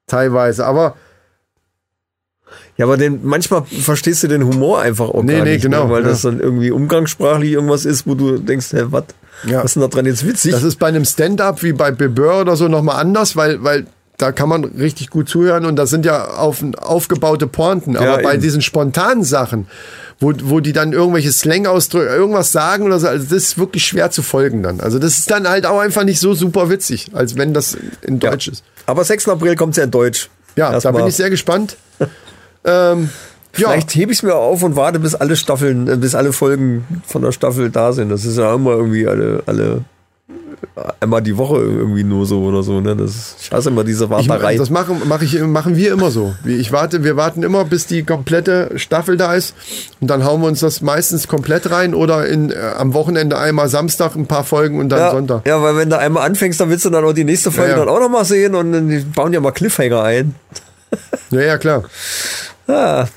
Teilweise, 0.09 0.67
aber 0.67 0.97
Ja, 2.77 2.87
aber 2.87 2.97
den, 2.97 3.21
manchmal 3.25 3.65
verstehst 3.65 4.23
du 4.25 4.29
den 4.29 4.45
Humor 4.45 4.81
einfach 4.81 5.09
auch 5.11 5.23
Nee, 5.23 5.37
gar 5.37 5.45
nee, 5.45 5.53
nicht, 5.55 5.63
genau, 5.63 5.85
ne? 5.85 5.91
weil 5.93 6.03
ja. 6.03 6.09
das 6.09 6.23
dann 6.23 6.41
irgendwie 6.41 6.71
umgangssprachlich 6.73 7.53
irgendwas 7.53 7.85
ist, 7.85 8.07
wo 8.07 8.15
du 8.15 8.39
denkst, 8.39 8.73
hä, 8.73 8.87
was? 8.91 9.05
Ja. 9.47 9.59
Was 9.59 9.67
ist 9.67 9.75
denn 9.77 9.83
da 9.83 9.89
dran 9.89 10.07
jetzt 10.07 10.27
witzig? 10.27 10.53
das 10.53 10.65
ist 10.65 10.77
bei 10.81 10.89
einem 10.89 11.05
Stand-up 11.05 11.63
wie 11.63 11.73
bei 11.73 11.93
Burr 11.93 12.41
oder 12.41 12.57
so 12.57 12.69
nochmal 12.69 12.97
anders, 13.01 13.37
weil, 13.37 13.63
weil 13.63 13.87
da 14.21 14.33
kann 14.33 14.49
man 14.49 14.65
richtig 14.65 15.11
gut 15.11 15.29
zuhören 15.29 15.65
und 15.65 15.77
das 15.77 15.91
sind 15.91 16.05
ja 16.05 16.29
auf, 16.35 16.63
aufgebaute 16.77 17.47
Pointen. 17.47 17.97
Aber 17.97 18.07
Ja, 18.07 18.17
bei 18.23 18.35
eben. 18.35 18.43
diesen 18.43 18.63
spontanen 18.63 19.25
Sachen, 19.25 19.67
wo, 20.19 20.33
wo 20.45 20.61
die 20.61 20.73
dann 20.73 20.93
irgendwelche 20.93 21.33
Slang-Ausdrücke, 21.33 22.07
irgendwas 22.07 22.53
sagen 22.53 22.85
oder 22.85 22.99
so, 23.01 23.09
also 23.09 23.25
das 23.25 23.33
ist 23.33 23.59
wirklich 23.59 23.85
schwer 23.85 24.11
zu 24.11 24.23
folgen 24.23 24.63
dann. 24.63 24.81
Also 24.81 24.99
das 24.99 25.19
ist 25.19 25.31
dann 25.31 25.49
halt 25.49 25.65
auch 25.67 25.81
einfach 25.81 26.05
nicht 26.05 26.21
so 26.21 26.35
super 26.35 26.69
witzig, 26.71 27.11
als 27.15 27.37
wenn 27.37 27.55
das 27.55 27.77
in 28.03 28.19
Deutsch 28.21 28.49
ist. 28.49 28.65
aber 28.87 29.05
6. 29.05 29.29
April 29.29 29.57
kommt 29.57 29.77
ja 29.77 29.85
in 29.85 29.91
Deutsch. 29.91 30.29
Ja, 30.57 30.73
Erst 30.73 30.85
da 30.85 30.91
bin 30.91 31.07
ich 31.07 31.15
sehr 31.17 31.31
gespannt. 31.31 31.77
ähm, 32.65 33.09
ja, 33.57 33.69
Vielleicht 33.71 33.95
hebe 33.95 34.13
ich 34.13 34.19
es 34.19 34.23
mir 34.23 34.35
auf 34.35 34.63
und 34.63 34.77
warte, 34.77 35.01
bis 35.01 35.15
alle 35.15 35.35
Staffeln, 35.37 35.89
äh, 35.89 35.97
bis 35.97 36.15
alle 36.15 36.33
Folgen 36.33 37.03
von 37.07 37.23
der 37.23 37.33
Staffel 37.33 37.71
da 37.71 37.93
sind. 37.93 38.11
Das 38.11 38.25
ist 38.25 38.37
ja 38.37 38.55
immer 38.55 38.73
irgendwie 38.73 39.07
alle, 39.09 39.43
alle 39.47 39.85
einmal 41.01 41.23
die 41.23 41.37
Woche 41.37 41.57
irgendwie 41.57 42.05
nur 42.05 42.27
so 42.27 42.43
oder 42.43 42.63
so. 42.63 42.81
Ne? 42.81 42.97
Das 42.97 43.11
ist, 43.11 43.37
ich 43.43 43.53
hasse 43.53 43.71
immer 43.71 43.85
diese 43.85 44.05
ich, 44.05 44.11
Warterei. 44.11 44.57
das 44.57 44.71
machen, 44.71 45.03
mach 45.07 45.23
ich, 45.23 45.41
machen 45.41 45.77
wir 45.77 45.93
immer 45.93 46.11
so. 46.11 46.35
Ich 46.45 46.73
warte, 46.73 47.05
wir 47.05 47.17
warten 47.17 47.43
immer, 47.43 47.65
bis 47.65 47.87
die 47.87 48.03
komplette 48.03 48.73
Staffel 48.77 49.17
da 49.17 49.35
ist 49.35 49.55
und 50.01 50.09
dann 50.09 50.25
hauen 50.25 50.41
wir 50.41 50.49
uns 50.49 50.61
das 50.61 50.81
meistens 50.81 51.29
komplett 51.29 51.71
rein 51.71 51.95
oder 51.95 52.27
in, 52.27 52.51
äh, 52.51 52.57
am 52.77 52.95
Wochenende 52.95 53.39
einmal 53.39 53.69
Samstag 53.69 54.17
ein 54.17 54.27
paar 54.27 54.45
Folgen 54.45 54.79
und 54.79 54.89
dann 54.91 54.99
ja, 54.99 55.11
Sonntag. 55.11 55.47
ja, 55.47 55.63
weil 55.63 55.77
wenn 55.77 55.91
du 55.91 55.99
einmal 55.99 56.27
anfängst, 56.27 56.61
dann 56.61 56.71
willst 56.71 56.85
du 56.85 56.91
dann 56.91 57.05
auch 57.05 57.13
die 57.13 57.25
nächste 57.25 57.51
Folge 57.51 57.73
Ja, 57.73 57.79
ja. 57.79 57.85
dann 57.85 57.95
auch 57.95 58.01
noch 58.01 58.09
mal 58.11 58.25
sehen 58.25 58.55
und 58.55 58.73
dann 58.73 58.89
die 58.89 58.99
bauen 59.01 59.33
ja 59.33 59.41
mal 59.41 59.53
Cliffhanger 59.53 60.03
ein. 60.03 60.35
Ja, 61.31 61.41
ja, 61.43 61.59
klar. 61.59 61.85
Ja, 62.67 63.09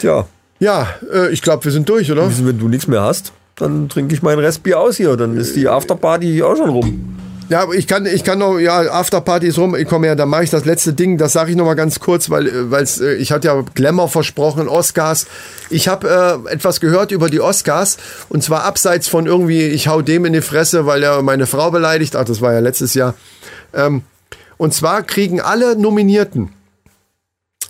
tja, 0.00 0.26
Ja, 0.58 0.88
äh, 1.12 1.30
ich 1.30 1.42
glaube, 1.42 1.64
wir 1.64 1.72
sind 1.72 1.88
durch, 1.88 2.10
oder? 2.12 2.30
wenn 2.44 2.58
du 2.58 2.68
nichts 2.68 2.86
mehr 2.86 3.02
hast, 3.02 3.32
dann 3.60 3.88
trinke 3.88 4.14
ich 4.14 4.22
mein 4.22 4.38
Restbier 4.38 4.80
aus 4.80 4.96
hier. 4.96 5.16
Dann 5.16 5.36
ist 5.36 5.56
die 5.56 5.68
Afterparty 5.68 6.42
auch 6.42 6.56
schon 6.56 6.70
rum. 6.70 7.16
Ja, 7.50 7.66
ich 7.72 7.88
kann, 7.88 8.06
ich 8.06 8.22
kann 8.22 8.38
noch, 8.38 8.60
ja, 8.60 8.78
Afterparty 8.92 9.48
ist 9.48 9.58
rum, 9.58 9.74
ich 9.74 9.88
komme 9.88 10.06
ja, 10.06 10.14
dann 10.14 10.28
mache 10.28 10.44
ich 10.44 10.50
das 10.50 10.66
letzte 10.66 10.92
Ding, 10.92 11.18
das 11.18 11.32
sage 11.32 11.50
ich 11.50 11.56
noch 11.56 11.64
mal 11.64 11.74
ganz 11.74 11.98
kurz, 11.98 12.30
weil, 12.30 12.46
äh, 12.46 12.70
weil's, 12.70 13.00
äh, 13.00 13.14
ich 13.14 13.32
hatte 13.32 13.48
ja 13.48 13.64
Glamour 13.74 14.08
versprochen, 14.08 14.68
Oscars. 14.68 15.26
Ich 15.68 15.88
habe 15.88 16.44
äh, 16.46 16.52
etwas 16.52 16.78
gehört 16.78 17.10
über 17.10 17.28
die 17.28 17.40
Oscars 17.40 17.96
und 18.28 18.44
zwar 18.44 18.62
abseits 18.62 19.08
von 19.08 19.26
irgendwie, 19.26 19.62
ich 19.66 19.88
hau 19.88 20.00
dem 20.00 20.26
in 20.26 20.32
die 20.32 20.42
Fresse, 20.42 20.86
weil 20.86 21.02
er 21.02 21.22
meine 21.22 21.48
Frau 21.48 21.72
beleidigt, 21.72 22.14
ach, 22.14 22.24
das 22.24 22.40
war 22.40 22.52
ja 22.52 22.60
letztes 22.60 22.94
Jahr. 22.94 23.14
Ähm, 23.74 24.02
und 24.56 24.72
zwar 24.72 25.02
kriegen 25.02 25.40
alle 25.40 25.74
Nominierten, 25.74 26.50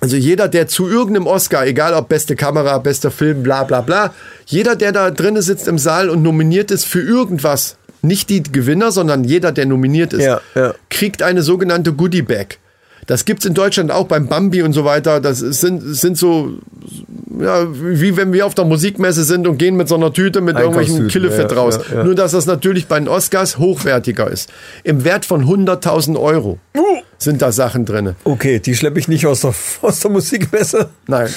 also 0.00 0.16
jeder, 0.16 0.48
der 0.48 0.66
zu 0.66 0.88
irgendeinem 0.88 1.26
Oscar, 1.26 1.66
egal 1.66 1.94
ob 1.94 2.08
beste 2.08 2.36
Kamera, 2.36 2.78
bester 2.78 3.10
Film, 3.10 3.42
bla 3.42 3.64
bla 3.64 3.82
bla, 3.82 4.14
jeder, 4.46 4.76
der 4.76 4.92
da 4.92 5.10
drinnen 5.10 5.42
sitzt 5.42 5.68
im 5.68 5.78
Saal 5.78 6.08
und 6.08 6.22
nominiert 6.22 6.70
ist 6.70 6.86
für 6.86 7.00
irgendwas, 7.00 7.76
nicht 8.02 8.30
die 8.30 8.42
Gewinner, 8.42 8.92
sondern 8.92 9.24
jeder, 9.24 9.52
der 9.52 9.66
nominiert 9.66 10.12
ist, 10.14 10.24
Ja, 10.24 10.40
ja. 10.54 10.74
kriegt 10.88 11.22
eine 11.22 11.42
sogenannte 11.42 11.92
Goodie 11.92 12.22
Bag. 12.22 12.58
Das 13.06 13.24
gibt's 13.24 13.44
in 13.44 13.54
Deutschland 13.54 13.90
auch 13.90 14.06
beim 14.06 14.28
Bambi 14.28 14.62
und 14.62 14.72
so 14.72 14.84
weiter. 14.84 15.20
Das 15.20 15.38
sind, 15.38 15.80
sind 15.82 16.16
so, 16.16 16.58
ja, 17.40 17.66
wie 17.72 18.16
wenn 18.16 18.32
wir 18.32 18.46
auf 18.46 18.54
der 18.54 18.64
Musikmesse 18.64 19.24
sind 19.24 19.48
und 19.48 19.58
gehen 19.58 19.76
mit 19.76 19.88
so 19.88 19.96
einer 19.96 20.12
Tüte 20.12 20.40
mit 20.40 20.56
irgendwelchen 20.58 21.08
Killefett 21.08 21.50
ja, 21.50 21.56
raus. 21.58 21.80
ja, 21.90 21.96
ja. 21.96 22.04
Nur, 22.04 22.14
dass 22.14 22.32
das 22.32 22.46
natürlich 22.46 22.86
bei 22.86 22.98
den 22.98 23.08
Oscars 23.08 23.58
hochwertiger 23.58 24.30
ist. 24.30 24.50
Im 24.84 25.04
Wert 25.04 25.24
von 25.24 25.44
100.000 25.44 26.20
Euro 26.20 26.58
sind 27.22 27.42
da 27.42 27.52
Sachen 27.52 27.84
drinne. 27.84 28.16
Okay, 28.24 28.58
die 28.58 28.74
schleppe 28.74 28.98
ich 28.98 29.06
nicht 29.06 29.26
aus 29.26 29.42
der, 29.42 29.54
aus 29.82 30.00
der 30.00 30.10
Musikmesse. 30.10 30.90
Nein. 31.06 31.32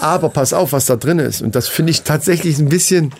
Aber 0.00 0.28
pass 0.28 0.52
auf, 0.52 0.72
was 0.72 0.86
da 0.86 0.96
drin 0.96 1.18
ist. 1.18 1.40
Und 1.40 1.54
das 1.54 1.68
finde 1.68 1.92
ich 1.92 2.02
tatsächlich 2.02 2.58
ein 2.58 2.68
bisschen. 2.68 3.14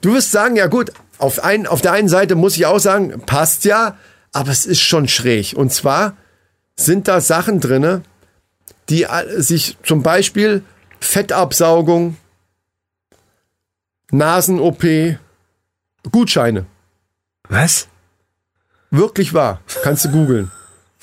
Du 0.00 0.14
wirst 0.14 0.32
sagen, 0.32 0.56
ja 0.56 0.66
gut, 0.66 0.92
auf, 1.18 1.44
ein, 1.44 1.66
auf 1.66 1.80
der 1.82 1.92
einen 1.92 2.08
Seite 2.08 2.34
muss 2.34 2.56
ich 2.56 2.66
auch 2.66 2.78
sagen, 2.78 3.20
passt 3.26 3.64
ja, 3.64 3.96
aber 4.32 4.50
es 4.50 4.66
ist 4.66 4.80
schon 4.80 5.08
schräg. 5.08 5.54
Und 5.54 5.72
zwar 5.72 6.16
sind 6.76 7.06
da 7.06 7.20
Sachen 7.20 7.60
drinne, 7.60 8.02
die 8.88 9.02
äh, 9.02 9.40
sich 9.40 9.76
zum 9.82 10.02
Beispiel 10.02 10.62
Fettabsaugung, 11.00 12.16
Nasen-OP, 14.10 14.84
Gutscheine. 16.10 16.64
Was? 17.48 17.88
Wirklich 18.90 19.34
wahr. 19.34 19.60
Kannst 19.82 20.06
du 20.06 20.10
googeln. 20.10 20.50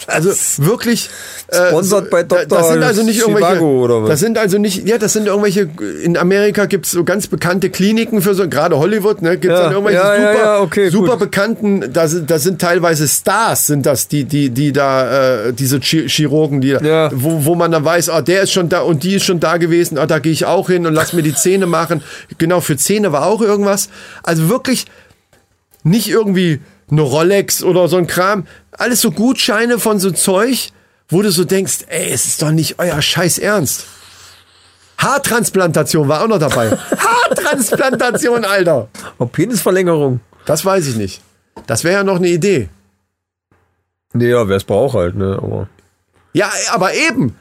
Also 0.08 0.30
wirklich. 0.66 1.10
äh, 1.48 1.70
Sponsored 1.70 2.10
bei 2.10 2.24
da- 2.24 2.44
Dr. 2.44 2.58
Das 2.60 2.68
sind 2.70 2.84
also 2.84 3.04
nicht 3.04 3.20
irgendwelche. 3.22 3.62
Oder 3.64 4.04
was? 4.04 4.10
Das 4.10 4.20
sind 4.20 4.38
also 4.38 4.58
nicht. 4.58 4.86
Ja, 4.88 4.98
das 4.98 5.14
sind 5.14 5.26
irgendwelche. 5.26 5.70
In 6.04 6.18
Amerika 6.18 6.66
gibt's 6.66 6.92
so 6.92 7.06
ganz 7.06 7.28
bekannte 7.28 7.70
Kliniken 7.70 8.22
für 8.22 8.36
so 8.36 8.48
gerade 8.50 8.78
Hollywood. 8.78 9.22
Ne, 9.22 9.38
gibt's 9.38 9.58
Ja, 9.58 9.64
dann 9.64 9.72
irgendwelche 9.72 10.00
ja, 10.00 10.16
super, 10.18 10.38
ja, 10.38 10.60
okay, 10.60 10.90
super 10.90 11.12
gut. 11.12 11.20
bekannten. 11.20 11.94
Da 11.94 12.10
sind, 12.10 12.30
das 12.30 12.44
sind 12.44 12.60
teilweise 12.60 13.08
Stars, 13.08 13.68
sind 13.68 13.86
das 13.86 14.10
die, 14.10 14.26
die, 14.26 14.50
die 14.50 14.74
da 14.74 15.46
äh, 15.48 15.54
diese 15.54 15.80
Chi- 15.80 16.10
Chirurgen, 16.10 16.60
die, 16.60 16.72
Ja. 16.82 17.10
wo, 17.14 17.46
wo 17.46 17.56
man 17.56 17.72
dann 17.72 17.86
weiß, 17.86 18.10
ah, 18.10 18.22
der 18.22 18.42
ist 18.42 18.52
schon 18.52 18.68
da 18.68 18.82
und 18.82 19.02
die 19.04 19.16
ist 19.16 19.24
schon 19.24 19.40
da 19.40 19.56
gewesen. 19.56 19.98
Ah, 19.98 20.06
da 20.08 20.20
gehe 20.20 20.34
ich 20.34 20.44
auch 20.46 20.68
hin 20.68 20.86
und 20.86 20.94
lass 20.94 21.14
mir 21.14 21.24
die 21.24 21.34
Zähne 21.34 21.68
machen. 21.68 22.04
Genau 22.38 22.60
für 22.60 22.76
Zähne 22.76 23.14
war 23.14 23.26
auch 23.26 23.42
irgendwas. 23.42 23.88
Also 24.24 24.50
wirklich 24.50 24.88
nicht 25.84 26.10
irgendwie 26.10 26.60
eine 26.90 27.02
Rolex 27.02 27.64
oder 27.64 27.88
so 27.88 27.98
ein 27.98 28.08
Kram. 28.08 28.48
Alles 28.72 29.02
so 29.02 29.12
Gutscheine 29.12 29.80
von 29.80 30.00
so 30.00 30.12
Zeug, 30.12 30.70
wo 31.10 31.22
du 31.22 31.32
so 31.32 31.44
denkst, 31.44 31.86
ey, 31.88 32.12
es 32.12 32.26
ist 32.26 32.42
doch 32.42 32.52
nicht 32.52 32.80
euer 32.80 33.02
Scheiß 33.02 33.38
Ernst. 33.40 33.86
Haartransplantation 34.98 36.08
war 36.08 36.24
auch 36.24 36.28
noch 36.28 36.40
dabei. 36.40 36.72
Haartransplantation, 36.98 38.46
Alter. 38.46 38.88
Oh, 39.18 39.26
Penisverlängerung. 39.26 40.20
Das 40.46 40.64
weiß 40.64 40.88
ich 40.88 40.96
nicht. 40.96 41.22
Das 41.68 41.84
wäre 41.84 41.96
ja 41.96 42.04
noch 42.04 42.18
eine 42.18 42.30
Idee. 42.30 42.70
Nee, 44.14 44.30
ja, 44.30 44.48
wer 44.48 44.58
es 44.58 44.64
braucht 44.64 44.96
halt, 44.96 45.16
ne? 45.16 45.38
Aber 45.42 45.68
Ja, 46.34 46.52
aber 46.72 46.94
eben. 46.94 47.36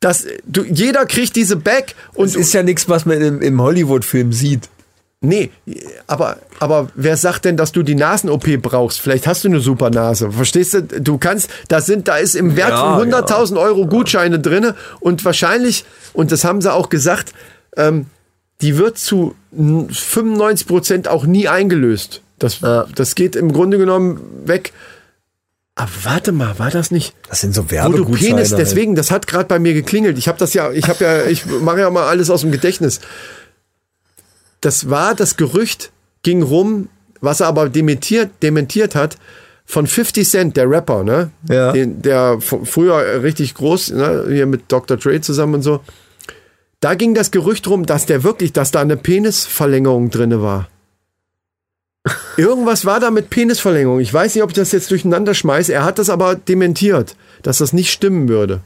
Das, 0.00 0.26
du, 0.44 0.64
jeder 0.64 1.06
kriegt 1.06 1.36
diese 1.36 1.56
Bag 1.56 1.94
und 2.14 2.26
es 2.26 2.34
ist 2.34 2.52
ja 2.54 2.62
nichts, 2.62 2.88
was 2.88 3.06
man 3.06 3.20
im, 3.20 3.40
im 3.40 3.60
Hollywood-Film 3.60 4.32
sieht. 4.32 4.68
Nee, 5.24 5.50
aber, 6.08 6.38
aber 6.58 6.88
wer 6.96 7.16
sagt 7.16 7.44
denn, 7.44 7.56
dass 7.56 7.70
du 7.70 7.84
die 7.84 7.94
Nasen-OP 7.94 8.60
brauchst? 8.60 9.00
Vielleicht 9.00 9.28
hast 9.28 9.44
du 9.44 9.48
eine 9.48 9.60
super 9.60 9.88
Nase. 9.88 10.32
Verstehst 10.32 10.74
du? 10.74 10.82
Du 10.82 11.16
kannst, 11.16 11.48
da 11.68 11.80
sind, 11.80 12.08
da 12.08 12.16
ist 12.16 12.34
im 12.34 12.56
Wert 12.56 12.70
Ja, 12.70 12.98
von 12.98 13.08
100.000 13.08 13.56
Euro 13.60 13.86
Gutscheine 13.86 14.40
drinne 14.40 14.74
und 14.98 15.24
wahrscheinlich, 15.24 15.84
und 16.12 16.32
das 16.32 16.42
haben 16.44 16.60
sie 16.60 16.72
auch 16.72 16.88
gesagt, 16.88 17.32
ähm, 17.76 18.06
die 18.62 18.76
wird 18.78 18.98
zu 18.98 19.36
95 19.52 20.66
Prozent 20.66 21.08
auch 21.08 21.24
nie 21.24 21.46
eingelöst. 21.46 22.20
Das, 22.40 22.60
Ja. 22.60 22.86
das 22.94 23.14
geht 23.14 23.36
im 23.36 23.52
Grunde 23.52 23.78
genommen 23.78 24.20
weg. 24.44 24.72
Aber 25.76 25.90
warte 26.02 26.32
mal, 26.32 26.58
war 26.58 26.70
das 26.70 26.90
nicht? 26.90 27.14
Das 27.28 27.40
sind 27.40 27.54
so 27.54 27.70
Werbegutscheine. 27.70 28.34
Penis, 28.34 28.50
halt. 28.50 28.60
deswegen, 28.60 28.94
das 28.96 29.10
hat 29.10 29.26
gerade 29.26 29.46
bei 29.46 29.58
mir 29.58 29.72
geklingelt. 29.72 30.18
Ich 30.18 30.28
habe 30.28 30.38
das 30.38 30.52
ja, 30.52 30.70
ich 30.72 30.88
habe 30.88 31.04
ja, 31.04 31.24
ich 31.26 31.46
mache 31.46 31.80
ja 31.80 31.90
mal 31.90 32.08
alles 32.08 32.28
aus 32.28 32.40
dem 32.42 32.50
Gedächtnis. 32.52 33.00
Das 34.62 34.88
war 34.88 35.14
das 35.14 35.36
Gerücht, 35.36 35.92
ging 36.22 36.42
rum, 36.42 36.88
was 37.20 37.40
er 37.40 37.48
aber 37.48 37.68
dementiert, 37.68 38.30
dementiert 38.42 38.94
hat, 38.94 39.18
von 39.64 39.86
50 39.86 40.28
Cent, 40.28 40.56
der 40.56 40.68
Rapper, 40.70 41.04
ne? 41.04 41.30
Ja. 41.48 41.72
Den, 41.72 42.00
der 42.02 42.40
früher 42.40 43.22
richtig 43.22 43.54
groß, 43.54 43.90
ne? 43.90 44.26
hier 44.28 44.46
mit 44.46 44.64
Dr. 44.68 44.96
Dre 44.96 45.20
zusammen 45.20 45.54
und 45.54 45.62
so. 45.62 45.80
Da 46.80 46.94
ging 46.94 47.14
das 47.14 47.30
Gerücht 47.30 47.68
rum, 47.68 47.86
dass 47.86 48.06
der 48.06 48.24
wirklich, 48.24 48.52
dass 48.52 48.70
da 48.70 48.80
eine 48.80 48.96
Penisverlängerung 48.96 50.10
drinne 50.10 50.42
war. 50.42 50.68
Irgendwas 52.36 52.84
war 52.84 52.98
da 52.98 53.10
mit 53.10 53.30
Penisverlängerung. 53.30 54.00
Ich 54.00 54.12
weiß 54.12 54.34
nicht, 54.34 54.42
ob 54.42 54.50
ich 54.50 54.56
das 54.56 54.72
jetzt 54.72 54.90
durcheinander 54.90 55.34
schmeiße. 55.34 55.72
Er 55.72 55.84
hat 55.84 55.98
das 55.98 56.10
aber 56.10 56.34
dementiert, 56.34 57.16
dass 57.42 57.58
das 57.58 57.72
nicht 57.72 57.92
stimmen 57.92 58.28
würde. 58.28 58.60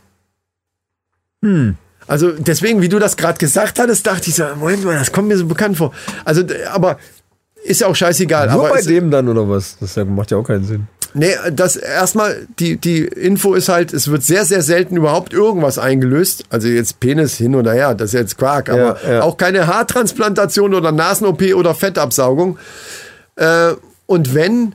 Hm. 1.42 1.76
Also 2.07 2.33
deswegen, 2.33 2.83
wie 2.83 2.88
du 2.88 2.99
das 2.99 3.16
gerade 3.16 3.38
gesagt 3.38 3.79
hattest, 3.79 4.07
dachte 4.07 4.31
ich 4.31 4.37
so, 4.37 4.45
Moment 4.59 4.85
mal, 4.85 4.99
das 4.99 5.12
kommt 5.12 5.29
mir 5.29 5.37
so 5.37 5.47
bekannt 5.47 5.77
vor. 5.77 5.92
Also, 6.25 6.42
aber 6.73 6.99
ist 7.64 7.81
ja 7.81 7.88
auch 7.88 7.97
scheißegal. 7.97 8.51
Nur 8.51 8.66
aber 8.66 8.75
bei 8.75 8.83
dem 8.83 9.11
dann 9.11 9.29
oder 9.29 9.49
was? 9.49 9.77
Das 9.81 9.97
macht 10.07 10.31
ja 10.31 10.37
auch 10.37 10.45
keinen 10.45 10.64
Sinn. 10.64 10.87
Nee, 11.14 11.35
das 11.51 11.77
erstmal, 11.77 12.47
die, 12.59 12.77
die 12.77 12.99
Info 12.99 13.55
ist 13.55 13.71
halt, 13.71 13.95
es 13.95 14.11
wird 14.11 14.23
sehr, 14.23 14.45
sehr 14.45 14.61
selten 14.61 14.97
überhaupt 14.99 15.33
irgendwas 15.33 15.79
eingelöst. 15.79 16.45
Also 16.51 16.69
jetzt 16.69 17.01
Penis 17.01 17.37
hin 17.37 17.55
oder 17.55 17.73
her, 17.73 17.95
das 17.95 18.11
ist 18.11 18.21
jetzt 18.21 18.37
Quark, 18.38 18.69
aber 18.69 18.99
Ja, 19.03 19.12
ja. 19.12 19.23
auch 19.23 19.38
keine 19.38 19.66
Haartransplantation 19.66 20.75
oder 20.75 20.92
Nasen-OP 20.92 21.42
oder 21.55 21.75
Fettabsaugung. 21.75 22.59
Äh, 23.37 23.73
und 24.05 24.35
wenn, 24.35 24.75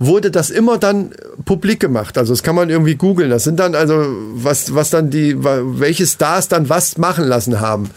wurde 0.00 0.30
das 0.30 0.50
immer 0.50 0.78
dann 0.78 1.12
publik 1.44 1.78
gemacht. 1.78 2.18
Also 2.18 2.32
das 2.32 2.42
kann 2.42 2.56
man 2.56 2.70
irgendwie 2.70 2.96
googeln. 2.96 3.30
Das 3.30 3.44
sind 3.44 3.60
dann 3.60 3.76
also, 3.76 4.06
was, 4.32 4.74
was 4.74 4.90
dann 4.90 5.10
die, 5.10 5.36
welche 5.38 6.06
Stars 6.06 6.48
dann 6.48 6.68
was 6.68 6.98
machen 6.98 7.24
lassen 7.26 7.60
haben. 7.60 7.90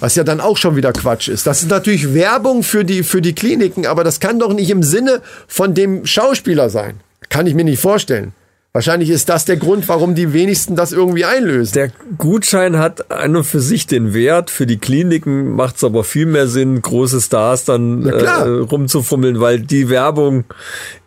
Was 0.00 0.14
ja 0.16 0.24
dann 0.24 0.40
auch 0.40 0.58
schon 0.58 0.76
wieder 0.76 0.92
Quatsch 0.92 1.28
ist. 1.28 1.46
Das 1.46 1.62
ist 1.62 1.70
natürlich 1.70 2.12
Werbung 2.12 2.62
für 2.62 2.84
die, 2.84 3.02
für 3.02 3.22
die 3.22 3.34
Kliniken, 3.34 3.86
aber 3.86 4.04
das 4.04 4.20
kann 4.20 4.38
doch 4.38 4.52
nicht 4.52 4.68
im 4.68 4.82
Sinne 4.82 5.22
von 5.46 5.74
dem 5.74 6.04
Schauspieler 6.04 6.68
sein. 6.68 7.00
Kann 7.30 7.46
ich 7.46 7.54
mir 7.54 7.64
nicht 7.64 7.80
vorstellen. 7.80 8.32
Wahrscheinlich 8.76 9.08
ist 9.08 9.30
das 9.30 9.46
der 9.46 9.56
Grund, 9.56 9.88
warum 9.88 10.14
die 10.14 10.34
wenigsten 10.34 10.76
das 10.76 10.92
irgendwie 10.92 11.24
einlösen. 11.24 11.72
Der 11.72 11.90
Gutschein 12.18 12.76
hat 12.76 13.10
an 13.10 13.34
und 13.34 13.44
für 13.44 13.60
sich 13.60 13.86
den 13.86 14.12
Wert. 14.12 14.50
Für 14.50 14.66
die 14.66 14.76
Kliniken 14.76 15.54
macht 15.54 15.76
es 15.76 15.84
aber 15.84 16.04
viel 16.04 16.26
mehr 16.26 16.46
Sinn, 16.46 16.82
große 16.82 17.22
Stars 17.22 17.64
dann 17.64 18.04
äh, 18.04 18.28
rumzufummeln, 18.42 19.40
weil 19.40 19.60
die 19.60 19.88
Werbung 19.88 20.44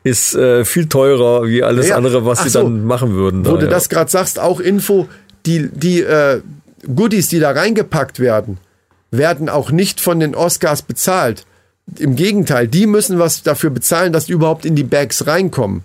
ist 0.04 0.34
äh, 0.34 0.66
viel 0.66 0.90
teurer 0.90 1.46
wie 1.46 1.62
alles 1.62 1.90
Ja, 1.90 1.98
andere, 1.98 2.26
was 2.26 2.42
sie 2.42 2.50
so. 2.50 2.64
dann 2.64 2.86
machen 2.86 3.14
würden. 3.14 3.46
Wo 3.46 3.52
da, 3.52 3.58
du 3.58 3.66
ja. 3.66 3.70
das 3.70 3.88
gerade 3.90 4.10
sagst, 4.10 4.40
auch 4.40 4.60
Info, 4.60 5.08
die, 5.46 5.70
die 5.72 6.02
äh, 6.02 6.42
Goodies, 6.96 7.28
die 7.28 7.40
da 7.40 7.52
reingepackt 7.52 8.20
werden, 8.20 8.58
werden 9.12 9.48
auch 9.48 9.70
nicht 9.70 10.02
von 10.02 10.20
den 10.20 10.34
Oscars 10.34 10.82
bezahlt. 10.82 11.46
Im 12.00 12.16
Gegenteil, 12.16 12.68
die 12.68 12.88
müssen 12.88 13.20
was 13.20 13.44
dafür 13.44 13.70
bezahlen, 13.70 14.12
dass 14.12 14.26
die 14.26 14.34
überhaupt 14.34 14.66
in 14.66 14.74
die 14.74 14.84
Bags 14.84 15.28
reinkommen. 15.28 15.84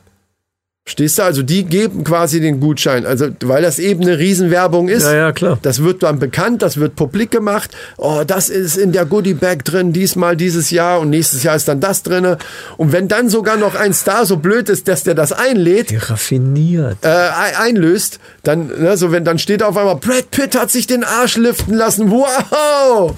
Stehst 0.86 1.16
du? 1.18 1.22
Also 1.22 1.42
die 1.42 1.64
geben 1.64 2.04
quasi 2.04 2.40
den 2.42 2.60
Gutschein, 2.60 3.06
also 3.06 3.28
weil 3.42 3.62
das 3.62 3.78
eben 3.78 4.02
eine 4.02 4.18
Riesenwerbung 4.18 4.88
ist. 4.90 5.04
Ja, 5.04 5.14
ja, 5.14 5.32
klar. 5.32 5.58
Das 5.62 5.82
wird 5.82 6.02
dann 6.02 6.18
bekannt, 6.18 6.60
das 6.60 6.76
wird 6.76 6.94
publik 6.94 7.30
gemacht. 7.30 7.70
Oh, 7.96 8.22
das 8.26 8.50
ist 8.50 8.76
in 8.76 8.92
der 8.92 9.06
Goodie 9.06 9.32
Bag 9.32 9.64
drin, 9.64 9.94
diesmal 9.94 10.36
dieses 10.36 10.70
Jahr 10.70 11.00
und 11.00 11.08
nächstes 11.08 11.42
Jahr 11.42 11.56
ist 11.56 11.68
dann 11.68 11.80
das 11.80 12.02
drinne. 12.02 12.36
Und 12.76 12.92
wenn 12.92 13.08
dann 13.08 13.30
sogar 13.30 13.56
noch 13.56 13.74
ein 13.76 13.94
Star 13.94 14.26
so 14.26 14.36
blöd 14.36 14.68
ist, 14.68 14.86
dass 14.86 15.04
der 15.04 15.14
das 15.14 15.32
einlädt, 15.32 15.88
Die 15.88 15.96
raffiniert. 15.96 16.98
äh, 17.00 17.08
ein- 17.08 17.56
einlöst, 17.56 18.20
dann, 18.42 18.66
ne, 18.66 18.98
so 18.98 19.10
wenn 19.10 19.24
dann 19.24 19.38
steht 19.38 19.62
auf 19.62 19.78
einmal, 19.78 19.96
Brad 19.96 20.30
Pitt 20.32 20.54
hat 20.54 20.70
sich 20.70 20.86
den 20.86 21.02
Arsch 21.02 21.38
liften 21.38 21.72
lassen, 21.72 22.10
wow! 22.10 23.14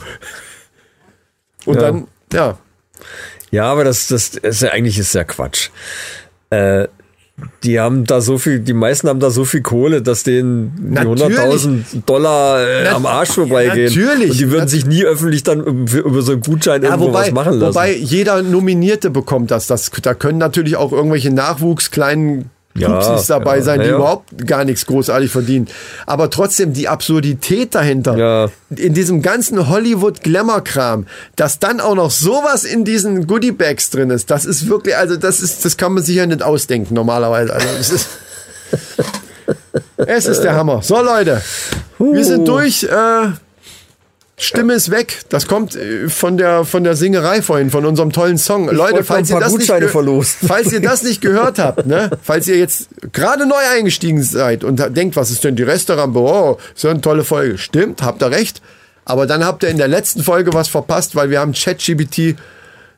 Und 1.64 1.74
Ja. 1.74 1.80
dann, 1.80 2.06
ja, 2.32 2.58
Ja, 3.50 3.64
aber 3.64 3.82
das, 3.82 4.06
das 4.06 4.28
ist 4.36 4.62
ja 4.62 4.70
eigentlich 4.70 4.98
ist 5.00 5.14
ja 5.14 5.24
Quatsch. 5.24 5.70
Äh, 6.50 6.86
die 7.64 7.78
haben 7.78 8.04
da 8.04 8.22
so 8.22 8.38
viel, 8.38 8.60
die 8.60 8.72
meisten 8.72 9.08
haben 9.08 9.20
da 9.20 9.28
so 9.30 9.44
viel 9.44 9.60
Kohle, 9.60 10.00
dass 10.00 10.22
denen 10.22 10.72
die 10.78 10.94
Natürlich. 10.94 11.38
100.000 11.38 12.04
Dollar 12.06 12.66
äh, 12.66 12.88
am 12.88 13.04
Arsch 13.04 13.30
vorbeigehen. 13.30 13.92
Natürlich. 13.94 14.30
Und 14.30 14.40
die 14.40 14.50
würden 14.50 14.68
sich 14.68 14.86
nie 14.86 15.04
öffentlich 15.04 15.42
dann 15.42 15.62
über, 15.62 15.98
über 15.98 16.22
so 16.22 16.32
einen 16.32 16.40
Gutschein 16.40 16.82
ja 16.82 16.90
irgendwo 16.90 17.08
wobei, 17.08 17.20
was 17.20 17.32
machen 17.32 17.58
lassen. 17.58 17.74
wobei 17.74 17.94
jeder 17.94 18.42
Nominierte 18.42 19.10
bekommt 19.10 19.50
das. 19.50 19.66
das. 19.66 19.90
Da 20.02 20.14
können 20.14 20.38
natürlich 20.38 20.76
auch 20.76 20.92
irgendwelche 20.92 21.30
Nachwuchs, 21.30 21.90
kleinen 21.90 22.50
Ja, 22.78 22.88
Pupsis 22.88 23.26
dabei 23.26 23.56
ja, 23.56 23.62
sein, 23.62 23.80
die 23.80 23.86
ja, 23.86 23.96
überhaupt 23.96 24.46
gar 24.46 24.64
nichts 24.64 24.86
großartig 24.86 25.30
verdienen. 25.30 25.68
Aber 26.06 26.30
trotzdem 26.30 26.72
die 26.72 26.88
Absurdität 26.88 27.74
dahinter, 27.74 28.50
in 28.74 28.94
diesem 28.94 29.22
ganzen 29.22 29.68
Hollywood-Glamour-Kram, 29.68 31.06
dass 31.36 31.58
dann 31.58 31.80
auch 31.80 31.94
noch 31.94 32.10
sowas 32.10 32.64
in 32.64 32.84
diesen 32.84 33.26
Goodie-Bags 33.26 33.90
drin 33.90 34.10
ist, 34.10 34.30
das 34.30 34.44
ist 34.44 34.68
wirklich, 34.68 34.96
also 34.96 35.16
das 35.16 35.40
ist, 35.40 35.64
das 35.64 35.76
kann 35.76 35.92
man 35.92 36.02
sich 36.02 36.16
ja 36.16 36.26
nicht 36.26 36.42
ausdenken 36.42 36.94
normalerweise. 36.94 37.54
Also 37.54 37.66
es 37.80 37.90
ist, 37.90 38.08
es 39.96 40.26
ist 40.26 40.40
der 40.42 40.54
Hammer. 40.54 40.82
So 40.82 41.00
Leute, 41.02 41.42
wir 41.98 42.24
sind 42.24 42.46
durch. 42.46 42.84
Äh, 42.84 43.28
Stimme 44.38 44.74
ist 44.74 44.90
weg. 44.90 45.20
Das 45.30 45.46
kommt 45.48 45.74
äh, 45.76 46.08
von 46.10 46.36
der 46.36 46.64
von 46.64 46.84
der 46.84 46.94
Singerei 46.94 47.40
vorhin, 47.40 47.70
von 47.70 47.86
unserem 47.86 48.12
tollen 48.12 48.36
Song. 48.36 48.66
Leute, 48.68 48.92
wollte 48.94 49.04
falls 49.04 49.30
ihr 49.30 49.40
das 49.40 49.52
nicht 49.52 49.60
Gutscheine 49.60 49.88
verlosen. 49.88 50.46
falls 50.46 50.72
ihr 50.72 50.80
das 50.80 51.02
nicht 51.02 51.22
gehört 51.22 51.58
habt, 51.58 51.86
ne, 51.86 52.10
falls 52.22 52.46
ihr 52.46 52.58
jetzt 52.58 52.88
gerade 53.12 53.46
neu 53.46 53.54
eingestiegen 53.74 54.22
seid 54.22 54.62
und 54.62 54.82
denkt, 54.94 55.16
was 55.16 55.30
ist 55.30 55.42
denn 55.44 55.56
die 55.56 55.62
Restaurant? 55.62 56.14
Oh, 56.14 56.58
so 56.74 56.88
eine 56.88 57.00
tolle 57.00 57.24
Folge. 57.24 57.56
Stimmt, 57.56 58.02
habt 58.02 58.22
ihr 58.22 58.30
recht. 58.30 58.60
Aber 59.06 59.26
dann 59.26 59.44
habt 59.44 59.62
ihr 59.62 59.70
in 59.70 59.78
der 59.78 59.88
letzten 59.88 60.22
Folge 60.22 60.52
was 60.52 60.68
verpasst, 60.68 61.14
weil 61.16 61.30
wir 61.30 61.40
haben 61.40 61.52
ChatGPT 61.52 62.36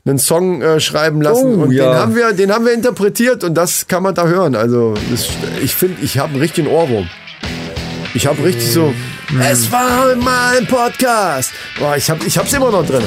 einen 0.07 0.19
Song 0.19 0.63
äh, 0.63 0.81
schreiben 0.81 1.21
lassen 1.21 1.55
Oh, 1.61 1.63
und 1.65 1.71
ja. 1.71 1.85
den 1.85 1.95
haben 2.01 2.17
wir, 2.17 2.33
den 2.33 2.51
haben 2.51 2.65
wir 2.65 2.73
interpretiert 2.73 3.45
und 3.45 3.55
das 3.55 3.87
kann 3.89 4.03
man 4.03 4.15
da 4.15 4.27
hören. 4.27 4.55
Also 4.57 4.95
das, 5.11 5.27
ich 5.63 5.75
finde, 5.75 6.03
ich 6.03 6.19
habe 6.19 6.31
einen 6.33 6.41
richtigen 6.41 6.67
Ohrwurm. 6.67 7.09
Ich 8.15 8.27
habe 8.27 8.43
richtig 8.43 8.73
so. 8.73 8.93
Es 9.51 9.71
war 9.71 10.17
mal 10.17 10.57
ein 10.57 10.67
Podcast. 10.67 11.53
Boah, 11.79 11.97
ich 11.97 12.09
habe, 12.09 12.25
ich 12.25 12.39
hab's 12.39 12.53
immer 12.55 12.71
noch 12.71 12.85
drin. 12.87 13.03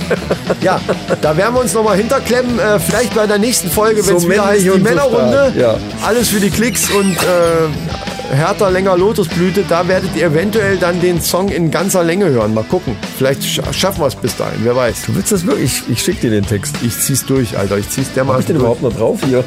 ja, 0.60 0.80
da 1.20 1.36
werden 1.36 1.54
wir 1.54 1.60
uns 1.62 1.74
noch 1.74 1.82
mal 1.82 1.96
hinterklemmen. 1.96 2.58
Äh, 2.58 2.78
vielleicht 2.78 3.14
bei 3.14 3.26
der 3.26 3.38
nächsten 3.38 3.70
Folge, 3.70 4.02
So 4.02 4.10
wenn 4.10 4.16
es 4.18 4.28
wieder 4.28 4.46
heißt 4.46 4.64
die 4.64 4.70
und 4.70 4.78
so 4.78 4.84
Männerrunde. 4.84 5.52
stark, 5.52 5.56
ja. 5.56 5.76
Alles 6.06 6.28
für 6.28 6.38
die 6.40 6.50
Klicks 6.50 6.88
und 6.90 7.16
äh, 7.16 8.34
härter, 8.34 8.70
länger 8.70 8.96
Lotusblüte. 8.96 9.64
Da 9.68 9.88
werdet 9.88 10.14
ihr 10.16 10.26
eventuell 10.26 10.76
dann 10.78 11.00
den 11.00 11.20
Song 11.20 11.48
in 11.48 11.70
ganzer 11.72 12.04
Länge 12.04 12.26
hören. 12.26 12.54
Mal 12.54 12.64
gucken. 12.64 12.96
Vielleicht 13.18 13.42
scha- 13.42 13.72
schaffen 13.72 14.00
wir 14.02 14.06
es 14.06 14.14
bis 14.14 14.36
dahin. 14.36 14.60
Wer 14.62 14.76
weiß. 14.76 15.02
du 15.06 15.16
willst 15.16 15.32
das 15.32 15.44
wirklich? 15.44 15.82
Ich, 15.88 15.92
ich 15.94 16.00
schick 16.02 16.20
dir 16.20 16.30
den 16.30 16.46
Text. 16.46 16.76
Ich 16.82 16.96
zieh's 17.00 17.26
durch, 17.26 17.58
Alter. 17.58 17.78
Ich 17.78 17.88
zieh's 17.90 18.06
Hab 18.08 18.14
dermaßen 18.14 18.40
ich 18.42 18.46
den 18.46 18.54
durch. 18.58 18.62
überhaupt 18.78 18.82
noch 18.82 18.94
drauf 18.96 19.18
hier? 19.24 19.42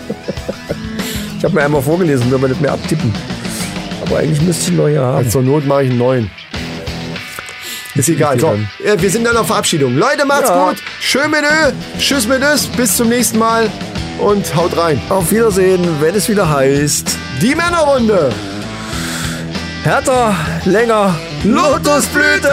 ich 1.38 1.44
habe 1.46 1.56
mir 1.56 1.64
einmal 1.64 1.82
vorgelesen, 1.82 2.30
will 2.30 2.38
man 2.40 2.50
nicht 2.52 2.62
mehr 2.62 2.74
abtippen. 2.74 3.14
Aber 4.02 4.20
eigentlich 4.20 4.42
müsste 4.42 4.72
ich 4.72 4.78
noch 4.78 4.88
hier 4.88 5.02
haben. 5.02 5.30
Zur 5.30 5.42
Not 5.44 5.66
mache 5.66 5.84
ich 5.84 5.90
einen 5.90 6.00
neuen. 6.00 6.32
Ist 7.96 8.08
egal. 8.10 8.40
So, 8.40 8.58
äh, 8.84 8.96
wir 9.02 9.10
sind 9.10 9.26
dann 9.26 9.36
auf 9.36 9.48
Verabschiedung. 9.48 9.98
Leute, 9.98 10.26
macht's 10.26 10.50
Ja. 10.50 10.70
gut. 10.70 10.78
Schön 11.02 11.30
mit 11.32 11.42
Ö. 11.42 11.72
Tschüss 12.00 12.28
mit 12.28 12.42
Ös. 12.42 12.66
Bis 12.68 12.96
zum 12.96 13.10
nächsten 13.10 13.38
Mal. 13.40 13.70
Und 14.20 14.54
haut 14.56 14.76
rein. 14.78 15.02
Auf 15.10 15.32
Wiedersehen, 15.32 15.82
wenn 16.02 16.14
es 16.16 16.28
wieder 16.30 16.50
heißt. 16.50 17.10
Die 17.42 17.56
Männerrunde. 17.56 18.32
Härter, 19.84 20.36
länger, 20.66 21.16
Lotusblüte. 21.44 22.50